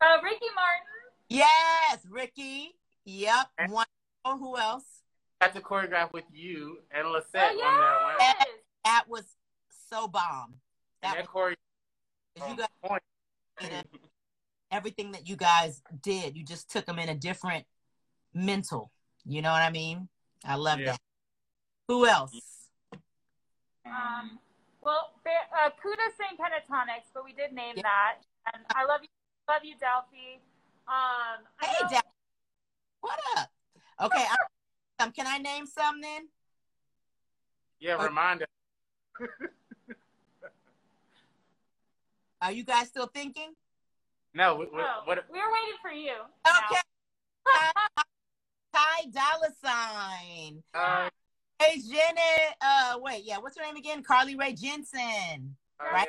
Uh, 0.00 0.18
Ricky 0.22 0.46
Martin. 0.54 0.86
Yes, 1.28 2.04
Ricky. 2.10 2.74
Yep. 3.04 3.46
One. 3.68 3.86
Oh, 4.24 4.38
who 4.38 4.56
else? 4.58 5.01
Had 5.42 5.54
to 5.54 5.60
choreograph 5.60 6.12
with 6.12 6.22
you 6.32 6.78
and 6.92 7.08
Lisette 7.08 7.50
Oh, 7.56 7.64
on 7.64 7.80
that 7.80 8.02
one. 8.04 8.14
yes. 8.20 8.46
That 8.84 9.04
was 9.08 9.24
so 9.90 10.06
bomb. 10.06 10.54
And 11.02 11.14
That 11.14 11.16
that 11.16 11.26
choreo 11.26 11.56
was, 12.38 12.48
you 12.48 12.56
guys, 12.56 12.68
point. 12.84 13.02
everything 14.70 15.10
that 15.10 15.28
you 15.28 15.34
guys 15.34 15.82
did, 16.00 16.36
you 16.36 16.44
just 16.44 16.70
took 16.70 16.86
them 16.86 17.00
in 17.00 17.08
a 17.08 17.16
different 17.16 17.66
mental. 18.32 18.92
You 19.24 19.42
know 19.42 19.50
what 19.50 19.62
I 19.62 19.70
mean? 19.70 20.08
I 20.44 20.54
love 20.54 20.78
Yeah. 20.78 20.92
that. 20.92 21.00
Who 21.88 22.06
else? 22.06 22.68
Um, 23.84 24.38
well, 24.80 25.10
there, 25.24 25.40
uh, 25.58 25.70
Kuda 25.70 26.06
sang 26.16 26.36
Pentatonix, 26.38 27.02
but 27.12 27.24
we 27.24 27.32
did 27.32 27.52
name 27.52 27.74
Yeah. 27.78 27.82
that. 27.82 28.18
And 28.54 28.64
I 28.76 28.84
love 28.84 29.00
you, 29.02 29.08
love 29.48 29.64
you, 29.64 29.74
Delphi. 29.76 30.36
Um, 30.86 31.42
I 31.60 31.66
Hey, 31.66 31.82
know- 31.82 31.88
Dad. 31.90 32.02
What 33.00 33.18
up? 33.36 33.50
Okay. 34.02 34.24
I, 34.98 35.04
um, 35.04 35.12
can 35.12 35.26
I 35.26 35.38
name 35.38 35.66
some 35.66 36.00
then? 36.00 36.28
yeah, 37.80 37.94
Okay. 37.96 38.04
remind 38.04 38.42
us. 38.42 38.48
Are 42.40 42.52
you 42.52 42.64
guys 42.64 42.88
still 42.88 43.06
thinking? 43.06 43.54
No, 44.34 44.56
what, 44.56 44.68
oh, 44.72 44.76
what, 45.04 45.06
what, 45.06 45.24
we're 45.30 45.52
waiting 45.52 45.78
for 45.80 45.90
you. 45.90 46.14
Okay. 46.46 46.80
Ty 48.72 49.04
Dolla 49.12 49.50
Sign. 49.62 50.62
uh, 50.74 51.08
Hey, 51.60 51.78
Janet. 51.80 52.56
Uh, 52.60 52.98
wait, 53.00 53.22
yeah. 53.24 53.38
What's 53.38 53.56
her 53.58 53.64
name 53.64 53.76
again? 53.76 54.02
Carly 54.02 54.34
Rae 54.34 54.54
Jepsen. 54.54 55.50
Now. 55.78 55.92
Right. 55.92 56.08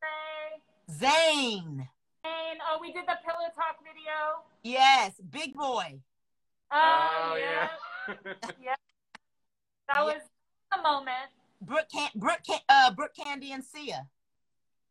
Say, 0.00 1.06
Zayn. 1.06 1.86
and, 2.24 2.60
oh, 2.70 2.78
we 2.80 2.92
did 2.92 3.04
the 3.06 3.18
Pillow 3.24 3.48
Talk 3.54 3.76
video. 3.82 4.44
Yes. 4.62 5.12
Big 5.30 5.54
Boy. 5.54 6.00
Oh, 6.70 7.10
oh, 7.32 7.36
yeah. 7.36 7.44
yeah. 7.44 7.68
That 9.88 9.96
Yeah. 9.96 10.04
was 10.04 10.22
a 10.78 10.82
moment. 10.82 11.30
Brooke, 11.60 11.88
Can- 11.92 12.10
Brooke, 12.14 12.42
Can- 12.46 12.60
uh, 12.68 12.90
Brooke 12.92 13.14
Candy 13.14 13.52
and 13.52 13.64
Sia. 13.64 14.06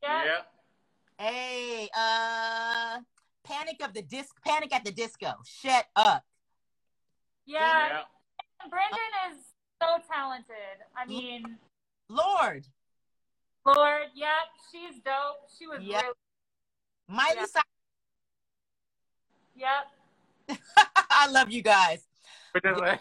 Yeah. 0.02 0.24
yeah. 0.26 0.42
Hey, 1.20 1.90
uh, 1.96 3.00
Panic 3.44 3.82
of 3.84 3.94
the 3.94 4.02
Disc, 4.02 4.36
Panic 4.44 4.74
at 4.74 4.84
the 4.86 4.92
Disco. 4.92 5.34
Shut 5.46 5.86
up. 5.96 6.24
Yeah. 7.46 7.88
Yeah. 7.88 8.02
Brendon 8.70 9.00
is 9.32 9.38
so 9.82 9.88
talented. 10.12 10.56
I 10.96 11.06
mean, 11.06 11.58
Lorde, 12.10 12.66
Lorde, 13.66 14.10
yep, 14.16 14.30
she's 14.72 15.00
dope. 15.04 15.50
She 15.58 15.68
was 15.68 15.80
Yep. 15.82 16.02
really, 16.02 16.14
Miley 17.08 17.36
Yeah. 17.36 17.46
Cyrus. 17.46 17.66
yep. 20.50 20.50
I 21.10 21.28
love 21.30 21.52
you 21.52 21.62
guys. 21.62 22.06
But 22.54 22.64
just 22.64 22.80
like, 22.80 23.00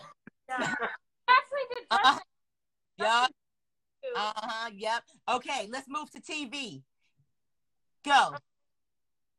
Yeah. 0.48 0.74
Actually, 1.28 1.66
did 1.74 1.84
Uh-uh. 1.90 2.18
Justin 2.98 3.34
Uh 4.16 4.32
huh. 4.36 4.70
Yep. 4.74 5.02
Okay, 5.36 5.68
let's 5.70 5.88
move 5.88 6.10
to 6.12 6.20
TV. 6.20 6.82
Go. 8.04 8.34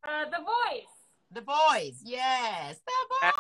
Uh, 0.04 0.26
the 0.26 0.38
Voice. 0.38 0.86
The 1.32 1.42
boys. 1.42 2.02
Yes. 2.04 2.78
The 2.86 2.92
boys. 3.10 3.34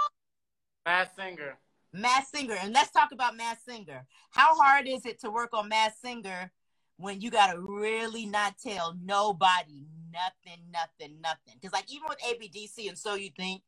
Masked 0.85 1.15
Singer. 1.15 1.57
Masked 1.93 2.35
Singer. 2.35 2.55
And 2.61 2.73
let's 2.73 2.91
talk 2.91 3.11
about 3.11 3.35
Masked 3.37 3.65
Singer. 3.65 4.05
How 4.31 4.55
hard 4.55 4.87
is 4.87 5.05
it 5.05 5.19
to 5.21 5.29
work 5.29 5.49
on 5.53 5.69
Masked 5.69 6.01
Singer 6.01 6.51
when 6.97 7.21
you 7.21 7.29
got 7.29 7.53
to 7.53 7.59
really 7.59 8.25
not 8.25 8.55
tell 8.61 8.95
nobody 9.03 9.85
nothing, 10.11 10.63
nothing, 10.71 11.19
nothing? 11.21 11.55
Because, 11.59 11.73
like, 11.73 11.91
even 11.91 12.07
with 12.09 12.19
ABDC 12.19 12.87
and 12.87 12.97
So 12.97 13.15
You 13.15 13.29
Think, 13.37 13.61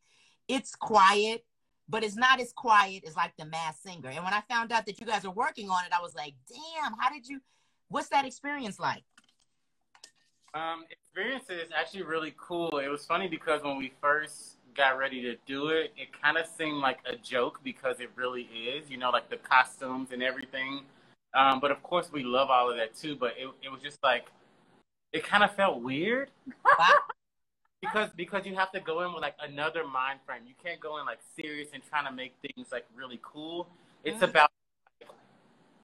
it's 0.48 0.76
quiet, 0.76 1.46
but 1.90 2.04
it's 2.04 2.16
not 2.16 2.40
as 2.40 2.54
quiet 2.54 3.04
as 3.06 3.16
like 3.16 3.34
the 3.38 3.46
Masked 3.46 3.84
Singer. 3.84 4.10
And 4.10 4.24
when 4.24 4.34
I 4.34 4.42
found 4.48 4.72
out 4.72 4.86
that 4.86 5.00
you 5.00 5.06
guys 5.06 5.26
are 5.26 5.32
working 5.32 5.70
on 5.70 5.84
it, 5.86 5.92
I 5.98 6.02
was 6.02 6.16
like, 6.16 6.36
damn, 6.48 6.94
how 7.00 7.10
did 7.12 7.28
you, 7.28 7.42
what's 7.90 8.10
that 8.10 8.26
experience 8.26 8.80
like? 8.80 9.04
Um, 10.54 10.86
experience 10.90 11.46
is 11.50 11.70
actually 11.78 12.04
really 12.04 12.34
cool. 12.38 12.80
It 12.80 12.88
was 12.88 13.06
funny 13.06 13.28
because 13.28 13.64
when 13.64 13.78
we 13.78 13.92
first 14.02 14.58
got 14.76 14.98
ready 14.98 15.22
to 15.24 15.36
do 15.46 15.70
it, 15.70 15.92
it 15.98 16.10
kind 16.22 16.38
of 16.38 16.46
seemed 16.48 16.78
like 16.78 17.00
a 17.06 17.16
joke 17.16 17.60
because 17.64 18.00
it 18.00 18.10
really 18.16 18.44
is, 18.44 18.90
you 18.90 18.98
know, 18.98 19.10
like 19.10 19.30
the 19.30 19.38
costumes 19.38 20.10
and 20.12 20.24
everything. 20.24 20.82
Um, 21.34 21.60
but 21.60 21.72
of 21.72 21.84
course, 21.84 22.12
we 22.12 22.24
love 22.24 22.50
all 22.50 22.70
of 22.70 22.78
that 22.78 22.96
too. 22.96 23.16
But 23.16 23.34
it, 23.38 23.50
it 23.64 23.72
was 23.72 23.82
just 23.82 23.98
like, 24.04 24.28
it 25.12 25.24
kind 25.24 25.44
of 25.44 25.56
felt 25.56 25.82
weird 25.82 26.30
Wow. 26.78 27.00
Because 27.82 28.10
because 28.16 28.46
you 28.46 28.56
have 28.56 28.72
to 28.72 28.80
go 28.80 29.02
in 29.02 29.14
with 29.14 29.22
like 29.22 29.36
another 29.42 29.86
mind 29.86 30.20
frame. 30.26 30.42
You 30.48 30.54
can't 30.62 30.80
go 30.80 31.00
in 31.00 31.06
like 31.06 31.20
serious 31.36 31.70
and 31.74 31.82
trying 31.84 32.06
to 32.06 32.12
make 32.12 32.34
things 32.42 32.72
like 32.72 32.86
really 32.96 33.20
cool. 33.22 33.68
It's 34.04 34.20
Mhm. 34.20 34.30
about 34.30 34.52
like, 35.02 35.10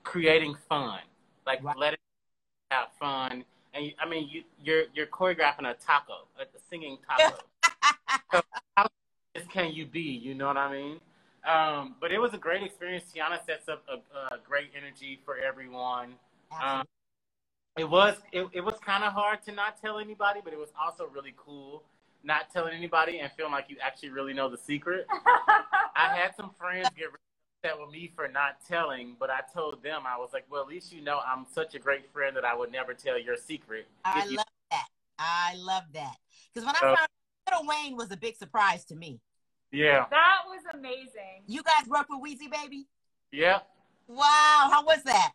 creating 0.04 0.56
fun, 0.70 1.02
like 1.46 1.64
Right. 1.64 1.78
letting 1.78 2.00
have 2.72 2.92
fun. 3.00 3.46
And 3.74 3.86
you, 3.86 3.94
I 4.00 4.06
mean, 4.06 4.28
you 4.30 4.44
you're 4.64 4.86
you're 4.94 5.08
choreographing 5.08 5.70
a 5.70 5.74
taco, 5.76 6.28
a, 6.40 6.46
singing 6.70 6.98
taco. 7.08 7.38
so 8.32 8.42
how 8.78 8.88
can 9.50 9.72
you 9.74 9.86
be? 9.86 10.02
You 10.02 10.34
know 10.34 10.48
what 10.48 10.58
I 10.58 10.72
mean? 10.72 11.00
Um, 11.46 11.96
but 12.02 12.12
it 12.12 12.18
was 12.18 12.34
a 12.34 12.38
great 12.38 12.64
experience. 12.64 13.06
Tiana 13.14 13.46
sets 13.46 13.70
up 13.70 13.84
a, 13.88 14.36
a 14.36 14.40
great 14.40 14.72
energy 14.76 15.20
for 15.26 15.38
everyone. 15.38 16.16
Absolutely. 16.52 16.88
It 17.78 17.90
was 17.90 18.16
it, 18.32 18.48
it 18.54 18.62
was 18.62 18.76
kind 18.80 19.04
of 19.04 19.12
hard 19.14 19.42
to 19.44 19.52
not 19.52 19.82
tell 19.82 20.00
anybody, 20.00 20.40
but 20.44 20.54
it 20.54 20.60
was 20.60 20.70
also 20.82 21.08
really 21.14 21.34
cool 21.38 21.84
not 22.24 22.50
telling 22.52 22.74
anybody 22.74 23.20
and 23.20 23.32
feeling 23.34 23.52
like 23.52 23.66
you 23.70 23.76
actually 23.82 24.10
really 24.10 24.34
know 24.34 24.50
the 24.50 24.58
secret. 24.58 25.06
I 25.96 26.16
had 26.16 26.36
some 26.36 26.50
friends 26.58 26.90
get 26.98 27.06
really 27.06 27.64
upset 27.64 27.80
with 27.80 27.92
me 27.92 28.12
for 28.16 28.28
not 28.28 28.58
telling, 28.68 29.16
but 29.20 29.30
I 29.30 29.42
told 29.54 29.84
them 29.84 30.02
I 30.08 30.18
was 30.18 30.30
like, 30.34 30.46
well, 30.50 30.62
at 30.64 30.68
least 30.68 30.92
you 30.92 31.02
know 31.02 31.20
I'm 31.26 31.46
such 31.54 31.76
a 31.76 31.80
great 31.80 32.10
friend 32.12 32.36
that 32.36 32.44
I 32.46 32.56
would 32.56 32.72
never 32.72 32.94
tell 32.96 33.20
your 33.20 33.36
secret. 33.38 33.88
I 34.06 34.26
you- 34.26 34.38
love 34.38 34.46
that. 34.72 34.88
I 35.20 35.54
love 35.58 35.84
that. 35.94 36.16
Because 36.54 36.66
when 36.66 36.76
I 36.76 36.80
So- 36.80 36.96
found 36.96 37.08
Lil 37.52 37.68
Wayne 37.68 37.96
was 37.96 38.10
a 38.12 38.18
big 38.18 38.36
surprise 38.38 38.86
to 38.86 38.96
me. 38.96 39.20
yeah, 39.72 40.06
that 40.10 40.38
was 40.48 40.62
amazing. 40.74 41.44
You 41.46 41.62
guys 41.62 41.88
work 41.88 42.08
with 42.10 42.22
Weezy 42.24 42.50
Baby? 42.50 42.88
yeah. 43.32 43.60
Wow. 44.08 44.70
How 44.72 44.84
was 44.86 45.02
that? 45.04 45.32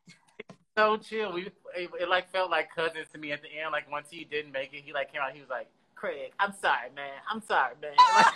So 0.76 0.96
chill. 0.96 1.32
We 1.32 1.46
it, 1.76 1.90
it 2.00 2.08
like 2.08 2.30
felt 2.30 2.50
like 2.50 2.74
cousins 2.74 3.06
to 3.12 3.18
me 3.18 3.32
at 3.32 3.42
the 3.42 3.48
end. 3.48 3.72
Like 3.72 3.90
once 3.90 4.08
he 4.10 4.24
didn't 4.24 4.52
make 4.52 4.72
it, 4.72 4.82
he 4.84 4.92
like 4.92 5.12
came 5.12 5.20
out. 5.20 5.32
He 5.32 5.40
was 5.40 5.50
like, 5.50 5.68
Craig, 5.94 6.32
I'm 6.38 6.54
sorry, 6.60 6.88
man. 6.94 7.18
I'm 7.30 7.42
sorry, 7.42 7.74
man. 7.80 7.92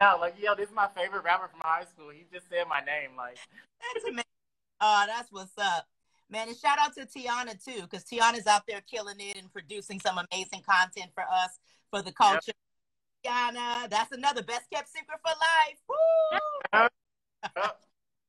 Like, 0.00 0.20
like, 0.20 0.34
yo, 0.38 0.54
this 0.54 0.68
is 0.68 0.74
my 0.74 0.88
favorite 0.94 1.24
rapper 1.24 1.48
from 1.48 1.60
high 1.62 1.84
school. 1.84 2.10
He 2.10 2.24
just 2.32 2.48
said 2.48 2.64
my 2.68 2.80
name. 2.80 3.10
Like, 3.16 3.38
That's 3.94 4.04
amazing. 4.04 4.24
Oh, 4.80 5.04
that's 5.06 5.30
what's 5.30 5.56
up. 5.56 5.86
Man, 6.28 6.48
and 6.48 6.56
shout 6.56 6.78
out 6.78 6.94
to 6.94 7.06
Tiana 7.06 7.62
too, 7.62 7.82
because 7.82 8.04
Tiana's 8.04 8.46
out 8.46 8.62
there 8.66 8.80
killing 8.90 9.16
it 9.18 9.36
and 9.36 9.52
producing 9.52 10.00
some 10.00 10.18
amazing 10.18 10.62
content 10.68 11.10
for 11.14 11.22
us, 11.22 11.58
for 11.90 12.02
the 12.02 12.12
culture. 12.12 12.52
Tiana, 13.24 13.88
that's 13.88 14.12
another 14.12 14.42
best 14.42 14.64
kept 14.72 14.88
secret 14.88 15.20
for 15.22 15.30
life. 15.30 15.78
Woo! 15.88 16.88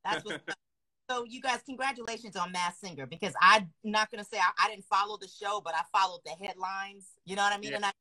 That's 0.06 0.24
what's 0.24 0.48
up. 0.48 0.56
So, 1.08 1.24
you 1.24 1.40
guys, 1.40 1.60
congratulations 1.64 2.34
on 2.34 2.50
Masked 2.50 2.80
Singer 2.80 3.06
because 3.06 3.32
I'm 3.40 3.70
not 3.84 4.10
gonna 4.10 4.24
say 4.24 4.38
I, 4.38 4.66
I 4.66 4.70
didn't 4.70 4.86
follow 4.86 5.16
the 5.16 5.28
show, 5.28 5.60
but 5.64 5.74
I 5.74 5.82
followed 5.96 6.20
the 6.24 6.32
headlines. 6.32 7.06
You 7.24 7.36
know 7.36 7.42
what 7.42 7.52
I 7.52 7.58
mean? 7.58 7.70
Yeah. 7.70 7.76
And 7.76 7.84
I 7.86 7.92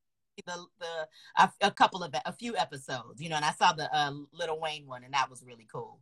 the 0.46 0.66
the 0.80 1.08
a, 1.38 1.52
a 1.62 1.72
couple 1.72 2.04
of 2.04 2.14
a 2.26 2.34
few 2.34 2.58
episodes, 2.58 3.22
you 3.22 3.30
know, 3.30 3.36
and 3.36 3.46
I 3.46 3.52
saw 3.52 3.74
the 3.74 3.94
uh, 3.96 4.12
Lil 4.34 4.60
Wayne 4.60 4.88
one, 4.88 5.04
and 5.04 5.14
that 5.14 5.30
was 5.30 5.44
really 5.46 5.68
cool. 5.72 6.00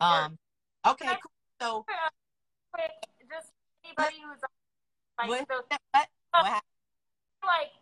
Um, 0.00 0.38
okay, 0.86 1.06
cool. 1.06 1.32
So, 1.60 1.84
Quick, 2.72 2.92
just 3.28 3.52
anybody 3.84 4.16
who's 4.24 4.40
like 5.18 5.28
what, 5.28 5.48
those 5.48 5.64
what, 5.92 6.08
what 6.30 6.62
like 7.44 7.72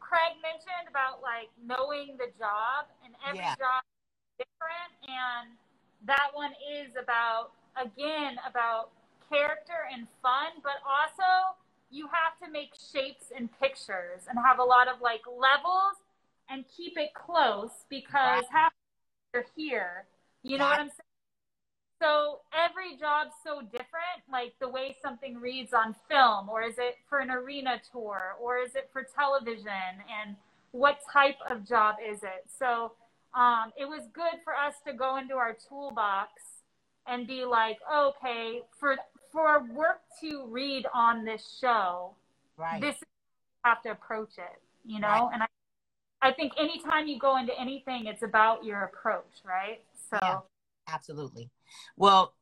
Craig 0.00 0.36
mentioned 0.42 0.88
about 0.90 1.22
like 1.22 1.48
knowing 1.58 2.16
the 2.18 2.30
job 2.38 2.86
and 3.04 3.14
every 3.26 3.38
Yeah. 3.38 3.54
job 3.56 3.82
is 4.38 4.46
different 4.46 4.90
and 5.08 5.56
that 6.06 6.28
one 6.32 6.52
is 6.52 6.92
about 7.00 7.52
again 7.80 8.36
about 8.48 8.90
character 9.30 9.88
and 9.92 10.06
fun 10.22 10.52
but 10.62 10.78
also 10.84 11.56
you 11.90 12.08
have 12.08 12.38
to 12.44 12.50
make 12.52 12.72
shapes 12.92 13.26
and 13.36 13.48
pictures 13.60 14.26
and 14.28 14.38
have 14.44 14.58
a 14.58 14.64
lot 14.64 14.88
of 14.88 15.00
like 15.00 15.22
levels 15.26 15.96
and 16.50 16.64
keep 16.76 16.96
it 16.96 17.14
close 17.14 17.84
because 17.88 18.44
half 18.50 18.72
you're 19.32 19.44
here. 19.56 20.04
You 20.42 20.58
know 20.58 20.64
what 20.64 20.78
i'm 20.78 20.88
saying? 20.88 20.98
So 22.02 22.40
every 22.52 22.96
job's 22.98 23.34
so 23.42 23.62
different, 23.62 24.20
like 24.30 24.52
the 24.60 24.68
way 24.68 24.96
something 25.00 25.40
reads 25.40 25.72
on 25.72 25.94
film, 26.08 26.50
or 26.50 26.62
is 26.62 26.74
it 26.76 26.96
for 27.08 27.20
an 27.20 27.30
arena 27.30 27.80
tour, 27.90 28.36
or 28.42 28.58
is 28.58 28.74
it 28.74 28.90
for 28.92 29.06
television, 29.16 30.02
and 30.22 30.36
what 30.72 30.98
type 31.10 31.38
of 31.48 31.66
job 31.66 31.96
is 32.06 32.22
it? 32.22 32.44
So 32.58 32.92
um, 33.34 33.72
it 33.76 33.86
was 33.86 34.02
good 34.12 34.40
for 34.44 34.54
us 34.54 34.74
to 34.86 34.92
go 34.92 35.16
into 35.16 35.34
our 35.34 35.56
toolbox 35.68 36.30
and 37.06 37.26
be 37.26 37.44
like, 37.44 37.78
okay, 37.92 38.62
for 38.78 38.96
for 39.32 39.64
work 39.74 40.00
to 40.20 40.46
read 40.46 40.86
on 40.94 41.24
this 41.24 41.58
show, 41.60 42.14
Right. 42.56 42.80
this 42.80 42.94
is 42.94 43.02
how 43.62 43.70
you 43.70 43.74
have 43.74 43.82
to 43.82 43.90
approach 43.90 44.38
it, 44.38 44.62
you 44.84 45.00
know. 45.00 45.08
Right. 45.08 45.30
And 45.32 45.42
I, 45.42 45.46
I 46.22 46.32
think 46.32 46.52
anytime 46.56 47.08
you 47.08 47.18
go 47.18 47.36
into 47.36 47.52
anything, 47.58 48.06
it's 48.06 48.22
about 48.22 48.64
your 48.64 48.84
approach, 48.84 49.42
right? 49.44 49.80
So. 50.10 50.18
Yeah. 50.22 50.38
Absolutely. 50.88 51.50
Well, 51.96 52.34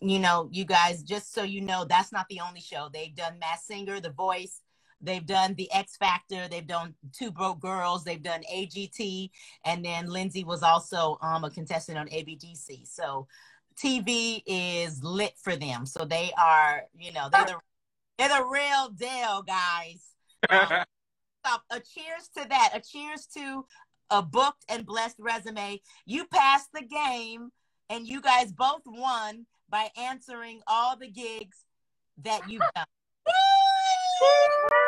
you 0.00 0.18
know, 0.20 0.48
you 0.52 0.64
guys, 0.64 1.02
just 1.02 1.34
so 1.34 1.42
you 1.42 1.60
know, 1.60 1.84
that's 1.84 2.12
not 2.12 2.26
the 2.30 2.40
only 2.40 2.60
show. 2.60 2.88
They've 2.92 3.14
done 3.14 3.38
Masked 3.38 3.66
Singer, 3.66 4.00
The 4.00 4.10
Voice. 4.10 4.62
They've 5.00 5.24
done 5.24 5.54
The 5.54 5.72
X 5.72 5.96
Factor. 5.96 6.48
They've 6.48 6.66
done 6.66 6.94
Two 7.12 7.30
Broke 7.30 7.60
Girls. 7.60 8.04
They've 8.04 8.22
done 8.22 8.42
AGT. 8.52 9.30
And 9.64 9.84
then 9.84 10.06
Lindsay 10.06 10.44
was 10.44 10.62
also 10.62 11.18
um, 11.22 11.44
a 11.44 11.50
contestant 11.50 11.98
on 11.98 12.08
ABDC. 12.08 12.86
So 12.86 13.26
TV 13.76 14.42
is 14.46 15.02
lit 15.02 15.34
for 15.42 15.56
them. 15.56 15.86
So 15.86 16.04
they 16.04 16.32
are, 16.38 16.82
you 16.98 17.12
know, 17.12 17.28
they're 17.32 17.46
the, 17.46 17.56
they're 18.18 18.28
the 18.28 18.44
real 18.44 18.90
deal, 18.90 19.42
guys. 19.42 20.84
Um. 21.42 21.58
A 21.70 21.80
cheers 21.80 22.28
to 22.36 22.46
that. 22.50 22.72
A 22.74 22.80
cheers 22.80 23.26
to 23.34 23.64
a 24.10 24.20
booked 24.20 24.64
and 24.68 24.84
blessed 24.84 25.16
resume. 25.18 25.80
You 26.04 26.26
passed 26.26 26.68
the 26.74 26.82
game, 26.82 27.50
and 27.88 28.06
you 28.06 28.20
guys 28.20 28.52
both 28.52 28.82
won 28.84 29.46
by 29.70 29.88
answering 29.96 30.60
all 30.66 30.96
the 30.96 31.08
gigs 31.08 31.64
that 32.22 32.48
you've 32.48 32.62
done. 32.74 32.84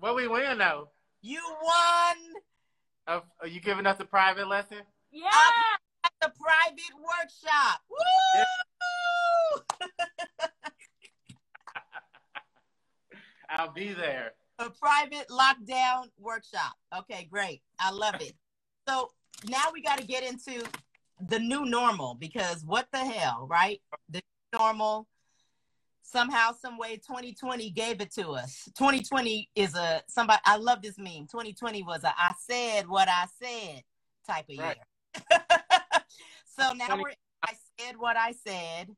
what 0.00 0.14
we 0.14 0.28
win 0.28 0.58
though? 0.58 0.88
You 1.22 1.40
won 1.62 2.16
Of 3.06 3.22
are 3.40 3.48
you 3.48 3.60
giving 3.60 3.86
us 3.86 3.98
a 4.00 4.04
private 4.04 4.48
lesson? 4.48 4.78
Yeah. 5.10 5.28
at 6.04 6.12
the 6.20 6.32
private 6.38 6.94
workshop. 7.00 7.80
Woo! 7.90 9.62
I'll 13.50 13.72
be 13.72 13.92
there. 13.92 14.32
a 14.58 14.70
private 14.70 15.28
lockdown 15.28 16.08
workshop. 16.18 16.74
Okay, 16.98 17.28
great. 17.30 17.62
I 17.78 17.90
love 17.90 18.16
it. 18.20 18.32
So 18.88 19.10
now 19.48 19.66
we 19.72 19.82
got 19.82 19.98
to 19.98 20.06
get 20.06 20.24
into 20.24 20.62
the 21.28 21.38
new 21.38 21.64
normal 21.64 22.14
because 22.14 22.64
what 22.64 22.88
the 22.92 22.98
hell, 22.98 23.46
right? 23.48 23.80
The 24.10 24.18
new 24.52 24.58
normal. 24.58 25.06
Somehow, 26.08 26.52
some 26.52 26.78
way, 26.78 26.96
2020 26.96 27.70
gave 27.70 28.00
it 28.00 28.12
to 28.14 28.30
us. 28.30 28.68
2020 28.78 29.50
is 29.56 29.74
a 29.74 30.02
somebody. 30.08 30.40
I 30.44 30.56
love 30.56 30.80
this 30.80 30.98
meme. 30.98 31.26
2020 31.30 31.82
was 31.82 32.04
a 32.04 32.14
I 32.16 32.32
said 32.38 32.88
what 32.88 33.08
I 33.08 33.26
said 33.42 33.82
type 34.26 34.44
of 34.48 34.56
Right. 34.56 34.76
year. 34.76 35.40
so 36.46 36.72
now 36.74 36.86
20 36.86 37.02
we're. 37.02 37.10
I 37.42 37.54
said 37.78 37.96
what 37.98 38.16
I 38.16 38.32
said. 38.46 38.88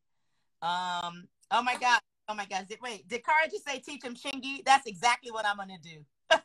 Um. 0.61 1.28
Oh 1.50 1.62
my 1.62 1.76
god. 1.80 2.00
Oh 2.28 2.34
my 2.34 2.44
gosh. 2.44 2.66
Did, 2.68 2.78
wait, 2.82 3.09
did 3.09 3.24
Kara 3.24 3.50
just 3.50 3.66
say 3.66 3.78
teach 3.78 4.04
him 4.04 4.14
Chingy? 4.14 4.62
That's 4.64 4.86
exactly 4.86 5.30
what 5.30 5.46
I'm 5.46 5.56
going 5.56 5.70
to 5.70 5.88
do. 5.88 6.04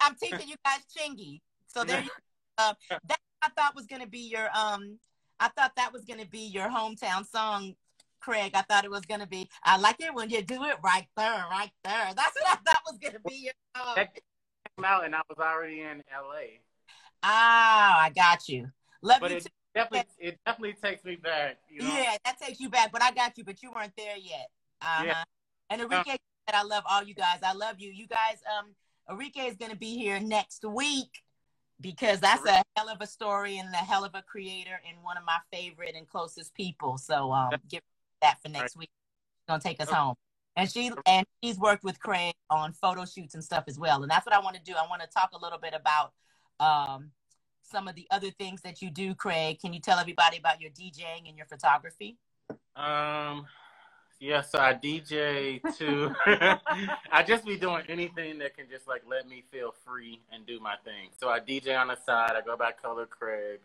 I'm 0.00 0.14
teaching 0.14 0.48
you 0.48 0.56
guys 0.64 0.80
Chingy. 0.96 1.42
So 1.66 1.84
there 1.84 2.00
you 2.00 2.10
uh, 2.56 2.72
That 3.06 3.18
I 3.42 3.48
thought 3.50 3.74
was 3.74 3.86
to 3.86 4.06
be 4.06 4.20
your, 4.20 4.48
um, 4.56 4.98
I 5.38 5.48
thought 5.48 5.72
that 5.76 5.92
was 5.92 6.04
going 6.04 6.20
to 6.20 6.26
be 6.26 6.40
your 6.40 6.68
hometown 6.68 7.26
song, 7.26 7.74
Craig. 8.20 8.52
I 8.54 8.62
thought 8.62 8.84
it 8.84 8.90
was 8.90 9.02
going 9.02 9.20
to 9.20 9.26
be, 9.26 9.48
I 9.64 9.78
like 9.78 10.00
it 10.00 10.14
when 10.14 10.30
you 10.30 10.42
do 10.42 10.64
it 10.64 10.76
right 10.82 11.06
there, 11.16 11.44
right 11.50 11.70
there. 11.84 12.12
That's 12.14 12.36
what 12.40 12.46
I 12.46 12.54
thought 12.66 12.82
was 12.86 12.98
going 12.98 13.14
to 13.14 13.20
be 13.20 13.34
your 13.34 13.52
song. 13.76 13.94
That 13.96 14.14
came 14.14 14.84
out 14.84 15.04
and 15.04 15.14
I 15.14 15.20
was 15.28 15.38
already 15.38 15.80
in 15.80 16.02
LA. 16.12 16.58
Ah, 17.22 18.02
I 18.02 18.10
got 18.10 18.48
you. 18.48 18.70
Love 19.02 19.20
But 19.20 19.30
you 19.30 19.36
it 19.38 19.42
too. 19.44 19.48
definitely 19.74 20.12
it 20.18 20.38
definitely 20.46 20.76
takes 20.82 21.04
me 21.04 21.16
back. 21.16 21.58
You 21.68 21.82
know? 21.82 21.88
Yeah, 21.88 22.16
that 22.24 22.40
takes 22.40 22.60
you 22.60 22.68
back, 22.68 22.92
but 22.92 23.02
I 23.02 23.12
got 23.12 23.36
you, 23.38 23.44
but 23.44 23.62
you 23.62 23.72
weren't 23.74 23.92
there 23.96 24.16
yet. 24.16 24.48
Uh-huh. 24.80 25.04
Yeah. 25.04 25.24
And 25.70 25.82
Enrique 25.82 26.10
said, 26.10 26.54
I 26.54 26.62
love 26.62 26.84
all 26.88 27.02
you 27.02 27.14
guys. 27.14 27.40
I 27.42 27.52
love 27.52 27.76
you. 27.78 27.90
You 27.90 28.06
guys, 28.06 28.38
um, 28.58 28.74
Enrique 29.10 29.46
is 29.46 29.56
gonna 29.56 29.76
be 29.76 29.96
here 29.96 30.20
next 30.20 30.64
week 30.64 31.22
because 31.80 32.20
that's 32.20 32.44
a 32.44 32.62
hell 32.76 32.88
of 32.88 33.00
a 33.00 33.06
story 33.06 33.58
and 33.58 33.72
a 33.72 33.78
hell 33.78 34.04
of 34.04 34.14
a 34.14 34.22
creator 34.22 34.80
and 34.88 35.02
one 35.02 35.16
of 35.16 35.24
my 35.24 35.38
favorite 35.52 35.94
and 35.96 36.08
closest 36.08 36.54
people. 36.54 36.98
So 36.98 37.32
um 37.32 37.50
get 37.68 37.82
that 38.22 38.40
for 38.42 38.48
next 38.48 38.76
week. 38.76 38.90
gonna 39.46 39.60
take 39.60 39.80
us 39.80 39.90
home. 39.90 40.14
And 40.56 40.70
she 40.70 40.90
and 41.06 41.24
she's 41.42 41.58
worked 41.58 41.84
with 41.84 42.00
Craig 42.00 42.34
on 42.50 42.72
photo 42.72 43.04
shoots 43.04 43.34
and 43.34 43.44
stuff 43.44 43.64
as 43.68 43.78
well. 43.78 44.02
And 44.02 44.10
that's 44.10 44.26
what 44.26 44.34
I 44.34 44.40
want 44.40 44.56
to 44.56 44.62
do. 44.62 44.74
I 44.74 44.86
want 44.88 45.02
to 45.02 45.08
talk 45.08 45.30
a 45.32 45.38
little 45.38 45.58
bit 45.58 45.72
about 45.72 46.12
um, 46.58 47.12
some 47.62 47.86
of 47.86 47.94
the 47.94 48.06
other 48.10 48.30
things 48.30 48.62
that 48.62 48.82
you 48.82 48.90
do, 48.90 49.14
Craig. 49.14 49.60
Can 49.60 49.72
you 49.72 49.80
tell 49.80 49.98
everybody 49.98 50.38
about 50.38 50.60
your 50.60 50.70
DJing 50.70 51.28
and 51.28 51.36
your 51.36 51.46
photography? 51.46 52.16
Um, 52.74 53.46
yeah, 54.20 54.40
so 54.40 54.58
I 54.58 54.74
DJ 54.74 55.60
too. 55.78 56.12
I 57.12 57.22
just 57.22 57.44
be 57.44 57.56
doing 57.56 57.84
anything 57.88 58.38
that 58.38 58.56
can 58.56 58.66
just 58.68 58.88
like 58.88 59.02
let 59.08 59.28
me 59.28 59.44
feel 59.50 59.74
free 59.84 60.20
and 60.32 60.46
do 60.46 60.58
my 60.60 60.74
thing. 60.84 61.10
So 61.20 61.28
I 61.28 61.40
DJ 61.40 61.78
on 61.78 61.88
the 61.88 61.96
side. 62.04 62.32
I 62.36 62.40
go 62.44 62.56
by 62.56 62.72
Color 62.72 63.06
Craig. 63.06 63.60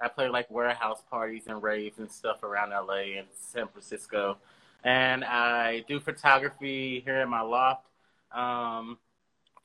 I 0.00 0.08
play 0.08 0.28
like 0.28 0.50
warehouse 0.50 1.02
parties 1.10 1.44
and 1.48 1.62
raves 1.62 1.98
and 1.98 2.10
stuff 2.10 2.42
around 2.42 2.70
LA 2.70 3.18
and 3.18 3.26
San 3.34 3.68
Francisco. 3.68 4.38
And 4.84 5.24
I 5.24 5.84
do 5.88 6.00
photography 6.00 7.00
here 7.04 7.20
in 7.22 7.28
my 7.28 7.42
loft 7.42 7.86
um, 8.32 8.98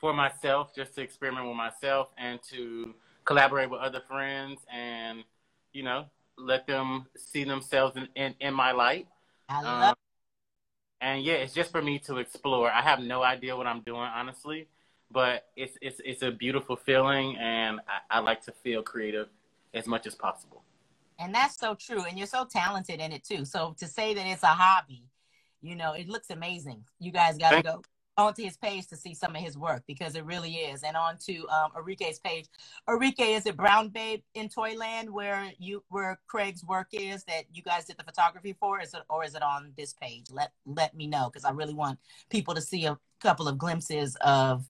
for 0.00 0.12
myself, 0.12 0.74
just 0.74 0.94
to 0.96 1.02
experiment 1.02 1.46
with 1.46 1.56
myself 1.56 2.08
and 2.18 2.40
to 2.50 2.94
collaborate 3.24 3.70
with 3.70 3.80
other 3.80 4.02
friends 4.08 4.60
and, 4.72 5.24
you 5.72 5.82
know, 5.82 6.06
let 6.36 6.66
them 6.66 7.06
see 7.16 7.44
themselves 7.44 7.96
in, 7.96 8.08
in, 8.16 8.34
in 8.40 8.54
my 8.54 8.72
light. 8.72 9.08
I 9.48 9.62
love 9.62 9.90
Um, 9.90 9.94
and 11.00 11.22
yeah, 11.22 11.34
it's 11.34 11.54
just 11.54 11.70
for 11.70 11.82
me 11.82 11.98
to 12.00 12.18
explore. 12.18 12.70
I 12.70 12.82
have 12.82 13.00
no 13.00 13.22
idea 13.22 13.56
what 13.56 13.66
I'm 13.66 13.82
doing, 13.82 14.00
honestly, 14.02 14.68
but 15.10 15.46
it's 15.56 15.76
it's 15.82 16.00
it's 16.04 16.22
a 16.22 16.30
beautiful 16.30 16.76
feeling, 16.76 17.36
and 17.36 17.80
I, 18.10 18.18
I 18.18 18.20
like 18.20 18.42
to 18.44 18.52
feel 18.52 18.82
creative 18.82 19.28
as 19.74 19.86
much 19.86 20.06
as 20.06 20.14
possible. 20.14 20.62
And 21.18 21.34
that's 21.34 21.58
so 21.58 21.74
true. 21.74 22.04
And 22.04 22.16
you're 22.16 22.26
so 22.26 22.44
talented 22.44 23.00
in 23.00 23.12
it 23.12 23.24
too. 23.24 23.44
So 23.44 23.74
to 23.78 23.86
say 23.86 24.14
that 24.14 24.26
it's 24.26 24.42
a 24.42 24.48
hobby, 24.48 25.04
you 25.62 25.76
know, 25.76 25.92
it 25.92 26.08
looks 26.08 26.30
amazing. 26.30 26.84
You 26.98 27.12
guys 27.12 27.38
got 27.38 27.52
to 27.52 27.62
go 27.62 27.82
onto 28.16 28.42
his 28.42 28.56
page 28.56 28.86
to 28.88 28.96
see 28.96 29.14
some 29.14 29.34
of 29.34 29.42
his 29.42 29.58
work 29.58 29.82
because 29.86 30.14
it 30.14 30.24
really 30.24 30.54
is. 30.54 30.82
And 30.82 30.96
on 30.96 31.18
to 31.26 31.48
um, 31.48 31.70
Enrique's 31.76 32.18
page. 32.18 32.46
Enrique, 32.88 33.34
is 33.34 33.46
it 33.46 33.56
Brown 33.56 33.88
Babe 33.88 34.22
in 34.34 34.48
Toyland 34.48 35.10
where 35.10 35.50
you 35.58 35.82
where 35.88 36.18
Craig's 36.26 36.64
work 36.64 36.88
is 36.92 37.24
that 37.24 37.44
you 37.52 37.62
guys 37.62 37.86
did 37.86 37.96
the 37.96 38.04
photography 38.04 38.54
for? 38.58 38.80
Is 38.80 38.94
it 38.94 39.02
or 39.08 39.24
is 39.24 39.34
it 39.34 39.42
on 39.42 39.72
this 39.76 39.94
page? 39.94 40.26
Let 40.30 40.52
let 40.66 40.94
me 40.94 41.06
know 41.06 41.30
because 41.32 41.44
I 41.44 41.50
really 41.50 41.74
want 41.74 41.98
people 42.30 42.54
to 42.54 42.60
see 42.60 42.86
a 42.86 42.98
couple 43.20 43.48
of 43.48 43.58
glimpses 43.58 44.16
of 44.20 44.68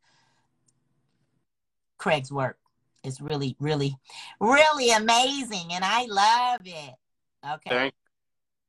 Craig's 1.99 2.31
work. 2.31 2.59
It's 3.05 3.21
really, 3.21 3.55
really, 3.61 3.97
really 4.41 4.91
amazing, 4.91 5.73
and 5.73 5.85
I 5.85 6.07
love 6.07 6.61
it. 6.65 6.95
Okay. 7.47 7.71
Thank 7.71 7.95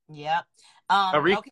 Yep. 0.09 0.45
Um, 0.89 1.15
okay. 1.15 1.51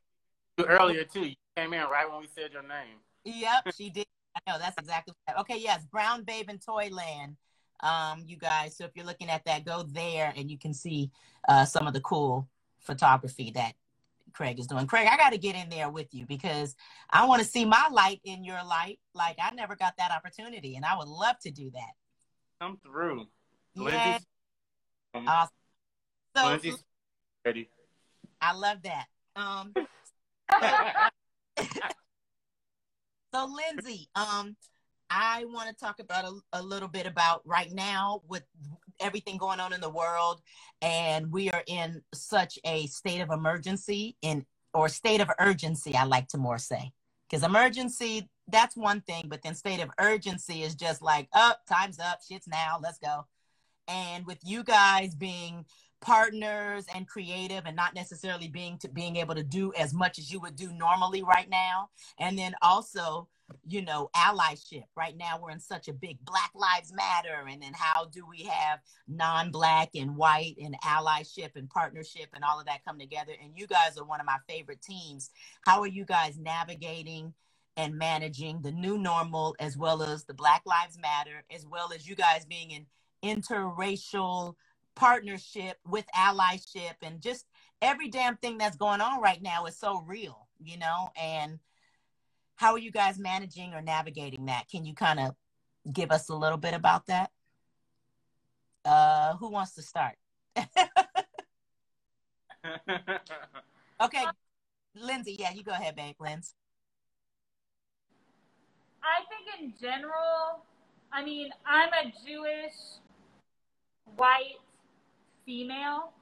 earlier 0.59 1.03
too. 1.03 1.27
You 1.27 1.35
came 1.55 1.73
in 1.73 1.81
right 1.81 2.09
when 2.09 2.21
we 2.21 2.27
said 2.27 2.51
your 2.53 2.61
name. 2.61 2.99
Yep, 3.25 3.73
she 3.75 3.89
did. 3.89 4.05
I 4.35 4.51
know 4.51 4.59
that's 4.59 4.77
exactly 4.77 5.13
what 5.25 5.39
okay. 5.39 5.57
Yes, 5.57 5.85
Brown 5.85 6.23
Babe 6.23 6.49
in 6.49 6.59
Toyland. 6.59 7.37
Um, 7.79 8.23
you 8.25 8.37
guys. 8.37 8.77
So 8.77 8.85
if 8.85 8.91
you're 8.95 9.05
looking 9.05 9.29
at 9.29 9.45
that, 9.45 9.65
go 9.65 9.83
there 9.83 10.33
and 10.35 10.49
you 10.49 10.57
can 10.57 10.73
see 10.73 11.11
uh, 11.47 11.65
some 11.65 11.87
of 11.87 11.93
the 11.93 12.01
cool 12.01 12.47
photography 12.79 13.51
that 13.55 13.73
Craig 14.33 14.59
is 14.59 14.67
doing. 14.67 14.87
Craig, 14.87 15.07
I 15.09 15.17
got 15.17 15.31
to 15.31 15.37
get 15.37 15.55
in 15.55 15.69
there 15.69 15.89
with 15.89 16.13
you 16.13 16.25
because 16.25 16.75
I 17.09 17.25
want 17.25 17.41
to 17.41 17.47
see 17.47 17.65
my 17.65 17.87
light 17.91 18.19
in 18.23 18.43
your 18.43 18.63
light. 18.63 18.99
Like 19.13 19.37
I 19.41 19.53
never 19.53 19.75
got 19.75 19.95
that 19.97 20.11
opportunity, 20.11 20.75
and 20.75 20.85
I 20.85 20.97
would 20.97 21.07
love 21.07 21.39
to 21.39 21.51
do 21.51 21.71
that. 21.71 21.91
Come 22.63 22.77
through. 22.81 23.25
Yeah, 23.75 23.83
Lindsay's, 23.83 24.25
awesome. 25.13 25.49
So 26.33 26.45
Lindsay's 26.47 26.83
ready. 27.45 27.69
I 28.39 28.53
love 28.53 28.77
that. 28.83 29.07
Um, 29.35 29.73
So 33.33 33.49
Lindsay, 33.75 34.07
um, 34.15 34.55
I 35.09 35.43
want 35.43 35.67
to 35.67 35.75
talk 35.75 35.99
about 35.99 36.23
a, 36.23 36.59
a 36.59 36.63
little 36.63 36.87
bit 36.87 37.05
about 37.05 37.41
right 37.43 37.69
now 37.69 38.21
with 38.29 38.43
everything 39.01 39.35
going 39.35 39.59
on 39.59 39.73
in 39.73 39.81
the 39.81 39.89
world, 39.89 40.39
and 40.81 41.33
we 41.33 41.49
are 41.51 41.63
in 41.67 42.01
such 42.13 42.57
a 42.63 42.87
state 42.87 43.19
of 43.19 43.29
emergency 43.29 44.15
in 44.21 44.45
or 44.73 44.87
state 44.87 45.19
of 45.19 45.29
urgency. 45.37 45.95
I 45.95 46.05
like 46.05 46.29
to 46.29 46.37
more 46.37 46.59
say 46.59 46.93
because 47.29 47.43
emergency 47.43 48.29
that's 48.47 48.75
one 48.75 49.01
thing, 49.01 49.25
but 49.27 49.41
then 49.41 49.55
state 49.55 49.81
of 49.81 49.89
urgency 49.99 50.63
is 50.63 50.75
just 50.75 51.01
like 51.01 51.29
up, 51.33 51.61
time's 51.67 51.99
up, 51.99 52.19
shit's 52.27 52.47
now, 52.47 52.79
let's 52.81 52.99
go. 52.99 53.25
And 53.87 54.25
with 54.25 54.39
you 54.43 54.63
guys 54.63 55.15
being 55.15 55.65
partners 56.03 56.85
and 56.93 57.07
creative 57.07 57.65
and 57.65 57.77
not 57.77 57.95
necessarily 57.95 58.49
being 58.49 58.77
to 58.77 58.89
being 58.89 59.15
able 59.15 59.33
to 59.33 59.43
do 59.43 59.71
as 59.79 59.93
much 59.93 60.19
as 60.19 60.29
you 60.29 60.39
would 60.41 60.55
do 60.55 60.69
normally 60.73 61.23
right 61.23 61.49
now 61.49 61.89
and 62.19 62.37
then 62.37 62.53
also 62.61 63.27
you 63.67 63.81
know 63.81 64.09
allyship. 64.15 64.83
Right 64.97 65.15
now 65.15 65.39
we're 65.41 65.51
in 65.51 65.61
such 65.61 65.87
a 65.87 65.93
big 65.93 66.17
black 66.25 66.51
lives 66.53 66.91
matter 66.93 67.47
and 67.49 67.61
then 67.61 67.71
how 67.73 68.05
do 68.05 68.25
we 68.27 68.43
have 68.43 68.79
non-black 69.07 69.91
and 69.95 70.17
white 70.17 70.55
and 70.61 70.75
allyship 70.81 71.55
and 71.55 71.69
partnership 71.69 72.27
and 72.33 72.43
all 72.43 72.59
of 72.59 72.65
that 72.65 72.83
come 72.83 72.99
together? 72.99 73.33
And 73.41 73.53
you 73.55 73.65
guys 73.65 73.97
are 73.97 74.05
one 74.05 74.19
of 74.19 74.25
my 74.25 74.37
favorite 74.47 74.81
teams. 74.81 75.29
How 75.65 75.81
are 75.81 75.87
you 75.87 76.03
guys 76.03 76.37
navigating 76.37 77.33
and 77.75 77.97
managing 77.97 78.61
the 78.61 78.71
new 78.71 78.97
normal 78.97 79.55
as 79.59 79.75
well 79.77 80.03
as 80.03 80.25
the 80.25 80.33
black 80.33 80.61
lives 80.65 80.97
matter 80.99 81.43
as 81.53 81.65
well 81.65 81.91
as 81.93 82.07
you 82.07 82.15
guys 82.15 82.45
being 82.45 82.73
an 82.73 82.85
interracial 83.23 84.55
partnership 84.95 85.77
with 85.87 86.05
allyship 86.15 86.93
and 87.01 87.21
just 87.21 87.45
every 87.81 88.09
damn 88.09 88.37
thing 88.37 88.57
that's 88.57 88.77
going 88.77 89.01
on 89.01 89.21
right 89.21 89.41
now 89.41 89.65
is 89.65 89.77
so 89.77 90.01
real, 90.05 90.47
you 90.63 90.77
know? 90.77 91.09
And 91.19 91.59
how 92.55 92.73
are 92.73 92.79
you 92.79 92.91
guys 92.91 93.17
managing 93.17 93.73
or 93.73 93.81
navigating 93.81 94.45
that? 94.45 94.69
Can 94.69 94.85
you 94.85 94.93
kind 94.93 95.19
of 95.19 95.35
give 95.91 96.11
us 96.11 96.29
a 96.29 96.35
little 96.35 96.57
bit 96.57 96.73
about 96.73 97.07
that? 97.07 97.31
Uh, 98.85 99.35
who 99.37 99.49
wants 99.49 99.73
to 99.75 99.81
start? 99.81 100.15
okay, 104.01 104.25
Lindsay, 104.95 105.35
yeah, 105.39 105.51
you 105.51 105.63
go 105.63 105.71
ahead, 105.71 105.95
babe, 105.95 106.15
Lindsay. 106.19 106.53
I 109.03 109.27
think 109.27 109.45
in 109.59 109.73
general, 109.79 110.63
I 111.11 111.23
mean, 111.23 111.49
I'm 111.65 111.89
a 111.89 112.13
Jewish 112.25 112.73
white 114.15 114.63
female. 115.45 116.13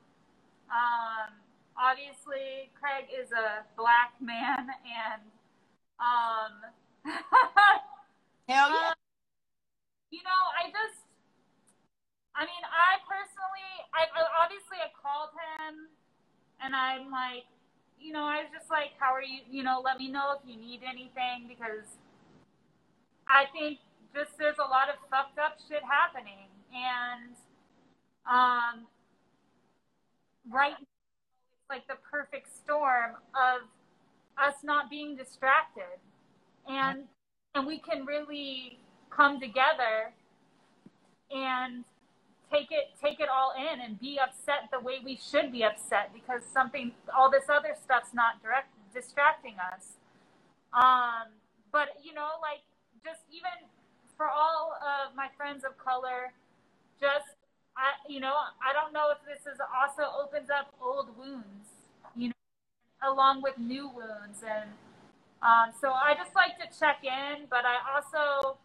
Um, 0.70 1.30
obviously, 1.78 2.72
Craig 2.80 3.06
is 3.14 3.32
a 3.32 3.64
black 3.78 4.14
man, 4.20 4.68
and 4.82 5.22
um, 6.02 6.74
Hell 8.50 8.70
yeah. 8.70 8.92
Um, 8.92 9.00
you 10.10 10.20
know, 10.26 10.42
I 10.58 10.68
just, 10.74 11.06
I 12.36 12.44
mean, 12.44 12.64
I 12.66 13.00
personally, 13.06 13.72
I, 13.94 14.10
I 14.12 14.22
obviously 14.44 14.82
I 14.82 14.90
called 14.98 15.32
him, 15.38 15.88
and 16.60 16.76
I'm 16.76 17.12
like, 17.12 17.46
you 18.02 18.12
know, 18.12 18.26
I 18.26 18.44
was 18.44 18.52
just 18.52 18.70
like, 18.70 18.98
how 18.98 19.14
are 19.14 19.24
you? 19.24 19.46
You 19.50 19.64
know, 19.64 19.82
let 19.84 20.00
me 20.00 20.10
know 20.10 20.36
if 20.36 20.42
you 20.44 20.60
need 20.60 20.82
anything 20.82 21.46
because 21.48 22.01
I 23.32 23.46
think 23.54 23.80
just 24.14 24.38
there's 24.38 24.58
a 24.60 24.70
lot 24.70 24.90
of 24.90 24.96
fucked 25.10 25.40
up 25.40 25.58
shit 25.70 25.82
happening, 25.84 26.52
and 26.76 27.36
um, 28.30 28.88
right 30.52 30.74
now, 30.74 30.88
it's 31.54 31.70
like 31.70 31.88
the 31.88 31.96
perfect 32.12 32.50
storm 32.54 33.12
of 33.34 33.62
us 34.38 34.56
not 34.64 34.90
being 34.90 35.16
distracted, 35.16 36.00
and 36.70 37.06
and 37.56 37.66
we 37.66 37.80
can 37.80 38.06
really 38.06 38.80
come 39.10 39.40
together 39.40 40.14
and 41.34 41.86
take 42.52 42.68
it 42.72 42.92
take 43.02 43.22
it 43.22 43.30
all 43.30 43.54
in 43.58 43.80
and 43.80 44.00
be 44.00 44.20
upset 44.20 44.68
the 44.72 44.80
way 44.80 44.96
we 45.04 45.18
should 45.18 45.52
be 45.52 45.64
upset 45.64 46.12
because 46.14 46.44
something 46.54 46.92
all 47.16 47.32
this 47.32 47.46
other 47.50 47.76
stuff's 47.82 48.14
not 48.14 48.42
direct 48.44 48.74
distracting 48.94 49.56
us. 49.74 49.96
Um 50.74 51.32
but 51.72 51.90
you 52.04 52.14
know 52.14 52.28
like 52.42 52.60
just 53.04 53.22
even 53.32 53.68
for 54.18 54.28
all 54.28 54.78
of 54.82 55.16
my 55.16 55.28
friends 55.38 55.64
of 55.64 55.78
color 55.78 56.34
just 57.00 57.38
i 57.78 57.94
you 58.08 58.20
know 58.20 58.36
i 58.62 58.74
don't 58.74 58.94
know 58.94 59.10
if 59.12 59.18
this 59.26 59.46
is 59.52 59.60
also 59.74 60.04
opens 60.22 60.50
up 60.50 60.74
old 60.82 61.10
wounds 61.18 61.74
you 62.16 62.30
know 62.30 63.12
along 63.12 63.42
with 63.42 63.58
new 63.58 63.88
wounds 63.90 64.44
and 64.46 64.70
um, 65.42 65.74
so 65.82 65.90
I 65.90 66.14
just 66.14 66.36
like 66.36 66.54
to 66.62 66.70
check 66.70 67.02
in, 67.02 67.50
but 67.50 67.66
I 67.66 67.82
also 67.90 68.58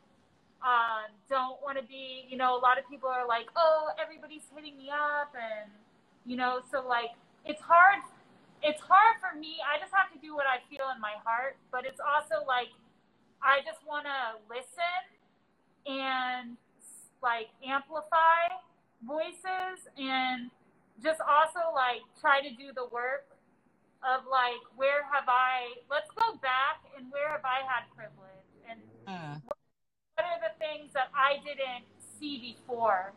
uh, 0.61 1.09
don't 1.29 1.57
want 1.65 1.79
to 1.81 1.85
be, 1.85 2.29
you 2.29 2.37
know, 2.37 2.53
a 2.53 2.61
lot 2.61 2.77
of 2.79 2.85
people 2.89 3.09
are 3.09 3.27
like, 3.27 3.49
oh, 3.57 3.89
everybody's 3.97 4.45
hitting 4.55 4.77
me 4.77 4.93
up, 4.93 5.33
and 5.33 5.73
you 6.27 6.37
know, 6.37 6.61
so 6.71 6.87
like 6.87 7.17
it's 7.45 7.63
hard. 7.63 8.05
It's 8.63 8.81
hard 8.81 9.17
for 9.21 9.39
me. 9.39 9.57
I 9.65 9.81
just 9.81 9.93
have 9.93 10.13
to 10.13 10.19
do 10.21 10.35
what 10.35 10.45
I 10.45 10.61
feel 10.69 10.89
in 10.95 11.01
my 11.01 11.17
heart, 11.25 11.57
but 11.73 11.85
it's 11.87 12.01
also 12.01 12.45
like 12.45 12.73
I 13.43 13.61
just 13.65 13.81
want 13.87 14.07
to 14.07 14.41
listen 14.49 15.03
and 15.87 16.57
like 17.23 17.49
amplify 17.67 18.49
voices 19.07 19.87
and 19.99 20.51
just 21.03 21.21
also 21.21 21.73
like 21.75 22.03
try 22.21 22.41
to 22.41 22.51
do 22.51 22.73
the 22.75 22.87
work 22.93 23.27
of 24.05 24.25
like 24.31 24.61
where 24.77 25.05
have 25.13 25.25
I 25.29 25.75
let's 25.91 26.11
go 26.17 26.37
back 26.43 26.85
and 26.97 27.11
where 27.13 27.31
have 27.31 27.45
I 27.45 27.65
had 27.67 27.89
privilege 27.95 28.51
and 28.71 28.81
Mm. 29.09 29.43
what 29.45 30.27
are 30.27 30.41
the 30.41 30.55
things 30.59 30.93
that 30.95 31.11
I 31.15 31.39
didn't 31.45 31.85
see 32.19 32.55
before, 32.57 33.13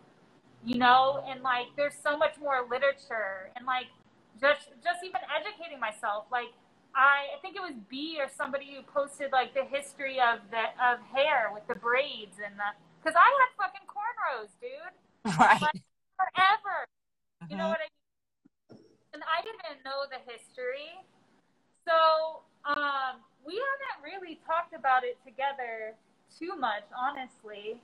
you 0.66 0.78
know? 0.78 1.24
And 1.28 1.42
like, 1.42 1.68
there's 1.76 1.96
so 2.04 2.18
much 2.18 2.36
more 2.42 2.66
literature 2.70 3.52
and 3.56 3.66
like, 3.66 3.88
just 4.40 4.70
just 4.84 5.04
even 5.04 5.22
educating 5.30 5.80
myself. 5.80 6.26
Like, 6.32 6.52
I, 6.96 7.38
I 7.38 7.40
think 7.42 7.56
it 7.56 7.62
was 7.62 7.74
B 7.90 8.18
or 8.20 8.28
somebody 8.36 8.74
who 8.76 8.82
posted 8.84 9.32
like 9.32 9.54
the 9.54 9.64
history 9.64 10.20
of 10.20 10.40
the 10.52 10.74
of 10.82 11.00
hair 11.14 11.52
with 11.54 11.66
the 11.68 11.76
braids 11.76 12.38
and 12.44 12.56
the 12.58 12.70
because 13.02 13.16
I 13.16 13.30
had 13.30 13.50
fucking 13.56 13.88
cornrows, 13.88 14.52
dude, 14.60 14.94
Right. 15.40 15.60
forever. 16.18 16.86
You 17.50 17.58
know 17.58 17.66
Mhm. 17.66 17.70
what 17.70 17.80
I 17.80 17.88
mean? 17.88 18.84
And 19.14 19.24
I 19.24 19.42
didn't 19.42 19.84
know 19.84 20.06
the 20.10 20.20
history. 20.32 20.92
So 21.88 22.44
um, 22.66 23.22
we 23.46 23.56
haven't 23.56 24.04
really 24.04 24.40
talked 24.46 24.74
about 24.74 25.04
it 25.04 25.18
together 25.26 25.96
too 26.38 26.56
much, 26.56 26.84
honestly. 26.98 27.82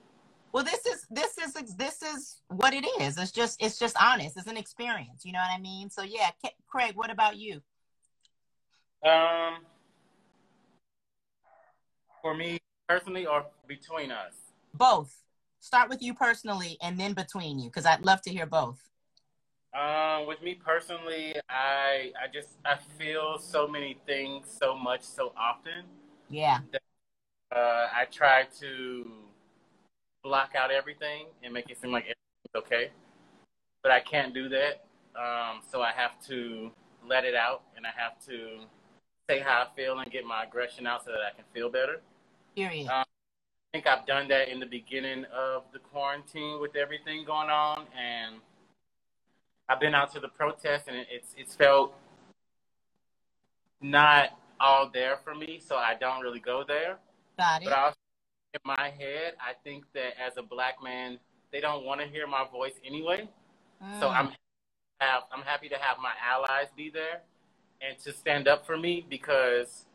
Well, 0.51 0.63
this 0.63 0.85
is 0.85 1.05
this 1.09 1.37
is 1.37 1.53
this 1.75 2.01
is 2.01 2.41
what 2.47 2.73
it 2.73 2.85
is. 3.01 3.17
It's 3.17 3.31
just 3.31 3.61
it's 3.61 3.77
just 3.79 3.95
honest. 4.01 4.37
It's 4.37 4.47
an 4.47 4.57
experience. 4.57 5.25
You 5.25 5.33
know 5.33 5.39
what 5.39 5.51
I 5.51 5.59
mean? 5.59 5.89
So 5.89 6.01
yeah, 6.03 6.31
Craig, 6.67 6.95
what 6.95 7.09
about 7.09 7.37
you? 7.37 7.61
Um, 9.05 9.59
for 12.21 12.33
me 12.33 12.57
personally, 12.89 13.27
or 13.27 13.45
between 13.67 14.11
us. 14.11 14.33
Both. 14.73 15.21
Start 15.59 15.89
with 15.89 16.01
you 16.01 16.13
personally, 16.13 16.77
and 16.81 16.99
then 16.99 17.13
between 17.13 17.59
you, 17.59 17.69
because 17.69 17.85
I'd 17.85 18.03
love 18.03 18.21
to 18.23 18.31
hear 18.31 18.47
both. 18.47 18.79
Um, 19.75 20.25
with 20.25 20.41
me 20.41 20.55
personally, 20.55 21.35
I 21.49 22.11
I 22.19 22.27
just 22.33 22.49
I 22.65 22.77
feel 22.97 23.37
so 23.37 23.67
many 23.67 23.97
things 24.05 24.47
so 24.59 24.75
much 24.75 25.03
so 25.03 25.33
often. 25.37 25.83
Yeah. 26.29 26.59
Uh, 27.55 27.87
I 27.93 28.05
try 28.11 28.47
to 28.59 29.05
block 30.23 30.53
out 30.57 30.71
everything 30.71 31.27
and 31.43 31.53
make 31.53 31.69
it 31.69 31.79
seem 31.79 31.91
like 31.91 32.03
everything's 32.03 32.55
okay, 32.55 32.91
but 33.83 33.91
I 33.91 33.99
can't 33.99 34.33
do 34.33 34.49
that. 34.49 34.85
Um, 35.15 35.61
so 35.71 35.81
I 35.81 35.91
have 35.91 36.19
to 36.27 36.71
let 37.07 37.23
it 37.23 37.35
out, 37.35 37.63
and 37.75 37.85
I 37.85 37.91
have 37.95 38.19
to 38.25 38.65
say 39.29 39.39
how 39.39 39.63
I 39.63 39.75
feel 39.75 39.99
and 39.99 40.11
get 40.11 40.25
my 40.25 40.43
aggression 40.43 40.85
out 40.87 41.05
so 41.05 41.11
that 41.11 41.19
I 41.19 41.35
can 41.35 41.45
feel 41.53 41.69
better. 41.69 42.01
Period. 42.55 42.87
Uh, 42.87 43.03
I 43.03 43.05
think 43.73 43.87
I've 43.87 44.05
done 44.05 44.27
that 44.29 44.49
in 44.49 44.59
the 44.59 44.65
beginning 44.65 45.25
of 45.33 45.63
the 45.73 45.79
quarantine 45.79 46.61
with 46.61 46.75
everything 46.75 47.25
going 47.25 47.49
on, 47.49 47.85
and 47.97 48.35
I've 49.67 49.79
been 49.79 49.95
out 49.95 50.13
to 50.13 50.19
the 50.19 50.29
protest, 50.29 50.87
and 50.87 51.05
it's 51.11 51.33
it's 51.37 51.55
felt 51.55 51.93
not 53.81 54.29
all 54.59 54.89
there 54.93 55.17
for 55.17 55.35
me, 55.35 55.59
so 55.65 55.75
I 55.75 55.95
don't 55.99 56.21
really 56.21 56.39
go 56.39 56.63
there. 56.65 56.97
Got 57.37 57.61
it. 57.63 57.65
But 57.65 57.73
also, 57.73 57.97
in 58.53 58.61
my 58.63 58.93
head, 58.97 59.33
I 59.39 59.53
think 59.63 59.83
that 59.93 60.13
as 60.25 60.37
a 60.37 60.43
black 60.43 60.81
man, 60.81 61.19
they 61.51 61.59
don't 61.59 61.83
want 61.83 61.99
to 61.99 62.07
hear 62.07 62.27
my 62.27 62.45
voice 62.49 62.75
anyway. 62.85 63.27
So 63.99 64.07
Mm. 64.07 64.15
I'm 64.15 64.31
have 65.01 65.23
I'm 65.33 65.41
happy 65.41 65.67
to 65.67 65.75
have 65.75 65.97
my 66.01 66.13
allies 66.23 66.67
be 66.77 66.89
there 66.89 67.21
and 67.81 67.97
to 67.99 68.13
stand 68.13 68.47
up 68.47 68.65
for 68.65 68.77
me 68.77 69.05
because 69.09 69.85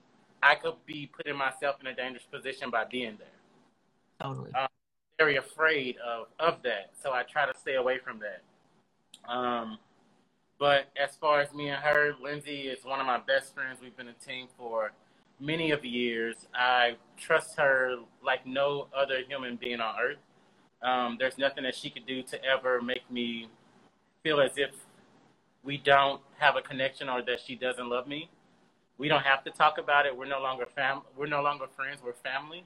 I 0.43 0.55
could 0.55 0.75
be 0.87 1.11
putting 1.15 1.37
myself 1.37 1.77
in 1.81 1.87
a 1.87 1.95
dangerous 1.95 2.25
position 2.31 2.71
by 2.71 2.85
being 2.85 3.17
there. 3.19 3.29
totally. 4.21 4.51
very 5.19 5.37
afraid 5.37 5.97
of 5.99 6.27
of 6.39 6.63
that, 6.63 6.91
so 7.03 7.13
I 7.13 7.23
try 7.23 7.47
to 7.47 7.59
stay 7.59 7.75
away 7.75 7.99
from 7.99 8.21
that. 8.21 9.31
Um, 9.31 9.79
but 10.59 10.91
as 11.03 11.17
far 11.17 11.41
as 11.41 11.53
me 11.55 11.69
and 11.69 11.83
her, 11.83 12.13
Lindsay 12.23 12.69
is 12.69 12.85
one 12.85 13.01
of 13.01 13.07
my 13.07 13.19
best 13.19 13.55
friends. 13.55 13.79
We've 13.83 13.97
been 13.97 14.09
a 14.09 14.25
team 14.25 14.49
for 14.57 14.93
many 15.41 15.71
of 15.71 15.85
years. 15.85 16.47
I 16.55 16.97
trust 17.17 17.59
her 17.59 17.97
like 18.25 18.47
no 18.47 18.89
other 18.95 19.21
human 19.27 19.57
being 19.57 19.81
on 19.81 19.95
earth. 20.01 20.19
Um, 20.83 21.17
there's 21.19 21.39
nothing 21.39 21.65
that 21.65 21.75
she 21.75 21.91
could 21.91 22.07
do 22.07 22.23
to 22.25 22.45
ever 22.45 22.81
make 22.81 23.11
me 23.11 23.49
feel 24.23 24.41
as 24.41 24.53
if 24.57 24.71
we 25.63 25.77
don't 25.77 26.21
have 26.39 26.57
a 26.57 26.63
connection 26.63 27.09
or 27.09 27.23
that 27.23 27.41
she 27.41 27.55
doesn't 27.55 27.89
love 27.89 28.07
me. 28.07 28.31
We 28.99 29.09
don't 29.09 29.23
have 29.23 29.45
to 29.45 29.51
talk 29.51 29.79
about 29.79 30.07
it. 30.07 30.17
We're 30.17 30.27
no 30.27 30.41
longer 30.41 30.67
fam. 30.67 31.03
We're 31.17 31.27
no 31.27 31.43
longer 31.43 31.67
friends. 31.75 32.01
We're 32.05 32.13
family. 32.13 32.65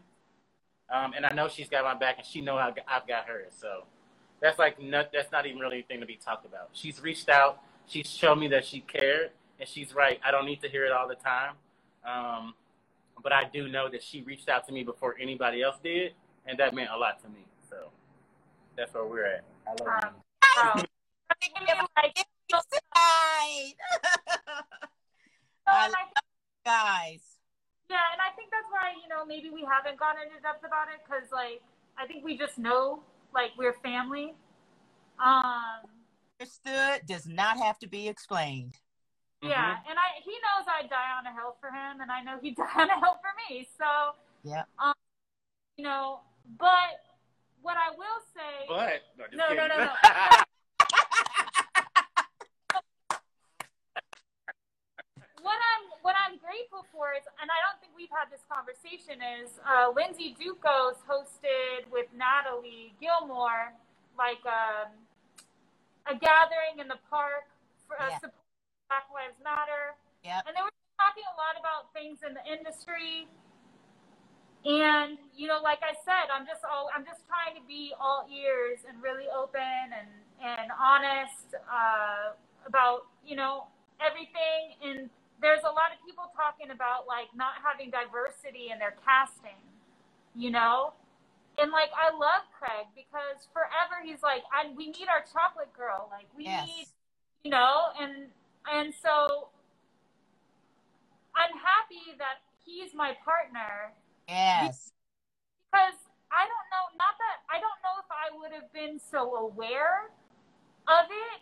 Um, 0.93 1.13
and 1.17 1.25
I 1.25 1.35
know 1.35 1.49
she's 1.49 1.69
got 1.69 1.85
my 1.85 1.95
back, 1.95 2.19
and 2.19 2.27
she 2.27 2.41
know 2.41 2.57
I've 2.57 2.77
got, 2.77 2.85
I've 2.89 3.07
got 3.07 3.27
hers. 3.27 3.53
So 3.59 3.85
that's 4.41 4.59
like 4.59 4.81
not, 4.83 5.11
that's 5.13 5.33
not 5.33 5.47
even 5.47 5.59
really 5.59 5.77
anything 5.77 6.01
to 6.01 6.07
be 6.07 6.17
talked 6.17 6.45
about. 6.45 6.71
She's 6.73 7.01
reached 7.01 7.29
out. 7.29 7.61
She's 7.87 8.09
shown 8.09 8.41
me 8.41 8.49
that 8.49 8.65
she 8.65 8.81
cared, 8.81 9.31
and 9.61 9.69
she's 9.69 9.95
right. 9.95 10.19
I 10.25 10.31
don't 10.31 10.47
need 10.47 10.61
to 10.63 10.69
hear 10.69 10.85
it 10.87 10.93
all 10.93 11.07
the 11.07 11.15
time, 11.15 11.53
um, 12.07 12.55
but 13.23 13.33
I 13.33 13.45
do 13.53 13.69
know 13.69 13.91
that 13.91 14.03
she 14.03 14.23
reached 14.23 14.49
out 14.49 14.67
to 14.67 14.73
me 14.73 14.83
before 14.85 15.17
anybody 15.21 15.63
else 15.63 15.77
did, 15.83 16.13
and 16.47 16.59
that 16.59 16.75
meant 16.75 16.91
a 16.95 16.97
lot 16.97 17.23
to 17.23 17.29
me. 17.29 17.45
So 17.69 17.77
that's 18.77 18.93
where 18.95 19.05
we're 19.05 19.27
at. 19.27 19.45
I 19.67 19.85
love 19.85 20.03
you. 20.03 20.81
Um, 20.81 20.85
so, 22.51 22.59
I 22.95 23.47
mean, 23.49 23.75
like, 23.77 23.77
so, 25.67 25.73
Right. 25.73 25.85
and 25.87 25.95
I 25.95 26.21
Guys. 26.65 27.21
Yeah, 27.91 28.01
and 28.13 28.21
I 28.21 28.35
think 28.37 28.51
that's 28.51 28.67
why, 28.71 28.93
you 29.03 29.09
know, 29.09 29.25
maybe 29.27 29.51
we 29.51 29.67
haven't 29.69 29.99
gone 29.99 30.15
into 30.23 30.41
depth 30.41 30.65
about 30.65 30.89
it 30.89 31.01
because, 31.05 31.31
like, 31.31 31.61
I 31.99 32.07
think 32.07 32.25
we 32.25 32.39
just 32.39 32.57
know, 32.59 33.03
like, 33.35 33.51
we're 33.59 33.75
family. 33.75 34.35
Um, 35.23 35.85
Understood 36.41 37.07
does 37.07 37.27
not 37.27 37.59
have 37.59 37.79
to 37.81 37.87
be 37.89 38.09
explained. 38.09 38.79
yeah, 39.43 39.77
and 39.89 39.99
I 39.99 40.21
he 40.25 40.33
knows 40.33 40.67
I'd 40.67 40.89
die 40.89 41.13
on 41.19 41.27
a 41.27 41.33
hill 41.33 41.57
for 41.61 41.69
him, 41.69 42.01
and 42.01 42.11
I 42.11 42.23
know 42.23 42.39
he'd 42.43 42.57
die 42.57 42.65
on 42.77 42.89
a 42.91 42.99
hill 42.99 43.21
for 43.21 43.31
me. 43.49 43.69
So, 43.79 43.85
Yeah. 44.43 44.65
um, 44.79 44.95
you 45.77 45.85
know, 45.85 46.21
but 46.59 47.05
what 47.63 47.77
I 47.77 47.91
will 47.91 48.21
say, 48.35 48.67
But 48.69 49.03
no, 49.37 49.53
No, 49.55 49.55
no, 49.55 49.67
no, 49.69 49.85
no. 49.85 49.93
what 55.45 55.61
I'm 55.61 55.85
what 56.01 56.17
I'm 56.17 56.41
grateful 56.41 56.89
for 56.89 57.13
is, 57.13 57.23
and 57.39 57.53
I 57.53 57.59
don't 57.69 57.77
think 57.79 57.93
we've 57.93 58.13
had 58.13 58.33
this 58.33 58.41
conversation, 58.49 59.21
is 59.21 59.61
uh, 59.63 59.93
Lindsay 59.93 60.33
Ducos 60.41 60.97
hosted 61.05 61.85
with 61.93 62.09
Natalie 62.17 62.97
Gilmore 62.97 63.77
like 64.17 64.41
um, 64.49 64.89
a 66.09 66.17
gathering 66.17 66.81
in 66.81 66.89
the 66.89 66.99
park 67.13 67.45
for 67.85 68.01
uh, 68.01 68.09
Yeah. 68.09 68.25
support 68.25 68.49
Black 68.89 69.07
Lives 69.13 69.37
Matter, 69.45 69.95
Yep. 70.25 70.49
and 70.49 70.53
they 70.57 70.65
were 70.65 70.73
talking 70.97 71.29
a 71.29 71.37
lot 71.37 71.61
about 71.61 71.93
things 71.93 72.25
in 72.25 72.33
the 72.33 72.45
industry. 72.49 73.29
And 74.65 75.21
you 75.37 75.45
know, 75.47 75.61
like 75.61 75.85
I 75.85 75.93
said, 76.09 76.33
I'm 76.33 76.49
just 76.49 76.65
all 76.65 76.89
I'm 76.97 77.05
just 77.05 77.21
trying 77.29 77.53
to 77.61 77.65
be 77.69 77.93
all 78.01 78.25
ears 78.33 78.81
and 78.89 78.97
really 79.05 79.29
open 79.29 79.61
and 79.93 80.09
and 80.41 80.73
honest 80.73 81.53
uh, 81.69 82.33
about 82.65 83.05
you 83.21 83.37
know 83.37 83.69
everything. 84.01 84.73
And 84.81 85.11
there's 85.41 85.63
a 85.63 85.73
lot 85.73 85.93
of 85.93 85.99
people 86.07 86.25
talking 86.37 86.71
about 86.71 87.07
like 87.07 87.29
not 87.35 87.61
having 87.63 87.91
diversity 87.91 88.71
in 88.73 88.79
their 88.79 88.97
casting, 89.05 89.59
you 90.35 90.51
know. 90.51 90.95
And 91.59 91.71
like 91.71 91.91
I 91.95 92.11
love 92.11 92.47
Craig 92.59 92.91
because 92.97 93.47
forever 93.53 94.03
he's 94.03 94.23
like, 94.23 94.43
I, 94.51 94.73
we 94.75 94.91
need 94.91 95.07
our 95.07 95.23
chocolate 95.31 95.71
girl, 95.77 96.09
like 96.11 96.27
we 96.37 96.45
Yes. 96.45 96.67
need, 96.67 96.87
you 97.45 97.51
know, 97.51 97.95
and 98.01 98.31
and 98.71 98.95
so 98.95 99.51
I'm 101.35 101.55
happy 101.59 102.15
that 102.19 102.43
he's 102.65 102.95
my 102.95 103.13
partner 103.25 103.93
Yes. 104.29 104.91
because 105.71 105.99
I 106.31 106.43
don't 106.47 106.69
know, 106.75 106.85
not 106.99 107.15
that 107.19 107.47
I 107.51 107.61
don't 107.61 107.79
know 107.87 107.97
if 108.03 108.11
I 108.11 108.35
would 108.35 108.53
have 108.55 108.73
been 108.73 108.99
so 108.99 109.37
aware 109.37 110.11
of 110.89 111.07
it. 111.11 111.41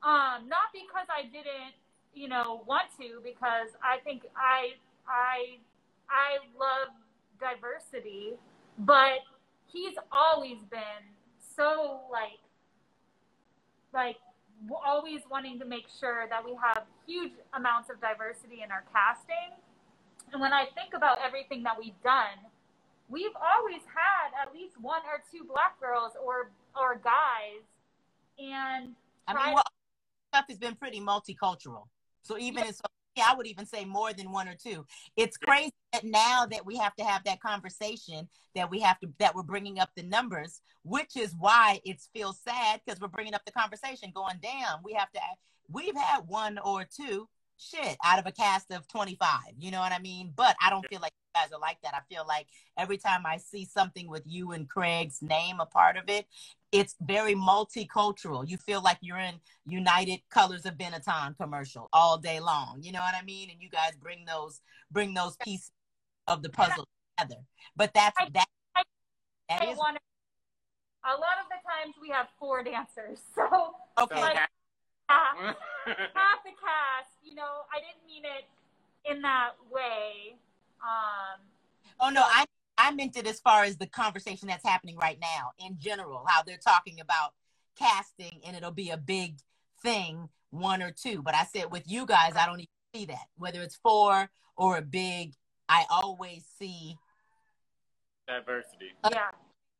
Um, 0.00 0.48
not 0.48 0.70
because 0.72 1.10
I 1.10 1.22
didn't, 1.26 1.74
you 2.18 2.28
know, 2.28 2.62
want 2.66 2.86
to, 3.00 3.20
because 3.22 3.70
I 3.82 3.98
think 4.02 4.22
I 4.36 4.74
I 5.06 5.58
I 6.10 6.42
love 6.58 6.88
diversity, 7.38 8.32
but 8.78 9.20
he's 9.72 9.94
always 10.10 10.58
been 10.70 11.14
so 11.56 12.00
like 12.10 12.42
like 13.92 14.16
always 14.84 15.20
wanting 15.30 15.60
to 15.60 15.64
make 15.64 15.86
sure 16.00 16.26
that 16.28 16.44
we 16.44 16.58
have 16.60 16.84
huge 17.06 17.32
amounts 17.54 17.88
of 17.90 18.00
diversity 18.00 18.62
in 18.64 18.72
our 18.72 18.82
casting. 18.92 19.54
And 20.32 20.40
when 20.40 20.52
I 20.52 20.66
think 20.74 20.94
about 20.94 21.18
everything 21.24 21.62
that 21.62 21.78
we've 21.78 22.00
done, 22.02 22.42
we've 23.08 23.36
always 23.40 23.82
had 23.86 24.34
at 24.42 24.52
least 24.52 24.74
one 24.80 25.02
or 25.06 25.22
two 25.30 25.44
black 25.44 25.80
girls 25.80 26.12
or 26.22 26.50
or 26.74 26.96
guys, 26.96 27.62
and 28.38 28.94
I 29.28 29.34
mean, 29.34 29.54
well, 29.54 29.64
stuff 30.34 30.46
has 30.48 30.58
been 30.58 30.74
pretty 30.74 31.00
multicultural. 31.00 31.86
So 32.28 32.38
even 32.38 32.66
in, 32.66 32.74
yeah, 33.16 33.24
I 33.30 33.34
would 33.34 33.46
even 33.46 33.64
say 33.64 33.86
more 33.86 34.12
than 34.12 34.30
one 34.30 34.48
or 34.48 34.54
two. 34.54 34.84
It's 35.16 35.38
crazy 35.38 35.72
that 35.94 36.04
now 36.04 36.44
that 36.50 36.66
we 36.66 36.76
have 36.76 36.94
to 36.96 37.04
have 37.04 37.24
that 37.24 37.40
conversation, 37.40 38.28
that 38.54 38.70
we 38.70 38.80
have 38.80 39.00
to 39.00 39.08
that 39.18 39.34
we're 39.34 39.42
bringing 39.42 39.78
up 39.78 39.88
the 39.96 40.02
numbers, 40.02 40.60
which 40.84 41.16
is 41.16 41.34
why 41.38 41.80
it 41.86 42.02
feels 42.14 42.38
sad 42.38 42.82
because 42.84 43.00
we're 43.00 43.08
bringing 43.08 43.34
up 43.34 43.46
the 43.46 43.52
conversation, 43.52 44.12
going, 44.14 44.36
damn, 44.42 44.82
we 44.84 44.92
have 44.92 45.10
to. 45.12 45.20
We've 45.70 45.96
had 45.96 46.28
one 46.28 46.58
or 46.58 46.84
two, 46.84 47.28
shit 47.58 47.96
out 48.04 48.18
of 48.18 48.26
a 48.26 48.32
cast 48.32 48.70
of 48.70 48.86
25 48.88 49.28
you 49.58 49.70
know 49.70 49.80
what 49.80 49.92
i 49.92 49.98
mean? 49.98 50.32
But 50.34 50.56
i 50.64 50.70
don't 50.70 50.86
feel 50.88 51.00
like 51.00 51.12
you 51.12 51.40
guys 51.42 51.52
are 51.52 51.60
like 51.60 51.78
that. 51.82 51.92
I 51.94 52.00
feel 52.12 52.24
like 52.26 52.46
every 52.78 52.96
time 52.98 53.26
i 53.26 53.36
see 53.36 53.64
something 53.64 54.08
with 54.08 54.22
you 54.26 54.52
and 54.52 54.68
craig's 54.68 55.20
name 55.22 55.60
a 55.60 55.66
part 55.66 55.96
of 55.96 56.04
it 56.08 56.26
it's 56.70 56.94
very 57.00 57.34
multicultural. 57.34 58.46
You 58.46 58.58
feel 58.58 58.82
like 58.82 58.98
you're 59.00 59.18
in 59.18 59.34
united 59.66 60.20
colors 60.30 60.66
of 60.66 60.74
benetton 60.74 61.36
commercial 61.36 61.88
all 61.92 62.16
day 62.18 62.40
long 62.40 62.78
you 62.82 62.92
know 62.92 63.00
what 63.00 63.14
i 63.14 63.24
mean? 63.24 63.50
And 63.50 63.60
you 63.60 63.68
guys 63.70 63.92
bring 64.00 64.24
those 64.24 64.60
bring 64.90 65.14
those 65.14 65.36
pieces 65.42 65.70
of 66.26 66.42
the 66.42 66.50
puzzle 66.50 66.86
together. 67.18 67.40
But 67.76 67.92
that's 67.94 68.16
I- 68.20 68.28
that 68.34 68.46
I- 68.76 68.82
that 69.48 69.62
I 69.62 69.70
is 69.72 69.78
wanna- 69.78 69.98
a 71.04 71.12
lot 71.12 71.38
of 71.42 71.46
the 71.48 71.56
times 71.68 71.94
we 72.02 72.10
have 72.10 72.28
four 72.38 72.62
dancers, 72.62 73.20
so 73.34 73.74
okay 73.98 74.20
like- 74.20 74.48
half, 75.08 75.36
half 75.86 76.42
the 76.44 76.50
cast. 76.50 77.10
You 77.22 77.34
know, 77.34 77.64
I 77.72 77.78
didn't 77.80 78.06
mean 78.06 78.24
it 78.24 78.44
in 79.10 79.22
that 79.22 79.52
way. 79.70 80.36
Um, 80.82 81.40
Oh 82.00 82.10
no, 82.10 82.22
I 82.24 82.44
I 82.76 82.92
meant 82.92 83.16
it 83.16 83.26
as 83.26 83.40
far 83.40 83.64
as 83.64 83.76
the 83.76 83.86
conversation 83.86 84.46
that's 84.48 84.64
happening 84.64 84.96
right 84.96 85.18
now 85.20 85.50
in 85.58 85.76
general, 85.80 86.24
how 86.28 86.42
they're 86.42 86.56
talking 86.56 87.00
about 87.00 87.32
casting 87.76 88.40
and 88.46 88.56
it'll 88.56 88.70
be 88.70 88.90
a 88.90 88.96
big 88.96 89.38
thing, 89.82 90.28
one 90.50 90.82
or 90.82 90.92
two. 90.92 91.22
But 91.22 91.34
I 91.34 91.44
said 91.44 91.72
with 91.72 91.82
you 91.90 92.06
guys, 92.06 92.34
I 92.36 92.46
don't 92.46 92.60
even 92.60 92.68
see 92.94 93.04
that. 93.06 93.26
Whether 93.36 93.62
it's 93.62 93.76
four 93.76 94.30
or 94.56 94.76
a 94.78 94.82
big, 94.82 95.34
I 95.68 95.86
always 95.90 96.44
see 96.58 96.96
Diversity. 98.28 98.92
yeah. 99.10 99.30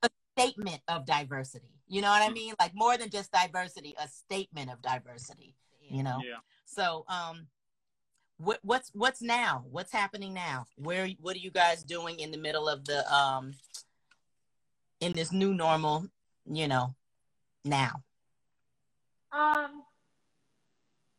A 0.03 0.09
statement 0.37 0.81
of 0.89 1.05
diversity. 1.07 1.78
You 1.89 2.03
know 2.03 2.11
what 2.11 2.23
I 2.23 2.33
mean? 2.33 2.55
Like 2.61 2.73
more 2.75 2.97
than 2.97 3.11
just 3.11 3.33
diversity, 3.33 3.95
a 3.99 4.09
statement 4.09 4.71
of 4.71 4.83
diversity. 4.83 5.55
You 5.91 6.03
know. 6.03 6.21
Yeah. 6.23 6.37
So, 6.67 7.05
um, 7.09 7.47
what 8.37 8.59
what's 8.63 8.91
what's 8.95 9.23
now? 9.23 9.65
What's 9.71 9.93
happening 9.93 10.35
now? 10.35 10.67
Where 10.77 11.09
what 11.21 11.35
are 11.35 11.41
you 11.41 11.51
guys 11.51 11.83
doing 11.83 12.21
in 12.21 12.31
the 12.31 12.39
middle 12.39 12.69
of 12.69 12.85
the 12.85 13.13
um 13.13 13.55
in 15.01 15.13
this 15.13 15.33
new 15.33 15.55
normal? 15.55 16.09
You 16.45 16.69
know, 16.69 16.95
now. 17.65 18.03
Um, 19.33 19.83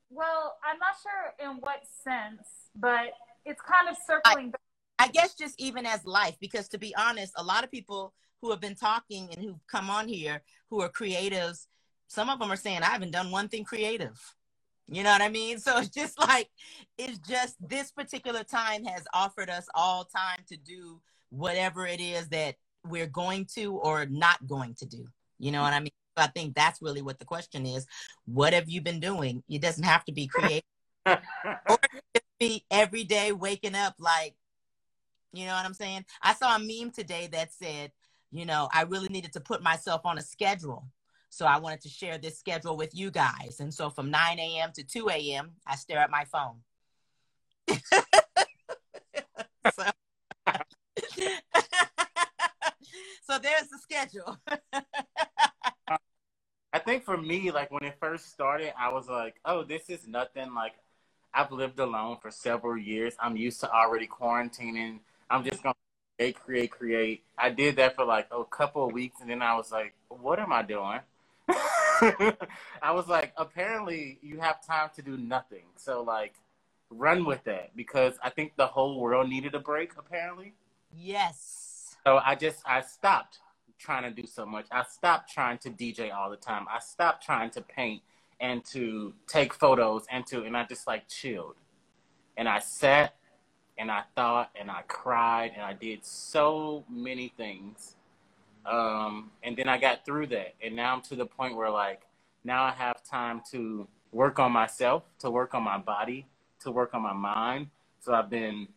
well, 0.09 0.57
I'm 0.63 0.79
not 0.79 0.95
sure 1.01 1.49
in 1.49 1.57
what 1.57 1.81
sense, 2.03 2.47
but 2.75 3.13
it's 3.45 3.61
kind 3.61 3.89
of 3.89 3.97
circling 4.05 4.51
back. 4.51 4.61
I 4.97 5.07
guess 5.07 5.33
just 5.33 5.59
even 5.59 5.85
as 5.85 6.05
life, 6.05 6.35
because 6.41 6.67
to 6.69 6.77
be 6.77 6.93
honest, 6.95 7.33
a 7.37 7.43
lot 7.43 7.63
of 7.63 7.71
people 7.71 8.13
who 8.41 8.51
have 8.51 8.61
been 8.61 8.75
talking 8.75 9.29
and 9.31 9.43
who've 9.43 9.67
come 9.67 9.89
on 9.89 10.07
here 10.07 10.41
who 10.69 10.81
are 10.81 10.89
creatives, 10.89 11.67
some 12.07 12.29
of 12.29 12.39
them 12.39 12.51
are 12.51 12.57
saying, 12.57 12.81
I 12.81 12.87
haven't 12.87 13.11
done 13.11 13.31
one 13.31 13.47
thing 13.47 13.63
creative. 13.63 14.19
You 14.87 15.03
know 15.03 15.11
what 15.11 15.21
I 15.21 15.29
mean? 15.29 15.59
So 15.59 15.77
it's 15.79 15.89
just 15.89 16.19
like, 16.19 16.49
it's 16.97 17.19
just 17.19 17.55
this 17.67 17.91
particular 17.91 18.43
time 18.43 18.85
has 18.85 19.05
offered 19.13 19.49
us 19.49 19.67
all 19.73 20.05
time 20.05 20.39
to 20.47 20.57
do 20.57 21.01
whatever 21.29 21.85
it 21.85 21.99
is 21.99 22.27
that 22.29 22.55
we're 22.85 23.07
going 23.07 23.45
to 23.55 23.73
or 23.73 24.05
not 24.05 24.47
going 24.47 24.75
to 24.75 24.85
do. 24.85 25.05
You 25.37 25.51
know 25.51 25.61
what 25.61 25.73
I 25.73 25.79
mean? 25.79 25.91
I 26.17 26.27
think 26.27 26.55
that's 26.55 26.81
really 26.81 27.01
what 27.01 27.19
the 27.19 27.25
question 27.25 27.65
is. 27.65 27.85
What 28.25 28.53
have 28.53 28.69
you 28.69 28.81
been 28.81 28.99
doing? 28.99 29.43
It 29.47 29.61
doesn't 29.61 29.83
have 29.83 30.03
to 30.05 30.11
be 30.11 30.27
creative 30.33 30.63
be 32.39 32.65
every 32.71 33.03
day 33.03 33.31
waking 33.31 33.75
up 33.75 33.95
like, 33.99 34.35
you 35.33 35.45
know 35.45 35.53
what 35.53 35.65
I'm 35.65 35.73
saying? 35.73 36.05
I 36.23 36.33
saw 36.33 36.55
a 36.55 36.59
meme 36.59 36.91
today 36.91 37.27
that 37.31 37.53
said, 37.53 37.91
you 38.31 38.45
know, 38.45 38.69
I 38.73 38.83
really 38.83 39.09
needed 39.09 39.33
to 39.33 39.39
put 39.39 39.61
myself 39.63 40.05
on 40.05 40.17
a 40.17 40.21
schedule. 40.21 40.87
So 41.29 41.45
I 41.45 41.57
wanted 41.59 41.81
to 41.81 41.89
share 41.89 42.17
this 42.17 42.39
schedule 42.39 42.75
with 42.75 42.95
you 42.95 43.11
guys. 43.11 43.57
And 43.59 43.73
so 43.73 43.89
from 43.89 44.09
9 44.09 44.39
a.m. 44.39 44.71
to 44.73 44.83
2 44.83 45.09
a.m., 45.09 45.51
I 45.65 45.75
stare 45.75 45.99
at 45.99 46.09
my 46.09 46.25
phone. 46.25 46.55
so, 49.73 49.83
so 53.23 53.37
there's 53.39 53.67
the 53.69 53.77
schedule. 53.81 54.37
I 56.71 56.77
think 56.77 57.03
for 57.03 57.17
me, 57.17 57.51
like 57.51 57.71
when 57.71 57.83
it 57.83 57.95
first 57.99 58.31
started, 58.31 58.73
I 58.77 58.91
was 58.91 59.07
like, 59.07 59.35
oh, 59.45 59.63
this 59.63 59.89
is 59.89 60.07
nothing. 60.07 60.53
Like 60.53 60.73
I've 61.33 61.51
lived 61.51 61.79
alone 61.79 62.17
for 62.21 62.31
several 62.31 62.77
years. 62.77 63.15
I'm 63.19 63.35
used 63.35 63.59
to 63.61 63.71
already 63.71 64.07
quarantining. 64.07 64.99
I'm 65.29 65.43
just 65.43 65.63
gonna 65.63 65.75
create, 66.19 66.35
create, 66.39 66.71
create. 66.71 67.23
I 67.37 67.49
did 67.49 67.77
that 67.77 67.95
for 67.95 68.03
like 68.03 68.27
a 68.31 68.43
couple 68.43 68.85
of 68.85 68.91
weeks, 68.91 69.21
and 69.21 69.29
then 69.29 69.41
I 69.41 69.55
was 69.55 69.71
like, 69.71 69.93
what 70.09 70.37
am 70.39 70.51
I 70.51 70.63
doing? 70.63 70.99
I 72.81 72.91
was 72.91 73.07
like, 73.07 73.33
apparently 73.37 74.19
you 74.21 74.39
have 74.39 74.65
time 74.65 74.89
to 74.95 75.01
do 75.01 75.15
nothing. 75.17 75.63
So 75.77 76.03
like, 76.03 76.33
run 76.89 77.23
with 77.23 77.43
that 77.45 77.75
because 77.75 78.15
I 78.21 78.29
think 78.29 78.53
the 78.57 78.67
whole 78.67 78.99
world 78.99 79.29
needed 79.29 79.55
a 79.55 79.59
break. 79.59 79.93
Apparently. 79.97 80.53
yes. 80.93 81.95
So 82.05 82.19
I 82.23 82.35
just 82.35 82.61
I 82.65 82.81
stopped 82.81 83.39
trying 83.77 84.03
to 84.03 84.21
do 84.21 84.27
so 84.27 84.45
much. 84.45 84.65
I 84.71 84.83
stopped 84.83 85.31
trying 85.31 85.57
to 85.59 85.69
DJ 85.69 86.13
all 86.13 86.29
the 86.29 86.37
time. 86.37 86.65
I 86.69 86.79
stopped 86.79 87.25
trying 87.25 87.49
to 87.51 87.61
paint 87.61 88.01
and 88.41 88.63
to 88.65 89.13
take 89.27 89.53
photos 89.53 90.03
and 90.11 90.25
to 90.27 90.43
and 90.43 90.55
I 90.57 90.65
just 90.65 90.85
like 90.85 91.07
chilled. 91.07 91.55
And 92.37 92.47
I 92.47 92.59
sat 92.59 93.15
and 93.79 93.89
I 93.89 94.03
thought 94.15 94.51
and 94.59 94.69
I 94.69 94.81
cried 94.87 95.53
and 95.55 95.63
I 95.63 95.73
did 95.73 96.05
so 96.05 96.83
many 96.89 97.33
things. 97.35 97.95
Um, 98.65 99.31
and 99.41 99.55
then 99.55 99.69
I 99.69 99.77
got 99.77 100.05
through 100.05 100.27
that 100.27 100.53
and 100.61 100.75
now 100.75 100.93
I'm 100.93 101.01
to 101.03 101.15
the 101.15 101.25
point 101.25 101.55
where 101.55 101.71
like 101.71 102.01
now 102.43 102.63
I 102.63 102.71
have 102.71 103.03
time 103.03 103.41
to 103.51 103.87
work 104.11 104.37
on 104.37 104.51
myself, 104.51 105.03
to 105.19 105.31
work 105.31 105.55
on 105.55 105.63
my 105.63 105.77
body, 105.77 106.27
to 106.61 106.71
work 106.71 106.93
on 106.93 107.01
my 107.01 107.13
mind. 107.13 107.67
So 108.01 108.13
I've 108.13 108.29
been 108.29 108.67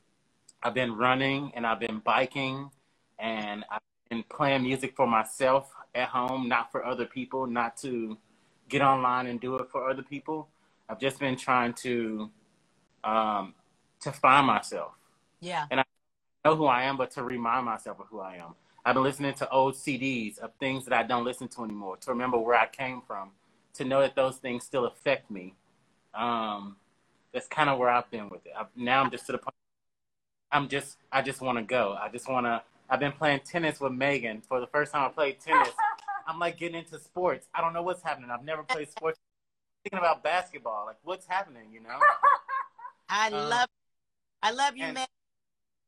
I've 0.62 0.74
been 0.74 0.96
running 0.96 1.52
and 1.54 1.66
I've 1.66 1.80
been 1.80 1.98
biking 1.98 2.70
and 3.18 3.64
I've 3.70 3.80
been 4.08 4.22
playing 4.28 4.62
music 4.62 4.94
for 4.94 5.06
myself 5.06 5.74
at 5.94 6.08
home, 6.08 6.48
not 6.48 6.70
for 6.70 6.86
other 6.86 7.04
people, 7.04 7.46
not 7.46 7.76
to 7.78 8.16
get 8.68 8.82
online 8.82 9.26
and 9.26 9.40
do 9.40 9.56
it 9.56 9.68
for 9.70 9.90
other 9.90 10.02
people. 10.02 10.48
I've 10.88 11.00
just 11.00 11.18
been 11.18 11.36
trying 11.36 11.72
to 11.74 12.30
um, 13.02 13.54
to 14.02 14.12
find 14.12 14.46
myself, 14.46 14.92
Yeah. 15.40 15.68
And 15.70 15.80
I 15.80 15.84
know 16.44 16.56
who 16.56 16.66
I 16.66 16.84
am, 16.84 16.96
but 16.96 17.10
to 17.12 17.22
remind 17.24 17.66
myself 17.66 18.00
of 18.00 18.08
who 18.08 18.20
I 18.20 18.36
am. 18.36 18.54
I've 18.84 18.94
been 18.94 19.04
listening 19.04 19.34
to 19.34 19.50
old 19.50 19.76
CDs 19.76 20.38
of 20.38 20.52
things 20.60 20.84
that 20.86 20.94
I 20.94 21.02
don't 21.04 21.24
listen 21.24 21.48
to 21.48 21.64
anymore, 21.64 21.96
to 21.98 22.10
remember 22.10 22.38
where 22.38 22.56
I 22.58 22.66
came 22.66 23.02
from, 23.06 23.30
to 23.74 23.84
know 23.84 24.00
that 24.00 24.16
those 24.16 24.38
things 24.38 24.64
still 24.64 24.86
affect 24.86 25.30
me. 25.30 25.54
Um, 26.14 26.76
that's 27.32 27.48
kind 27.48 27.70
of 27.70 27.78
where 27.78 27.90
I've 27.90 28.10
been 28.10 28.28
with 28.30 28.46
it. 28.46 28.52
I've, 28.58 28.68
now 28.76 29.02
I'm 29.02 29.10
just 29.10 29.26
to 29.26 29.32
the 29.32 29.38
point. 29.38 29.54
I'm 30.50 30.68
just, 30.68 30.98
I 31.10 31.22
just 31.22 31.40
want 31.40 31.58
to 31.58 31.64
go. 31.64 31.98
I 32.00 32.08
just 32.08 32.28
want 32.28 32.46
to. 32.46 32.62
I've 32.90 33.00
been 33.00 33.12
playing 33.12 33.40
tennis 33.40 33.80
with 33.80 33.92
Megan 33.92 34.42
for 34.42 34.60
the 34.60 34.66
first 34.66 34.92
time 34.92 35.04
I 35.06 35.08
played 35.08 35.40
tennis. 35.40 35.70
I'm 36.26 36.38
like 36.38 36.58
getting 36.58 36.78
into 36.78 36.98
sports. 37.00 37.46
I 37.54 37.60
don't 37.60 37.72
know 37.72 37.82
what's 37.82 38.02
happening. 38.02 38.30
I've 38.30 38.44
never 38.44 38.62
played 38.62 38.90
sports. 38.90 39.18
Thinking 39.84 39.98
about 39.98 40.22
basketball, 40.22 40.86
like 40.86 40.98
what's 41.04 41.26
happening, 41.26 41.72
you 41.72 41.80
know? 41.80 41.98
I 43.08 43.28
Um, 43.32 43.48
love 43.50 43.68
I 44.42 44.50
love 44.50 44.76
you, 44.76 44.84
and- 44.84 44.94
man. 44.94 45.06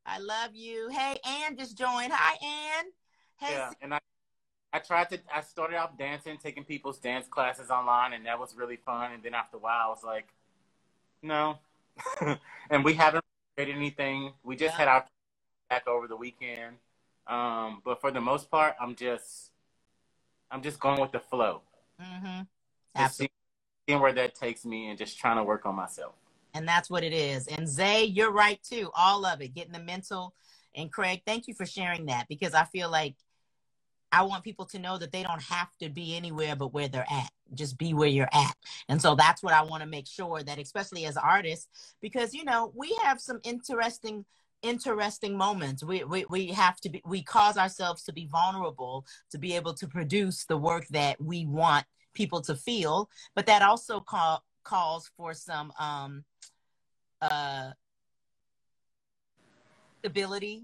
I 0.07 0.19
love 0.19 0.53
you. 0.53 0.89
Hey, 0.89 1.17
Ann 1.25 1.57
just 1.57 1.75
joined. 1.77 2.11
Hi, 2.13 2.33
Ann. 2.45 2.85
Hey, 3.37 3.53
yeah, 3.55 3.71
and 3.81 3.93
I, 3.95 3.99
I 4.71 4.77
tried 4.79 5.09
to. 5.09 5.19
I 5.33 5.41
started 5.41 5.77
off 5.77 5.97
dancing, 5.97 6.37
taking 6.37 6.63
people's 6.63 6.99
dance 6.99 7.27
classes 7.27 7.71
online, 7.71 8.13
and 8.13 8.23
that 8.27 8.39
was 8.39 8.55
really 8.55 8.75
fun. 8.77 9.13
And 9.13 9.23
then 9.23 9.33
after 9.33 9.57
a 9.57 9.59
while, 9.59 9.87
I 9.87 9.89
was 9.89 10.03
like, 10.03 10.27
no. 11.23 11.57
and 12.69 12.85
we 12.85 12.93
haven't 12.93 13.23
created 13.55 13.75
anything. 13.75 14.33
We 14.43 14.55
just 14.55 14.73
Yeah. 14.73 14.77
had 14.77 14.87
our 14.89 15.05
back 15.71 15.87
over 15.87 16.07
the 16.07 16.15
weekend. 16.17 16.75
Um, 17.25 17.81
but 17.83 17.99
for 17.99 18.11
the 18.11 18.21
most 18.21 18.51
part, 18.51 18.75
I'm 18.79 18.95
just, 18.95 19.49
I'm 20.51 20.61
just 20.61 20.79
going 20.79 21.01
with 21.01 21.11
the 21.11 21.19
flow. 21.19 21.61
mm-hmm. 21.99 22.41
Just 22.41 22.45
Absolutely. 22.95 23.31
seeing 23.89 23.99
where 24.01 24.13
that 24.13 24.35
takes 24.35 24.63
me, 24.65 24.89
and 24.89 24.97
just 24.99 25.17
trying 25.17 25.37
to 25.37 25.43
work 25.43 25.65
on 25.65 25.73
myself. 25.73 26.13
And 26.55 26.67
that's 26.67 26.89
what 26.89 27.03
it 27.03 27.13
is. 27.13 27.47
And 27.47 27.67
Zay, 27.67 28.05
you're 28.05 28.31
right 28.31 28.59
too. 28.63 28.89
All 28.95 29.25
of 29.25 29.41
it, 29.41 29.53
getting 29.53 29.73
the 29.73 29.79
mental. 29.79 30.33
And 30.73 30.91
Craig, 30.91 31.21
thank 31.25 31.47
you 31.47 31.53
for 31.53 31.65
sharing 31.65 32.05
that 32.07 32.27
because 32.29 32.53
I 32.53 32.63
feel 32.63 32.89
like 32.89 33.15
I 34.11 34.21
want 34.23 34.45
people 34.45 34.65
to 34.67 34.79
know 34.79 34.97
that 34.97 35.11
they 35.11 35.23
don't 35.23 35.41
have 35.41 35.67
to 35.81 35.89
be 35.89 36.15
anywhere 36.15 36.55
but 36.55 36.73
where 36.73 36.87
they're 36.87 37.05
at. 37.11 37.29
Just 37.53 37.77
be 37.77 37.93
where 37.93 38.07
you're 38.07 38.29
at. 38.31 38.55
And 38.87 39.01
so 39.01 39.15
that's 39.15 39.43
what 39.43 39.53
I 39.53 39.63
want 39.63 39.83
to 39.83 39.89
make 39.89 40.07
sure 40.07 40.41
that, 40.41 40.57
especially 40.57 41.05
as 41.05 41.17
artists, 41.17 41.67
because 42.01 42.33
you 42.33 42.45
know 42.45 42.71
we 42.73 42.97
have 43.03 43.19
some 43.19 43.41
interesting, 43.43 44.23
interesting 44.61 45.37
moments. 45.37 45.83
We 45.83 46.05
we 46.05 46.25
we 46.29 46.47
have 46.47 46.79
to 46.81 46.89
be. 46.89 47.01
We 47.05 47.21
cause 47.23 47.57
ourselves 47.57 48.03
to 48.03 48.13
be 48.13 48.27
vulnerable 48.31 49.05
to 49.31 49.37
be 49.37 49.55
able 49.55 49.73
to 49.75 49.87
produce 49.87 50.45
the 50.45 50.57
work 50.57 50.87
that 50.91 51.21
we 51.21 51.45
want 51.45 51.85
people 52.13 52.41
to 52.43 52.55
feel. 52.55 53.09
But 53.35 53.45
that 53.47 53.61
also 53.61 53.99
call, 53.99 54.43
calls 54.63 55.11
for 55.17 55.33
some 55.33 55.73
um 55.77 56.23
uh 57.21 57.71
stability 59.99 60.63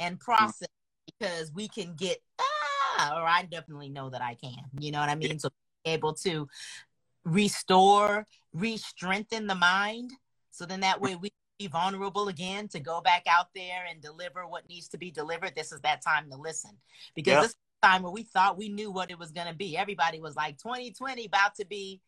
and 0.00 0.18
process 0.18 0.68
because 1.06 1.52
we 1.54 1.68
can 1.68 1.94
get 1.94 2.18
ah 2.40 3.16
or 3.16 3.22
I 3.26 3.42
definitely 3.50 3.88
know 3.90 4.10
that 4.10 4.22
I 4.22 4.34
can. 4.34 4.56
You 4.78 4.92
know 4.92 5.00
what 5.00 5.08
I 5.08 5.14
mean? 5.14 5.38
So 5.38 5.50
be 5.84 5.90
able 5.90 6.14
to 6.14 6.48
restore, 7.24 8.26
re-strengthen 8.52 9.46
the 9.46 9.54
mind 9.54 10.12
So 10.50 10.66
then 10.66 10.80
that 10.80 11.00
way 11.00 11.16
we 11.16 11.30
be 11.58 11.66
vulnerable 11.68 12.28
again 12.28 12.68
to 12.68 12.80
go 12.80 13.00
back 13.00 13.24
out 13.28 13.48
there 13.54 13.84
and 13.88 14.00
deliver 14.02 14.46
what 14.46 14.68
needs 14.68 14.88
to 14.88 14.98
be 14.98 15.10
delivered. 15.10 15.54
This 15.54 15.72
is 15.72 15.80
that 15.82 16.02
time 16.02 16.30
to 16.30 16.36
listen 16.36 16.72
because 17.14 17.32
Yep. 17.32 17.40
this 17.42 17.50
is 17.50 17.56
the 17.82 17.88
time 17.88 18.02
where 18.02 18.12
we 18.12 18.22
thought 18.24 18.58
we 18.58 18.68
knew 18.68 18.90
what 18.90 19.10
it 19.10 19.18
was 19.18 19.30
going 19.30 19.46
to 19.46 19.54
be. 19.54 19.76
Everybody 19.76 20.20
was 20.20 20.34
like 20.36 20.58
2020 20.58 21.26
about 21.26 21.54
to 21.56 21.66
be 21.66 22.00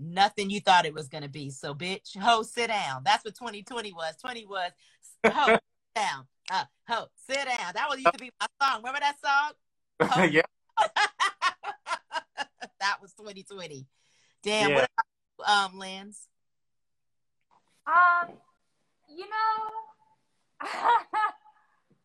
nothing 0.00 0.50
you 0.50 0.60
thought 0.60 0.86
it 0.86 0.94
was 0.94 1.08
going 1.08 1.22
to 1.22 1.28
be. 1.28 1.50
So 1.50 1.74
bitch, 1.74 2.16
ho, 2.18 2.42
sit 2.42 2.68
down. 2.68 3.02
That's 3.04 3.24
what 3.24 3.34
2020 3.34 3.92
was. 3.92 4.16
20 4.16 4.46
was 4.46 4.70
ho, 5.26 5.46
sit 5.54 5.60
down. 5.94 6.26
Uh, 6.50 6.64
ho, 6.88 7.06
sit 7.28 7.44
down. 7.44 7.72
That 7.74 7.86
was 7.88 7.98
used 7.98 8.12
to 8.12 8.18
be 8.18 8.30
my 8.40 8.46
song. 8.62 8.78
Remember 8.78 9.00
that 9.00 9.16
song? 9.24 9.52
Oh. 10.02 10.22
yeah. 10.22 10.40
that 12.80 12.96
was 13.02 13.12
2020. 13.12 13.86
Damn. 14.42 14.70
Yeah. 14.70 14.76
What 14.76 14.88
about 15.44 15.72
um, 15.72 15.78
Lance? 15.78 16.26
Um, 17.86 18.30
you 19.14 19.26
know, 19.26 20.66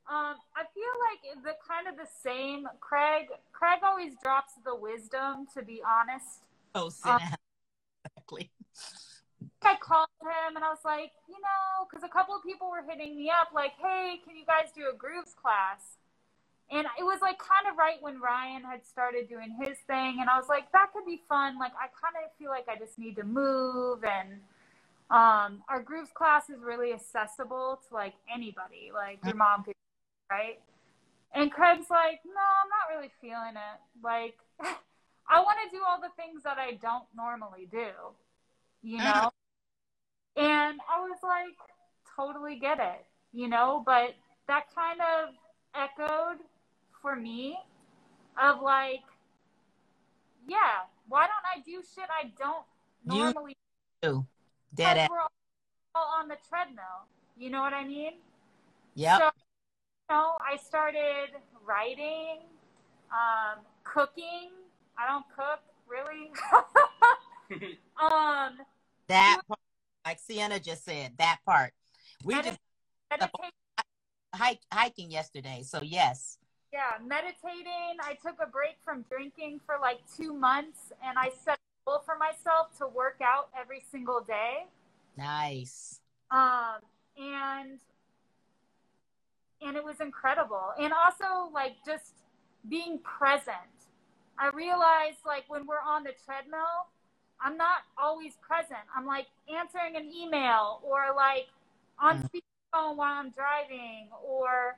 um, 0.09 0.35
I 0.55 0.65
feel 0.73 0.93
like 1.07 1.43
the 1.43 1.55
kind 1.65 1.87
of 1.87 1.95
the 1.95 2.07
same. 2.21 2.67
Craig, 2.81 3.27
Craig 3.53 3.79
always 3.81 4.13
drops 4.21 4.51
the 4.65 4.75
wisdom. 4.75 5.47
To 5.53 5.63
be 5.63 5.81
honest, 5.87 6.41
Oh, 6.75 6.89
sit 6.89 7.09
Uh, 7.09 7.19
down. 7.19 7.35
Exactly. 8.25 8.51
I 9.61 9.75
called 9.81 10.09
him 10.21 10.55
and 10.55 10.63
I 10.63 10.69
was 10.69 10.83
like, 10.85 11.11
you 11.27 11.35
know, 11.35 11.85
because 11.89 12.03
a 12.03 12.11
couple 12.11 12.35
of 12.35 12.43
people 12.43 12.69
were 12.69 12.83
hitting 12.87 13.15
me 13.15 13.29
up, 13.29 13.49
like, 13.53 13.73
hey, 13.81 14.19
can 14.25 14.35
you 14.35 14.45
guys 14.45 14.69
do 14.75 14.89
a 14.93 14.95
grooves 14.95 15.33
class? 15.33 15.97
And 16.71 16.87
it 16.99 17.03
was 17.03 17.19
like 17.21 17.37
kind 17.37 17.71
of 17.71 17.77
right 17.77 18.01
when 18.01 18.19
Ryan 18.19 18.63
had 18.63 18.85
started 18.85 19.29
doing 19.29 19.55
his 19.61 19.77
thing, 19.85 20.17
and 20.19 20.29
I 20.29 20.37
was 20.37 20.49
like, 20.49 20.71
that 20.71 20.87
could 20.93 21.05
be 21.05 21.21
fun. 21.29 21.59
Like, 21.59 21.73
I 21.77 21.93
kind 21.93 22.17
of 22.17 22.31
feel 22.39 22.49
like 22.49 22.65
I 22.67 22.75
just 22.75 22.97
need 22.97 23.15
to 23.17 23.23
move, 23.23 24.03
and 24.03 24.41
um, 25.11 25.61
our 25.69 25.83
grooves 25.83 26.09
class 26.11 26.49
is 26.49 26.63
really 26.63 26.91
accessible 26.91 27.79
to 27.87 27.93
like 27.93 28.15
anybody, 28.33 28.89
like 28.91 29.19
your 29.23 29.35
mom 29.35 29.63
could, 29.63 29.75
right? 30.31 30.59
And 31.35 31.51
Craig's 31.51 31.91
like, 31.91 32.21
no, 32.25 32.33
I'm 32.33 32.69
not 32.73 32.97
really 32.97 33.11
feeling 33.21 33.53
it. 33.53 33.79
Like, 34.03 34.37
I 35.29 35.39
want 35.41 35.57
to 35.63 35.75
do 35.75 35.83
all 35.87 35.99
the 35.99 36.09
things 36.15 36.43
that 36.43 36.57
I 36.57 36.73
don't 36.73 37.05
normally 37.15 37.67
do, 37.71 37.89
you 38.81 38.97
know? 38.97 39.29
And 40.37 40.79
I 40.89 41.01
was 41.01 41.17
like, 41.23 41.57
totally 42.15 42.57
get 42.59 42.79
it, 42.79 43.05
you 43.31 43.47
know? 43.47 43.81
But 43.85 44.15
that 44.47 44.65
kind 44.75 44.99
of 45.01 45.33
echoed 45.73 46.39
for 47.01 47.15
me 47.15 47.57
of 48.41 48.61
like, 48.61 49.03
yeah, 50.47 50.85
why 51.07 51.27
don't 51.27 51.45
I 51.55 51.61
do 51.61 51.81
shit 51.81 52.05
I 52.09 52.31
don't 52.37 52.65
You- 53.03 53.23
normally 53.33 53.55
Ooh, 54.05 54.25
Dead 54.75 54.93
because 54.95 55.09
we're 55.09 55.19
all 55.95 56.07
on 56.19 56.27
the 56.27 56.37
treadmill. 56.47 57.07
You 57.37 57.49
know 57.49 57.61
what 57.61 57.73
I 57.73 57.83
mean? 57.83 58.13
Yeah. 58.93 59.17
So, 59.17 59.25
you 59.25 60.15
know, 60.15 60.33
I 60.39 60.57
started 60.57 61.29
writing, 61.65 62.41
um, 63.11 63.59
cooking. 63.83 64.51
I 64.97 65.07
don't 65.07 65.25
cook 65.35 65.61
really. 65.87 66.31
um, 68.01 68.57
that 69.07 69.41
part, 69.47 69.59
like 70.05 70.19
Sienna 70.19 70.59
just 70.59 70.83
said, 70.83 71.13
that 71.17 71.39
part. 71.45 71.71
We 72.23 72.33
Medit- 72.33 72.43
just 72.43 72.59
meditate. 73.11 73.51
hike, 74.33 74.59
hiking 74.71 75.11
yesterday. 75.11 75.63
So 75.65 75.81
yes. 75.81 76.37
Yeah, 76.73 76.97
meditating. 77.05 77.97
I 78.01 78.15
took 78.21 78.35
a 78.41 78.47
break 78.49 78.75
from 78.83 79.05
drinking 79.09 79.61
for 79.65 79.75
like 79.81 79.99
two 80.17 80.33
months, 80.33 80.91
and 81.05 81.17
I 81.17 81.29
set 81.43 81.55
a 81.55 81.89
goal 81.89 82.01
for 82.05 82.17
myself 82.17 82.75
to 82.79 82.87
work 82.87 83.17
out 83.23 83.49
every 83.59 83.83
single 83.91 84.21
day. 84.21 84.65
Nice. 85.17 86.01
um, 86.31 86.79
and 87.17 87.79
and 89.61 89.77
it 89.77 89.83
was 89.83 90.01
incredible 90.01 90.73
and 90.77 90.91
also 90.91 91.49
like 91.53 91.75
just 91.85 92.11
being 92.67 92.99
present 92.99 93.55
i 94.39 94.49
realized 94.49 95.17
like 95.25 95.43
when 95.47 95.65
we're 95.65 95.81
on 95.85 96.03
the 96.03 96.11
treadmill 96.25 96.87
i'm 97.41 97.57
not 97.57 97.79
always 97.97 98.33
present 98.41 98.79
i'm 98.95 99.05
like 99.05 99.27
answering 99.53 99.95
an 99.95 100.11
email 100.13 100.79
or 100.83 101.13
like 101.15 101.47
on 101.99 102.19
Mm. 102.19 102.23
speakerphone 102.23 102.95
while 102.97 103.13
i'm 103.19 103.29
driving 103.31 104.09
or 104.23 104.77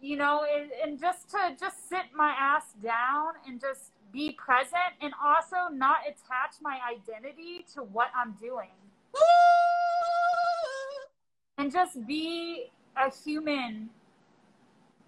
you 0.00 0.16
know 0.16 0.44
and, 0.44 0.70
and 0.82 1.00
just 1.00 1.30
to 1.30 1.56
just 1.58 1.88
sit 1.88 2.04
my 2.14 2.30
ass 2.38 2.72
down 2.82 3.32
and 3.46 3.60
just 3.60 3.92
be 4.12 4.32
present 4.32 4.94
and 5.00 5.12
also 5.22 5.72
not 5.72 5.98
attach 6.06 6.54
my 6.62 6.78
identity 6.90 7.64
to 7.74 7.82
what 7.82 8.08
i'm 8.16 8.32
doing 8.40 8.70
and 11.58 11.72
just 11.72 12.06
be 12.06 12.70
a 12.96 13.10
human 13.24 13.90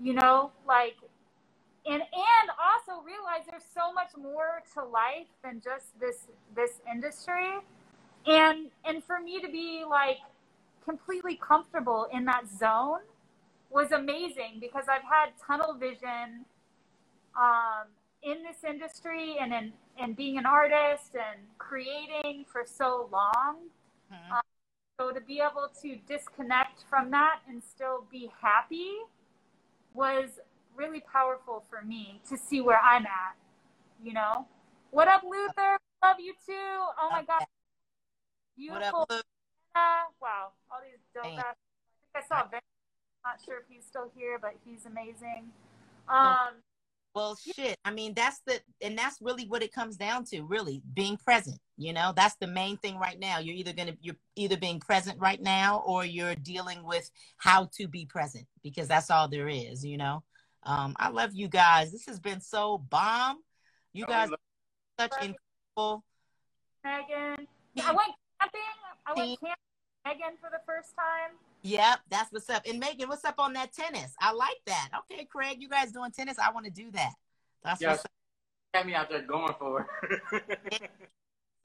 you 0.01 0.13
know 0.13 0.51
like 0.67 0.97
and 1.87 2.03
and 2.03 2.51
also 2.59 3.03
realize 3.05 3.43
there's 3.51 3.65
so 3.75 3.93
much 3.93 4.11
more 4.17 4.63
to 4.75 4.85
life 4.85 5.27
than 5.43 5.61
just 5.61 5.99
this 6.01 6.29
this 6.55 6.81
industry 6.91 7.59
and 8.27 8.71
and 8.85 9.03
for 9.05 9.21
me 9.21 9.41
to 9.41 9.49
be 9.49 9.85
like 9.89 10.19
completely 10.85 11.37
comfortable 11.37 12.07
in 12.13 12.25
that 12.25 12.45
zone 12.49 13.01
was 13.71 13.91
amazing 13.93 14.59
because 14.61 14.85
i've 14.89 15.03
had 15.03 15.31
tunnel 15.45 15.75
vision 15.75 16.45
um 17.37 17.87
in 18.23 18.43
this 18.43 18.63
industry 18.69 19.37
and 19.41 19.53
in 19.53 19.73
and 19.99 20.17
being 20.17 20.39
an 20.39 20.47
artist 20.47 21.15
and 21.15 21.41
creating 21.59 22.45
for 22.51 22.63
so 22.65 23.09
long 23.13 23.57
Mhm. 24.13 24.41
so 25.01 25.11
to 25.11 25.21
be 25.21 25.41
able 25.41 25.69
to 25.83 25.97
disconnect 26.07 26.85
from 26.89 27.11
that 27.11 27.41
and 27.49 27.63
still 27.63 28.07
be 28.11 28.31
happy 28.41 28.93
was 29.95 30.41
really 30.77 31.03
powerful 31.13 31.65
for 31.71 31.83
me 31.85 32.21
to 32.29 32.37
see 32.37 32.61
where 32.61 32.81
I'm 32.83 33.07
at. 33.07 33.37
You 34.03 34.15
know? 34.15 34.47
What 34.91 35.09
up, 35.09 35.23
Luther? 35.23 35.79
Love 36.03 36.17
you 36.19 36.33
too. 36.47 36.53
Oh 36.55 37.09
my 37.11 37.23
god. 37.23 37.39
What 37.39 37.49
Beautiful. 38.57 39.07
up? 39.11 39.25
Wow. 40.21 40.53
All 40.71 40.79
these 40.83 41.01
dope 41.15 41.39
ass. 41.39 41.45
I 41.47 42.21
think 42.21 42.25
I 42.25 42.29
saw 42.29 42.49
Vince. 42.49 42.63
Not 43.25 43.41
sure 43.45 43.57
if 43.59 43.65
he's 43.69 43.85
still 43.85 44.11
here, 44.17 44.39
but 44.41 44.55
he's 44.65 44.85
amazing. 44.85 45.51
Um 46.09 46.61
Well, 47.15 47.37
shit. 47.37 47.79
I 47.85 47.93
mean, 47.93 48.15
that's 48.15 48.41
the, 48.47 48.61
and 48.81 48.99
that's 48.99 49.19
really 49.21 49.47
what 49.47 49.63
it 49.63 49.73
comes 49.73 49.97
down 49.97 50.25
to. 50.27 50.43
Really, 50.43 50.83
being 50.95 51.17
present. 51.17 51.59
You 51.77 51.93
know, 51.93 52.13
that's 52.17 52.37
the 52.41 52.47
main 52.47 52.77
thing 52.79 52.99
right 52.99 53.19
now. 53.19 53.39
You're 53.39 53.55
either 53.57 53.73
gonna, 53.73 53.97
you're 54.01 54.17
either 54.37 54.57
being 54.57 54.81
present 54.81 55.19
right 55.21 55.41
now, 55.41 55.83
or 55.87 56.05
you're 56.05 56.35
dealing 56.35 56.83
with 56.85 57.11
how 57.37 57.69
to 57.77 57.87
be 57.87 58.07
present 58.07 58.47
because 58.63 58.89
that's 58.89 59.11
all 59.11 59.29
there 59.29 59.49
is. 59.49 59.85
You 59.85 59.99
know. 59.99 60.23
Um, 60.65 60.95
I 60.99 61.09
love 61.09 61.35
you 61.35 61.49
guys. 61.49 61.93
This 61.93 62.07
has 62.07 62.21
been 62.21 62.41
so 62.41 62.79
bomb. 62.79 63.39
You 63.93 64.07
guys 64.07 64.31
are 64.31 64.39
such 64.99 65.13
incredible. 65.13 66.05
Megan. 66.85 67.47
I 67.83 67.93
went 67.93 68.13
camping. 68.41 68.61
I 69.07 69.13
went 69.17 69.41
camping 69.41 69.55
Megan 70.07 70.37
for 70.41 70.51
the 70.51 70.61
first 70.67 70.95
time. 70.97 71.37
Yep, 71.63 72.01
that's 72.11 72.33
what's 72.33 72.51
up. 72.51 72.63
And 72.69 72.81
Megan, 72.81 73.09
what's 73.09 73.25
up 73.25 73.37
on 73.39 73.53
that 73.53 73.73
tennis? 73.73 74.15
I 74.21 74.33
like 74.33 74.61
that. 74.67 74.91
Okay, 75.01 75.25
Craig, 75.25 75.59
you 75.61 75.69
guys 75.69 75.93
doing 75.93 76.11
tennis? 76.11 76.39
I 76.39 76.51
want 76.51 76.67
to 76.67 76.73
do 76.73 76.91
that. 76.93 77.13
That's 77.63 77.81
Yeah. 77.81 77.91
what's 77.93 78.05
up. 78.05 78.11
Had 78.75 78.87
me 78.87 78.95
out 78.95 79.11
there 79.11 79.23
going 79.23 79.55
for 79.59 79.89
it. 80.33 80.91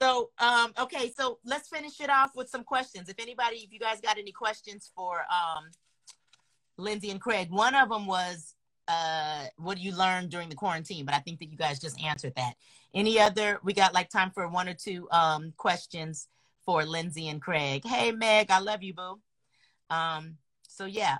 So, 0.00 0.30
um, 0.38 0.72
okay, 0.78 1.10
so 1.10 1.40
let's 1.44 1.68
finish 1.68 2.00
it 2.00 2.08
off 2.10 2.30
with 2.36 2.48
some 2.48 2.62
questions. 2.62 3.08
If 3.08 3.18
anybody, 3.18 3.56
if 3.56 3.72
you 3.72 3.80
guys 3.80 4.00
got 4.00 4.16
any 4.16 4.30
questions 4.30 4.92
for 4.94 5.24
um, 5.28 5.70
Lindsay 6.76 7.10
and 7.10 7.20
Craig, 7.20 7.50
one 7.50 7.74
of 7.74 7.88
them 7.88 8.06
was, 8.06 8.54
uh, 8.88 9.44
what 9.56 9.78
you 9.78 9.94
learn 9.94 10.28
during 10.28 10.48
the 10.48 10.54
quarantine? 10.54 11.04
But 11.04 11.14
I 11.14 11.18
think 11.18 11.38
that 11.40 11.50
you 11.50 11.56
guys 11.56 11.78
just 11.78 12.00
answered 12.02 12.34
that. 12.36 12.54
Any 12.94 13.20
other? 13.20 13.60
We 13.62 13.74
got 13.74 13.94
like 13.94 14.08
time 14.08 14.30
for 14.30 14.48
one 14.48 14.68
or 14.68 14.74
two 14.74 15.08
um, 15.12 15.52
questions 15.56 16.28
for 16.64 16.84
Lindsay 16.84 17.28
and 17.28 17.40
Craig. 17.40 17.84
Hey, 17.84 18.12
Meg, 18.12 18.50
I 18.50 18.58
love 18.60 18.82
you, 18.82 18.94
boo. 18.94 19.20
Um, 19.90 20.36
so 20.66 20.84
yeah, 20.86 21.18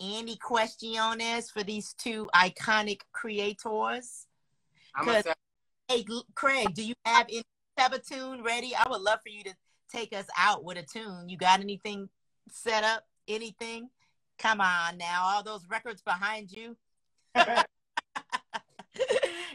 any 0.00 0.36
questions 0.36 1.50
for 1.50 1.62
these 1.62 1.94
two 1.94 2.28
iconic 2.34 3.00
creators? 3.12 4.26
I'm 4.94 5.06
gonna 5.06 5.22
say, 5.22 5.32
Hey, 5.88 6.04
Craig, 6.34 6.74
do 6.74 6.84
you 6.84 6.94
have 7.04 7.26
any 7.28 7.42
have 7.78 7.92
a 7.92 7.98
tune 7.98 8.42
ready? 8.42 8.74
I 8.74 8.88
would 8.88 9.02
love 9.02 9.20
for 9.22 9.28
you 9.28 9.44
to 9.44 9.54
take 9.92 10.12
us 10.12 10.26
out 10.38 10.64
with 10.64 10.78
a 10.78 10.82
tune. 10.82 11.28
You 11.28 11.36
got 11.36 11.60
anything 11.60 12.08
set 12.50 12.84
up? 12.84 13.04
Anything? 13.28 13.90
Come 14.38 14.60
on 14.60 14.98
now, 14.98 15.22
all 15.24 15.42
those 15.42 15.66
records 15.68 16.02
behind 16.02 16.52
you. 16.52 16.76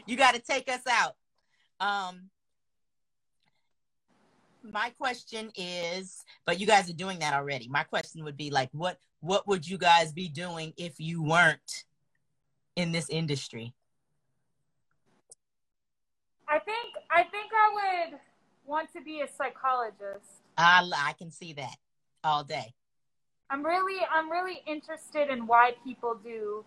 you 0.06 0.16
got 0.16 0.34
to 0.34 0.40
take 0.40 0.68
us 0.68 0.82
out. 0.90 1.14
Um, 1.80 2.30
my 4.62 4.90
question 4.90 5.50
is, 5.56 6.24
but 6.46 6.60
you 6.60 6.66
guys 6.66 6.88
are 6.88 6.94
doing 6.94 7.18
that 7.20 7.34
already. 7.34 7.68
My 7.68 7.82
question 7.82 8.24
would 8.24 8.36
be 8.36 8.50
like, 8.50 8.70
what 8.72 8.98
what 9.20 9.46
would 9.46 9.66
you 9.68 9.78
guys 9.78 10.12
be 10.12 10.28
doing 10.28 10.72
if 10.76 10.94
you 10.98 11.22
weren't 11.22 11.84
in 12.76 12.92
this 12.92 13.08
industry? 13.08 13.74
I 16.48 16.58
think 16.58 16.94
I 17.10 17.22
think 17.24 17.50
I 17.52 18.08
would 18.10 18.18
want 18.66 18.92
to 18.94 19.02
be 19.02 19.20
a 19.22 19.28
psychologist. 19.28 20.42
I 20.56 20.88
I 20.96 21.12
can 21.14 21.30
see 21.30 21.52
that. 21.54 21.76
all 22.24 22.44
day. 22.44 22.74
I'm 23.52 23.62
really 23.62 24.00
I'm 24.10 24.30
really 24.30 24.62
interested 24.66 25.28
in 25.28 25.46
why 25.46 25.74
people 25.84 26.18
do 26.24 26.64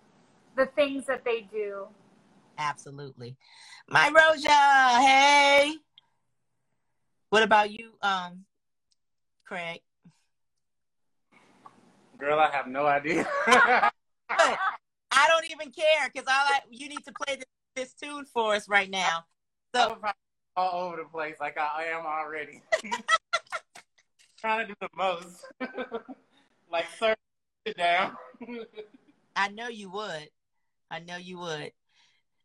the 0.55 0.67
things 0.67 1.07
that 1.07 1.25
they 1.25 1.41
do. 1.51 1.87
Absolutely. 2.59 3.35
My 3.89 4.11
Roja, 4.11 5.03
hey. 5.03 5.73
What 7.31 7.41
about 7.41 7.71
you, 7.71 7.93
um, 8.03 8.45
Craig? 9.45 9.79
Girl, 12.19 12.39
I 12.39 12.51
have 12.51 12.67
no 12.67 12.85
idea. 12.85 13.27
I 13.47 13.89
don't 15.27 15.49
even 15.49 15.71
care 15.71 16.07
because 16.13 16.27
all 16.27 16.35
I 16.35 16.59
you 16.69 16.87
need 16.87 17.03
to 17.05 17.13
play 17.25 17.37
this, 17.37 17.45
this 17.75 17.93
tune 17.93 18.25
for 18.31 18.53
us 18.53 18.69
right 18.69 18.91
now. 18.91 19.25
So 19.73 19.97
all 20.55 20.87
over 20.87 20.97
the 20.97 21.05
place 21.05 21.37
like 21.39 21.57
I 21.57 21.85
am 21.85 22.05
already. 22.05 22.61
Trying 24.39 24.67
to 24.67 24.73
do 24.73 24.75
the 24.81 24.89
most. 24.95 25.47
like, 26.75 26.85
sir, 26.99 27.15
sit 27.65 27.77
down. 27.77 28.17
I 29.35 29.47
know 29.49 29.69
you 29.69 29.89
would. 29.91 30.29
I 30.91 30.99
know 30.99 31.15
you 31.15 31.39
would. 31.39 31.71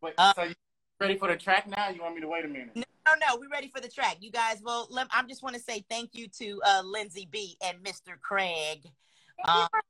Wait, 0.01 0.13
Uh, 0.17 0.33
so 0.33 0.43
you 0.43 0.53
ready 1.01 1.17
for 1.17 1.27
the 1.27 1.35
track 1.35 1.67
now? 1.67 1.89
You 1.89 2.01
want 2.01 2.15
me 2.15 2.21
to 2.21 2.27
wait 2.29 2.45
a 2.45 2.47
minute? 2.47 2.69
No, 2.75 2.83
no, 3.07 3.13
no. 3.27 3.37
We're 3.39 3.49
ready 3.49 3.67
for 3.67 3.81
the 3.81 3.89
track. 3.89 4.17
You 4.21 4.31
guys, 4.31 4.61
well, 4.63 4.87
lem- 4.89 5.09
I 5.11 5.21
just 5.23 5.43
want 5.43 5.55
to 5.55 5.61
say 5.61 5.83
thank 5.89 6.11
you 6.13 6.27
to 6.39 6.61
uh, 6.65 6.81
Lindsay 6.85 7.27
B 7.29 7.57
and 7.61 7.77
Mr. 7.79 8.19
Craig. 8.21 8.83
Thank 8.83 9.47
you 9.47 9.53
Um, 9.63 9.67
for- 9.69 9.81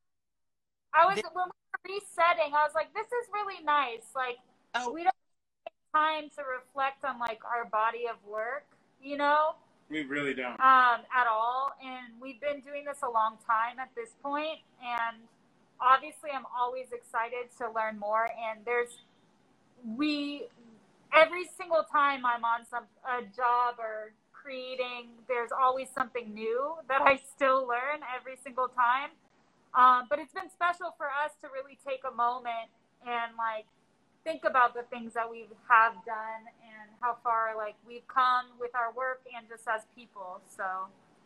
I 0.93 1.05
was 1.05 1.15
th- 1.15 1.25
when 1.33 1.45
we 1.45 1.93
were 1.93 1.99
resetting, 2.01 2.53
I 2.53 2.63
was 2.65 2.71
like, 2.75 2.93
this 2.93 3.05
is 3.07 3.29
really 3.31 3.63
nice. 3.63 4.03
Like 4.15 4.37
Oh, 4.73 4.91
we 4.91 5.03
don't 5.03 5.13
take 5.65 5.73
time 5.93 6.29
to 6.35 6.43
reflect 6.43 7.05
on 7.05 7.19
like 7.19 7.39
our 7.45 7.65
body 7.65 8.07
of 8.09 8.17
work, 8.25 8.65
you 9.01 9.17
know? 9.17 9.55
We 9.91 10.03
really 10.03 10.33
don't. 10.33 10.59
um, 10.59 11.01
at 11.13 11.27
all. 11.29 11.73
And 11.83 12.19
we've 12.21 12.39
been 12.41 12.61
doing 12.61 12.85
this 12.85 12.99
a 13.03 13.09
long 13.09 13.37
time 13.45 13.79
at 13.79 13.89
this 13.95 14.09
point, 14.23 14.59
and 14.81 15.17
obviously, 15.81 16.31
I'm 16.33 16.45
always 16.57 16.87
excited 16.93 17.51
to 17.59 17.69
learn 17.71 17.99
more. 17.99 18.25
And 18.25 18.65
there's 18.65 18.99
we 19.85 20.47
every 21.13 21.45
single 21.57 21.85
time 21.91 22.25
I'm 22.25 22.45
on 22.45 22.65
some 22.69 22.85
a 23.05 23.23
job 23.35 23.75
or 23.79 24.13
creating, 24.33 25.09
there's 25.27 25.51
always 25.51 25.89
something 25.95 26.33
new 26.33 26.75
that 26.87 27.01
I 27.01 27.19
still 27.35 27.67
learn 27.67 28.01
every 28.17 28.37
single 28.43 28.69
time. 28.69 29.11
Um, 29.75 30.07
but 30.09 30.19
it's 30.19 30.33
been 30.33 30.49
special 30.51 30.93
for 30.97 31.07
us 31.07 31.31
to 31.41 31.47
really 31.53 31.77
take 31.87 32.01
a 32.09 32.13
moment 32.15 32.69
and 33.07 33.33
like 33.37 33.65
think 34.23 34.43
about 34.45 34.73
the 34.73 34.83
things 34.91 35.13
that 35.13 35.29
we 35.29 35.47
have 35.69 35.93
done 36.05 36.43
how 37.01 37.17
far 37.23 37.57
like 37.57 37.75
we've 37.85 38.07
come 38.07 38.45
with 38.59 38.71
our 38.75 38.93
work 38.93 39.21
and 39.35 39.47
just 39.49 39.67
as 39.67 39.81
people. 39.95 40.39
So 40.55 40.63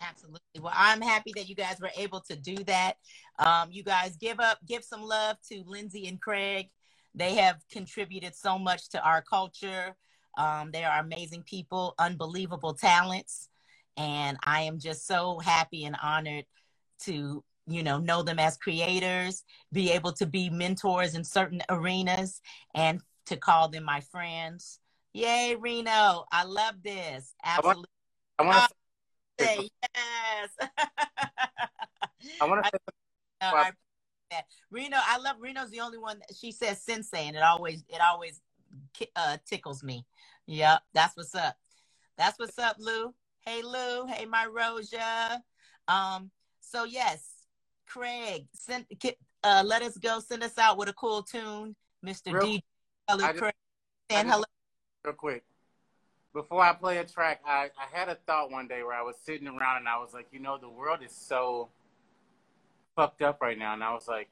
Absolutely. 0.01 0.59
Well, 0.59 0.73
I'm 0.75 1.01
happy 1.01 1.31
that 1.35 1.47
you 1.47 1.55
guys 1.55 1.77
were 1.81 1.91
able 1.97 2.19
to 2.21 2.35
do 2.35 2.55
that. 2.65 2.97
Um, 3.39 3.69
you 3.71 3.83
guys 3.83 4.17
give 4.17 4.39
up, 4.39 4.59
give 4.67 4.83
some 4.83 5.03
love 5.03 5.37
to 5.51 5.63
Lindsay 5.65 6.07
and 6.07 6.21
Craig. 6.21 6.69
They 7.13 7.35
have 7.35 7.57
contributed 7.71 8.35
so 8.35 8.59
much 8.59 8.89
to 8.89 9.01
our 9.01 9.21
culture. 9.21 9.95
Um, 10.37 10.71
they 10.71 10.83
are 10.83 10.99
amazing 10.99 11.43
people, 11.43 11.95
unbelievable 11.97 12.73
talents, 12.73 13.47
and 13.95 14.37
I 14.43 14.63
am 14.63 14.79
just 14.79 15.07
so 15.07 15.39
happy 15.39 15.85
and 15.85 15.95
honored 16.03 16.45
to 17.03 17.43
you 17.67 17.83
know 17.83 17.97
know 17.97 18.21
them 18.21 18.37
as 18.37 18.57
creators, 18.57 19.43
be 19.71 19.91
able 19.91 20.11
to 20.13 20.25
be 20.25 20.49
mentors 20.49 21.15
in 21.15 21.23
certain 21.23 21.61
arenas, 21.69 22.41
and 22.73 22.99
to 23.27 23.37
call 23.37 23.69
them 23.69 23.85
my 23.85 24.01
friends. 24.01 24.79
Yay, 25.15 25.55
Reno! 25.57 26.25
I 26.29 26.43
love 26.43 26.83
this. 26.83 27.33
Absolutely. 27.41 27.85
I 28.37 28.43
want 28.43 28.69
to. 29.37 29.45
Say 29.45 29.69
yes. 29.81 30.49
I 32.41 32.45
want 32.45 32.65
to 32.65 32.69
say 32.73 32.79
No, 33.41 33.47
I 33.55 33.71
that. 34.31 34.43
Reno, 34.69 34.97
I 35.01 35.17
love 35.19 35.37
Reno's 35.39 35.69
the 35.69 35.79
only 35.79 35.99
one 35.99 36.19
that 36.19 36.35
she 36.37 36.51
says 36.51 36.81
sensei, 36.81 37.27
and 37.27 37.37
it 37.37 37.43
always 37.43 37.85
it 37.87 38.01
always 38.01 38.41
uh, 39.15 39.37
tickles 39.45 39.83
me. 39.85 40.05
Yep, 40.47 40.81
that's 40.93 41.15
what's 41.15 41.33
up. 41.33 41.55
That's 42.17 42.37
what's 42.37 42.59
up, 42.59 42.75
Lou. 42.77 43.13
Hey, 43.45 43.61
Lou. 43.61 44.07
Hey, 44.07 44.25
my 44.25 44.47
Roja. 44.47 45.39
Um. 45.87 46.29
So 46.59 46.83
yes, 46.83 47.23
Craig, 47.87 48.47
send 48.53 48.85
uh, 49.45 49.63
let 49.65 49.81
us 49.81 49.97
go. 49.97 50.19
Send 50.19 50.43
us 50.43 50.57
out 50.57 50.77
with 50.77 50.89
a 50.89 50.93
cool 50.93 51.23
tune, 51.23 51.73
Mister 52.03 52.33
Real- 52.33 52.45
D. 52.45 52.63
Hello, 53.07 53.23
I 53.23 53.27
just- 53.29 53.39
Craig. 53.39 53.53
I 54.09 54.13
just- 54.15 54.27
hello. 54.27 54.43
Real 55.05 55.13
quick. 55.13 55.43
Before 56.33 56.61
I 56.61 56.73
play 56.73 56.97
a 56.97 57.05
track, 57.05 57.41
I, 57.45 57.69
I 57.77 57.97
had 57.97 58.09
a 58.09 58.15
thought 58.15 58.51
one 58.51 58.67
day 58.67 58.83
where 58.83 58.93
I 58.93 59.01
was 59.03 59.15
sitting 59.23 59.47
around 59.47 59.77
and 59.77 59.87
I 59.87 59.97
was 59.99 60.13
like, 60.13 60.27
you 60.31 60.39
know, 60.39 60.57
the 60.57 60.69
world 60.69 60.99
is 61.05 61.13
so 61.13 61.69
fucked 62.95 63.21
up 63.21 63.41
right 63.41 63.57
now, 63.57 63.73
and 63.73 63.83
I 63.83 63.93
was 63.93 64.07
like, 64.07 64.29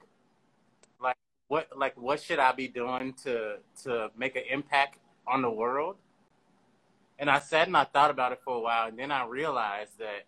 like 1.00 1.16
what 1.48 1.68
like 1.76 1.98
what 1.98 2.20
should 2.20 2.38
I 2.38 2.52
be 2.52 2.68
doing 2.68 3.14
to 3.24 3.56
to 3.84 4.10
make 4.16 4.36
an 4.36 4.42
impact 4.50 4.98
on 5.26 5.42
the 5.42 5.50
world? 5.50 5.96
And 7.18 7.30
I 7.30 7.38
sat 7.38 7.68
and 7.68 7.76
I 7.76 7.84
thought 7.84 8.10
about 8.10 8.32
it 8.32 8.40
for 8.44 8.56
a 8.56 8.60
while, 8.60 8.88
and 8.88 8.98
then 8.98 9.10
I 9.10 9.24
realized 9.26 9.98
that 9.98 10.26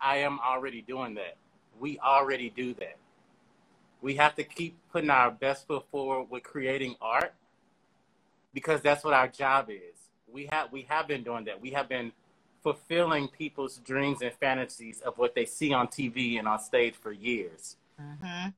I 0.00 0.18
am 0.18 0.38
already 0.40 0.82
doing 0.82 1.14
that. 1.14 1.36
We 1.78 1.98
already 1.98 2.50
do 2.50 2.74
that. 2.74 2.96
We 4.02 4.16
have 4.16 4.34
to 4.34 4.44
keep 4.44 4.76
putting 4.92 5.08
our 5.08 5.30
best 5.30 5.66
foot 5.66 5.84
forward 5.90 6.30
with 6.30 6.42
creating 6.42 6.96
art 7.00 7.32
because 8.54 8.80
that's 8.80 9.04
what 9.04 9.12
our 9.12 9.28
job 9.28 9.68
is. 9.68 9.98
We 10.26 10.48
have 10.50 10.72
we 10.72 10.82
have 10.88 11.08
been 11.08 11.22
doing 11.22 11.44
that. 11.44 11.60
We 11.60 11.70
have 11.72 11.88
been 11.88 12.12
fulfilling 12.62 13.28
people's 13.28 13.76
dreams 13.78 14.22
and 14.22 14.32
fantasies 14.40 15.00
of 15.02 15.18
what 15.18 15.34
they 15.34 15.44
see 15.44 15.74
on 15.74 15.88
TV 15.88 16.38
and 16.38 16.48
on 16.48 16.58
stage 16.60 16.94
for 16.94 17.12
years. 17.12 17.76
hmm 17.98 18.48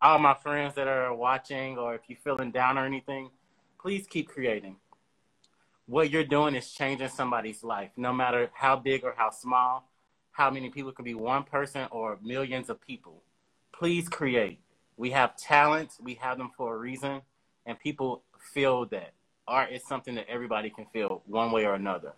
all 0.00 0.18
my 0.18 0.34
friends 0.34 0.74
that 0.74 0.86
are 0.86 1.14
watching, 1.14 1.76
or 1.76 1.94
if 1.94 2.02
you're 2.06 2.18
feeling 2.22 2.50
down 2.52 2.78
or 2.78 2.84
anything, 2.84 3.30
please 3.80 4.06
keep 4.06 4.28
creating. 4.28 4.76
What 5.86 6.10
you're 6.10 6.24
doing 6.24 6.54
is 6.54 6.70
changing 6.72 7.08
somebody's 7.08 7.64
life, 7.64 7.90
no 7.96 8.12
matter 8.12 8.50
how 8.54 8.76
big 8.76 9.02
or 9.02 9.14
how 9.16 9.30
small, 9.30 9.88
how 10.30 10.50
many 10.50 10.70
people 10.70 10.92
could 10.92 11.04
be 11.04 11.14
one 11.14 11.42
person 11.42 11.88
or 11.90 12.18
millions 12.22 12.70
of 12.70 12.80
people. 12.80 13.22
Please 13.72 14.08
create. 14.08 14.60
We 14.96 15.10
have 15.10 15.36
talents, 15.36 15.98
we 16.00 16.14
have 16.14 16.38
them 16.38 16.50
for 16.56 16.74
a 16.76 16.78
reason, 16.78 17.22
and 17.66 17.78
people 17.78 18.22
feel 18.38 18.86
that 18.86 19.12
art 19.50 19.72
is 19.72 19.84
something 19.84 20.14
that 20.14 20.28
everybody 20.28 20.70
can 20.70 20.86
feel 20.92 21.22
one 21.26 21.50
way 21.50 21.66
or 21.66 21.74
another. 21.74 22.12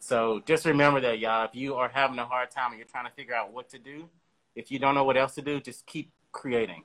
So 0.00 0.42
just 0.46 0.64
remember 0.64 1.00
that, 1.02 1.18
y'all. 1.18 1.44
If 1.44 1.54
you 1.54 1.74
are 1.74 1.88
having 1.88 2.18
a 2.18 2.24
hard 2.24 2.50
time 2.50 2.70
and 2.70 2.78
you're 2.78 2.88
trying 2.88 3.06
to 3.06 3.12
figure 3.12 3.34
out 3.34 3.52
what 3.52 3.68
to 3.70 3.78
do, 3.78 4.08
if 4.56 4.70
you 4.70 4.78
don't 4.78 4.94
know 4.94 5.04
what 5.04 5.16
else 5.16 5.34
to 5.34 5.42
do, 5.42 5.60
just 5.60 5.86
keep 5.86 6.10
creating. 6.32 6.82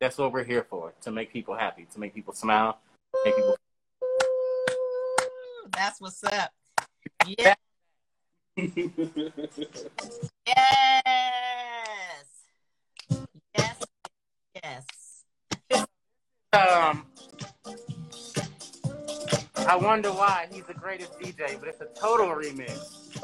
That's 0.00 0.18
what 0.18 0.32
we're 0.32 0.44
here 0.44 0.66
for, 0.68 0.92
to 1.02 1.10
make 1.10 1.32
people 1.32 1.54
happy, 1.54 1.86
to 1.92 2.00
make 2.00 2.14
people 2.14 2.34
smile, 2.34 2.78
make 3.24 3.36
people 3.36 3.56
That's 5.72 6.00
what's 6.00 6.24
up. 6.24 6.50
Yeah. 7.26 7.54
Yes. 10.46 12.26
Yes. 13.56 14.84
Yes. 15.70 15.86
um 16.52 17.06
I 19.70 19.76
wonder 19.76 20.10
why 20.10 20.48
he's 20.52 20.64
the 20.64 20.74
greatest 20.74 21.16
DJ, 21.20 21.56
but 21.60 21.68
it's 21.68 21.80
a 21.80 21.86
total 21.94 22.26
remix. 22.26 23.16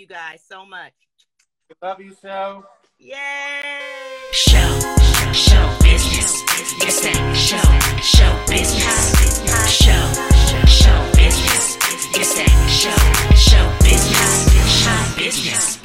you 0.00 0.06
guys 0.06 0.42
so 0.48 0.64
much. 0.64 0.92
Love 1.82 2.00
you, 2.00 2.16
show. 2.20 2.64
Yay! 2.98 3.12
Show, 4.32 4.80
show, 5.32 5.78
business. 5.82 6.42
Yes, 6.80 7.00
that 7.02 7.36
show, 7.36 7.60
show 8.00 8.32
business. 8.48 9.12
Show, 9.70 10.04
show 10.66 11.00
business. 11.14 11.76
Yes, 12.16 12.34
that 12.34 12.48
show, 12.80 12.96
show 13.36 13.66
business. 13.84 14.82
Show 14.82 15.16
business. 15.16 15.79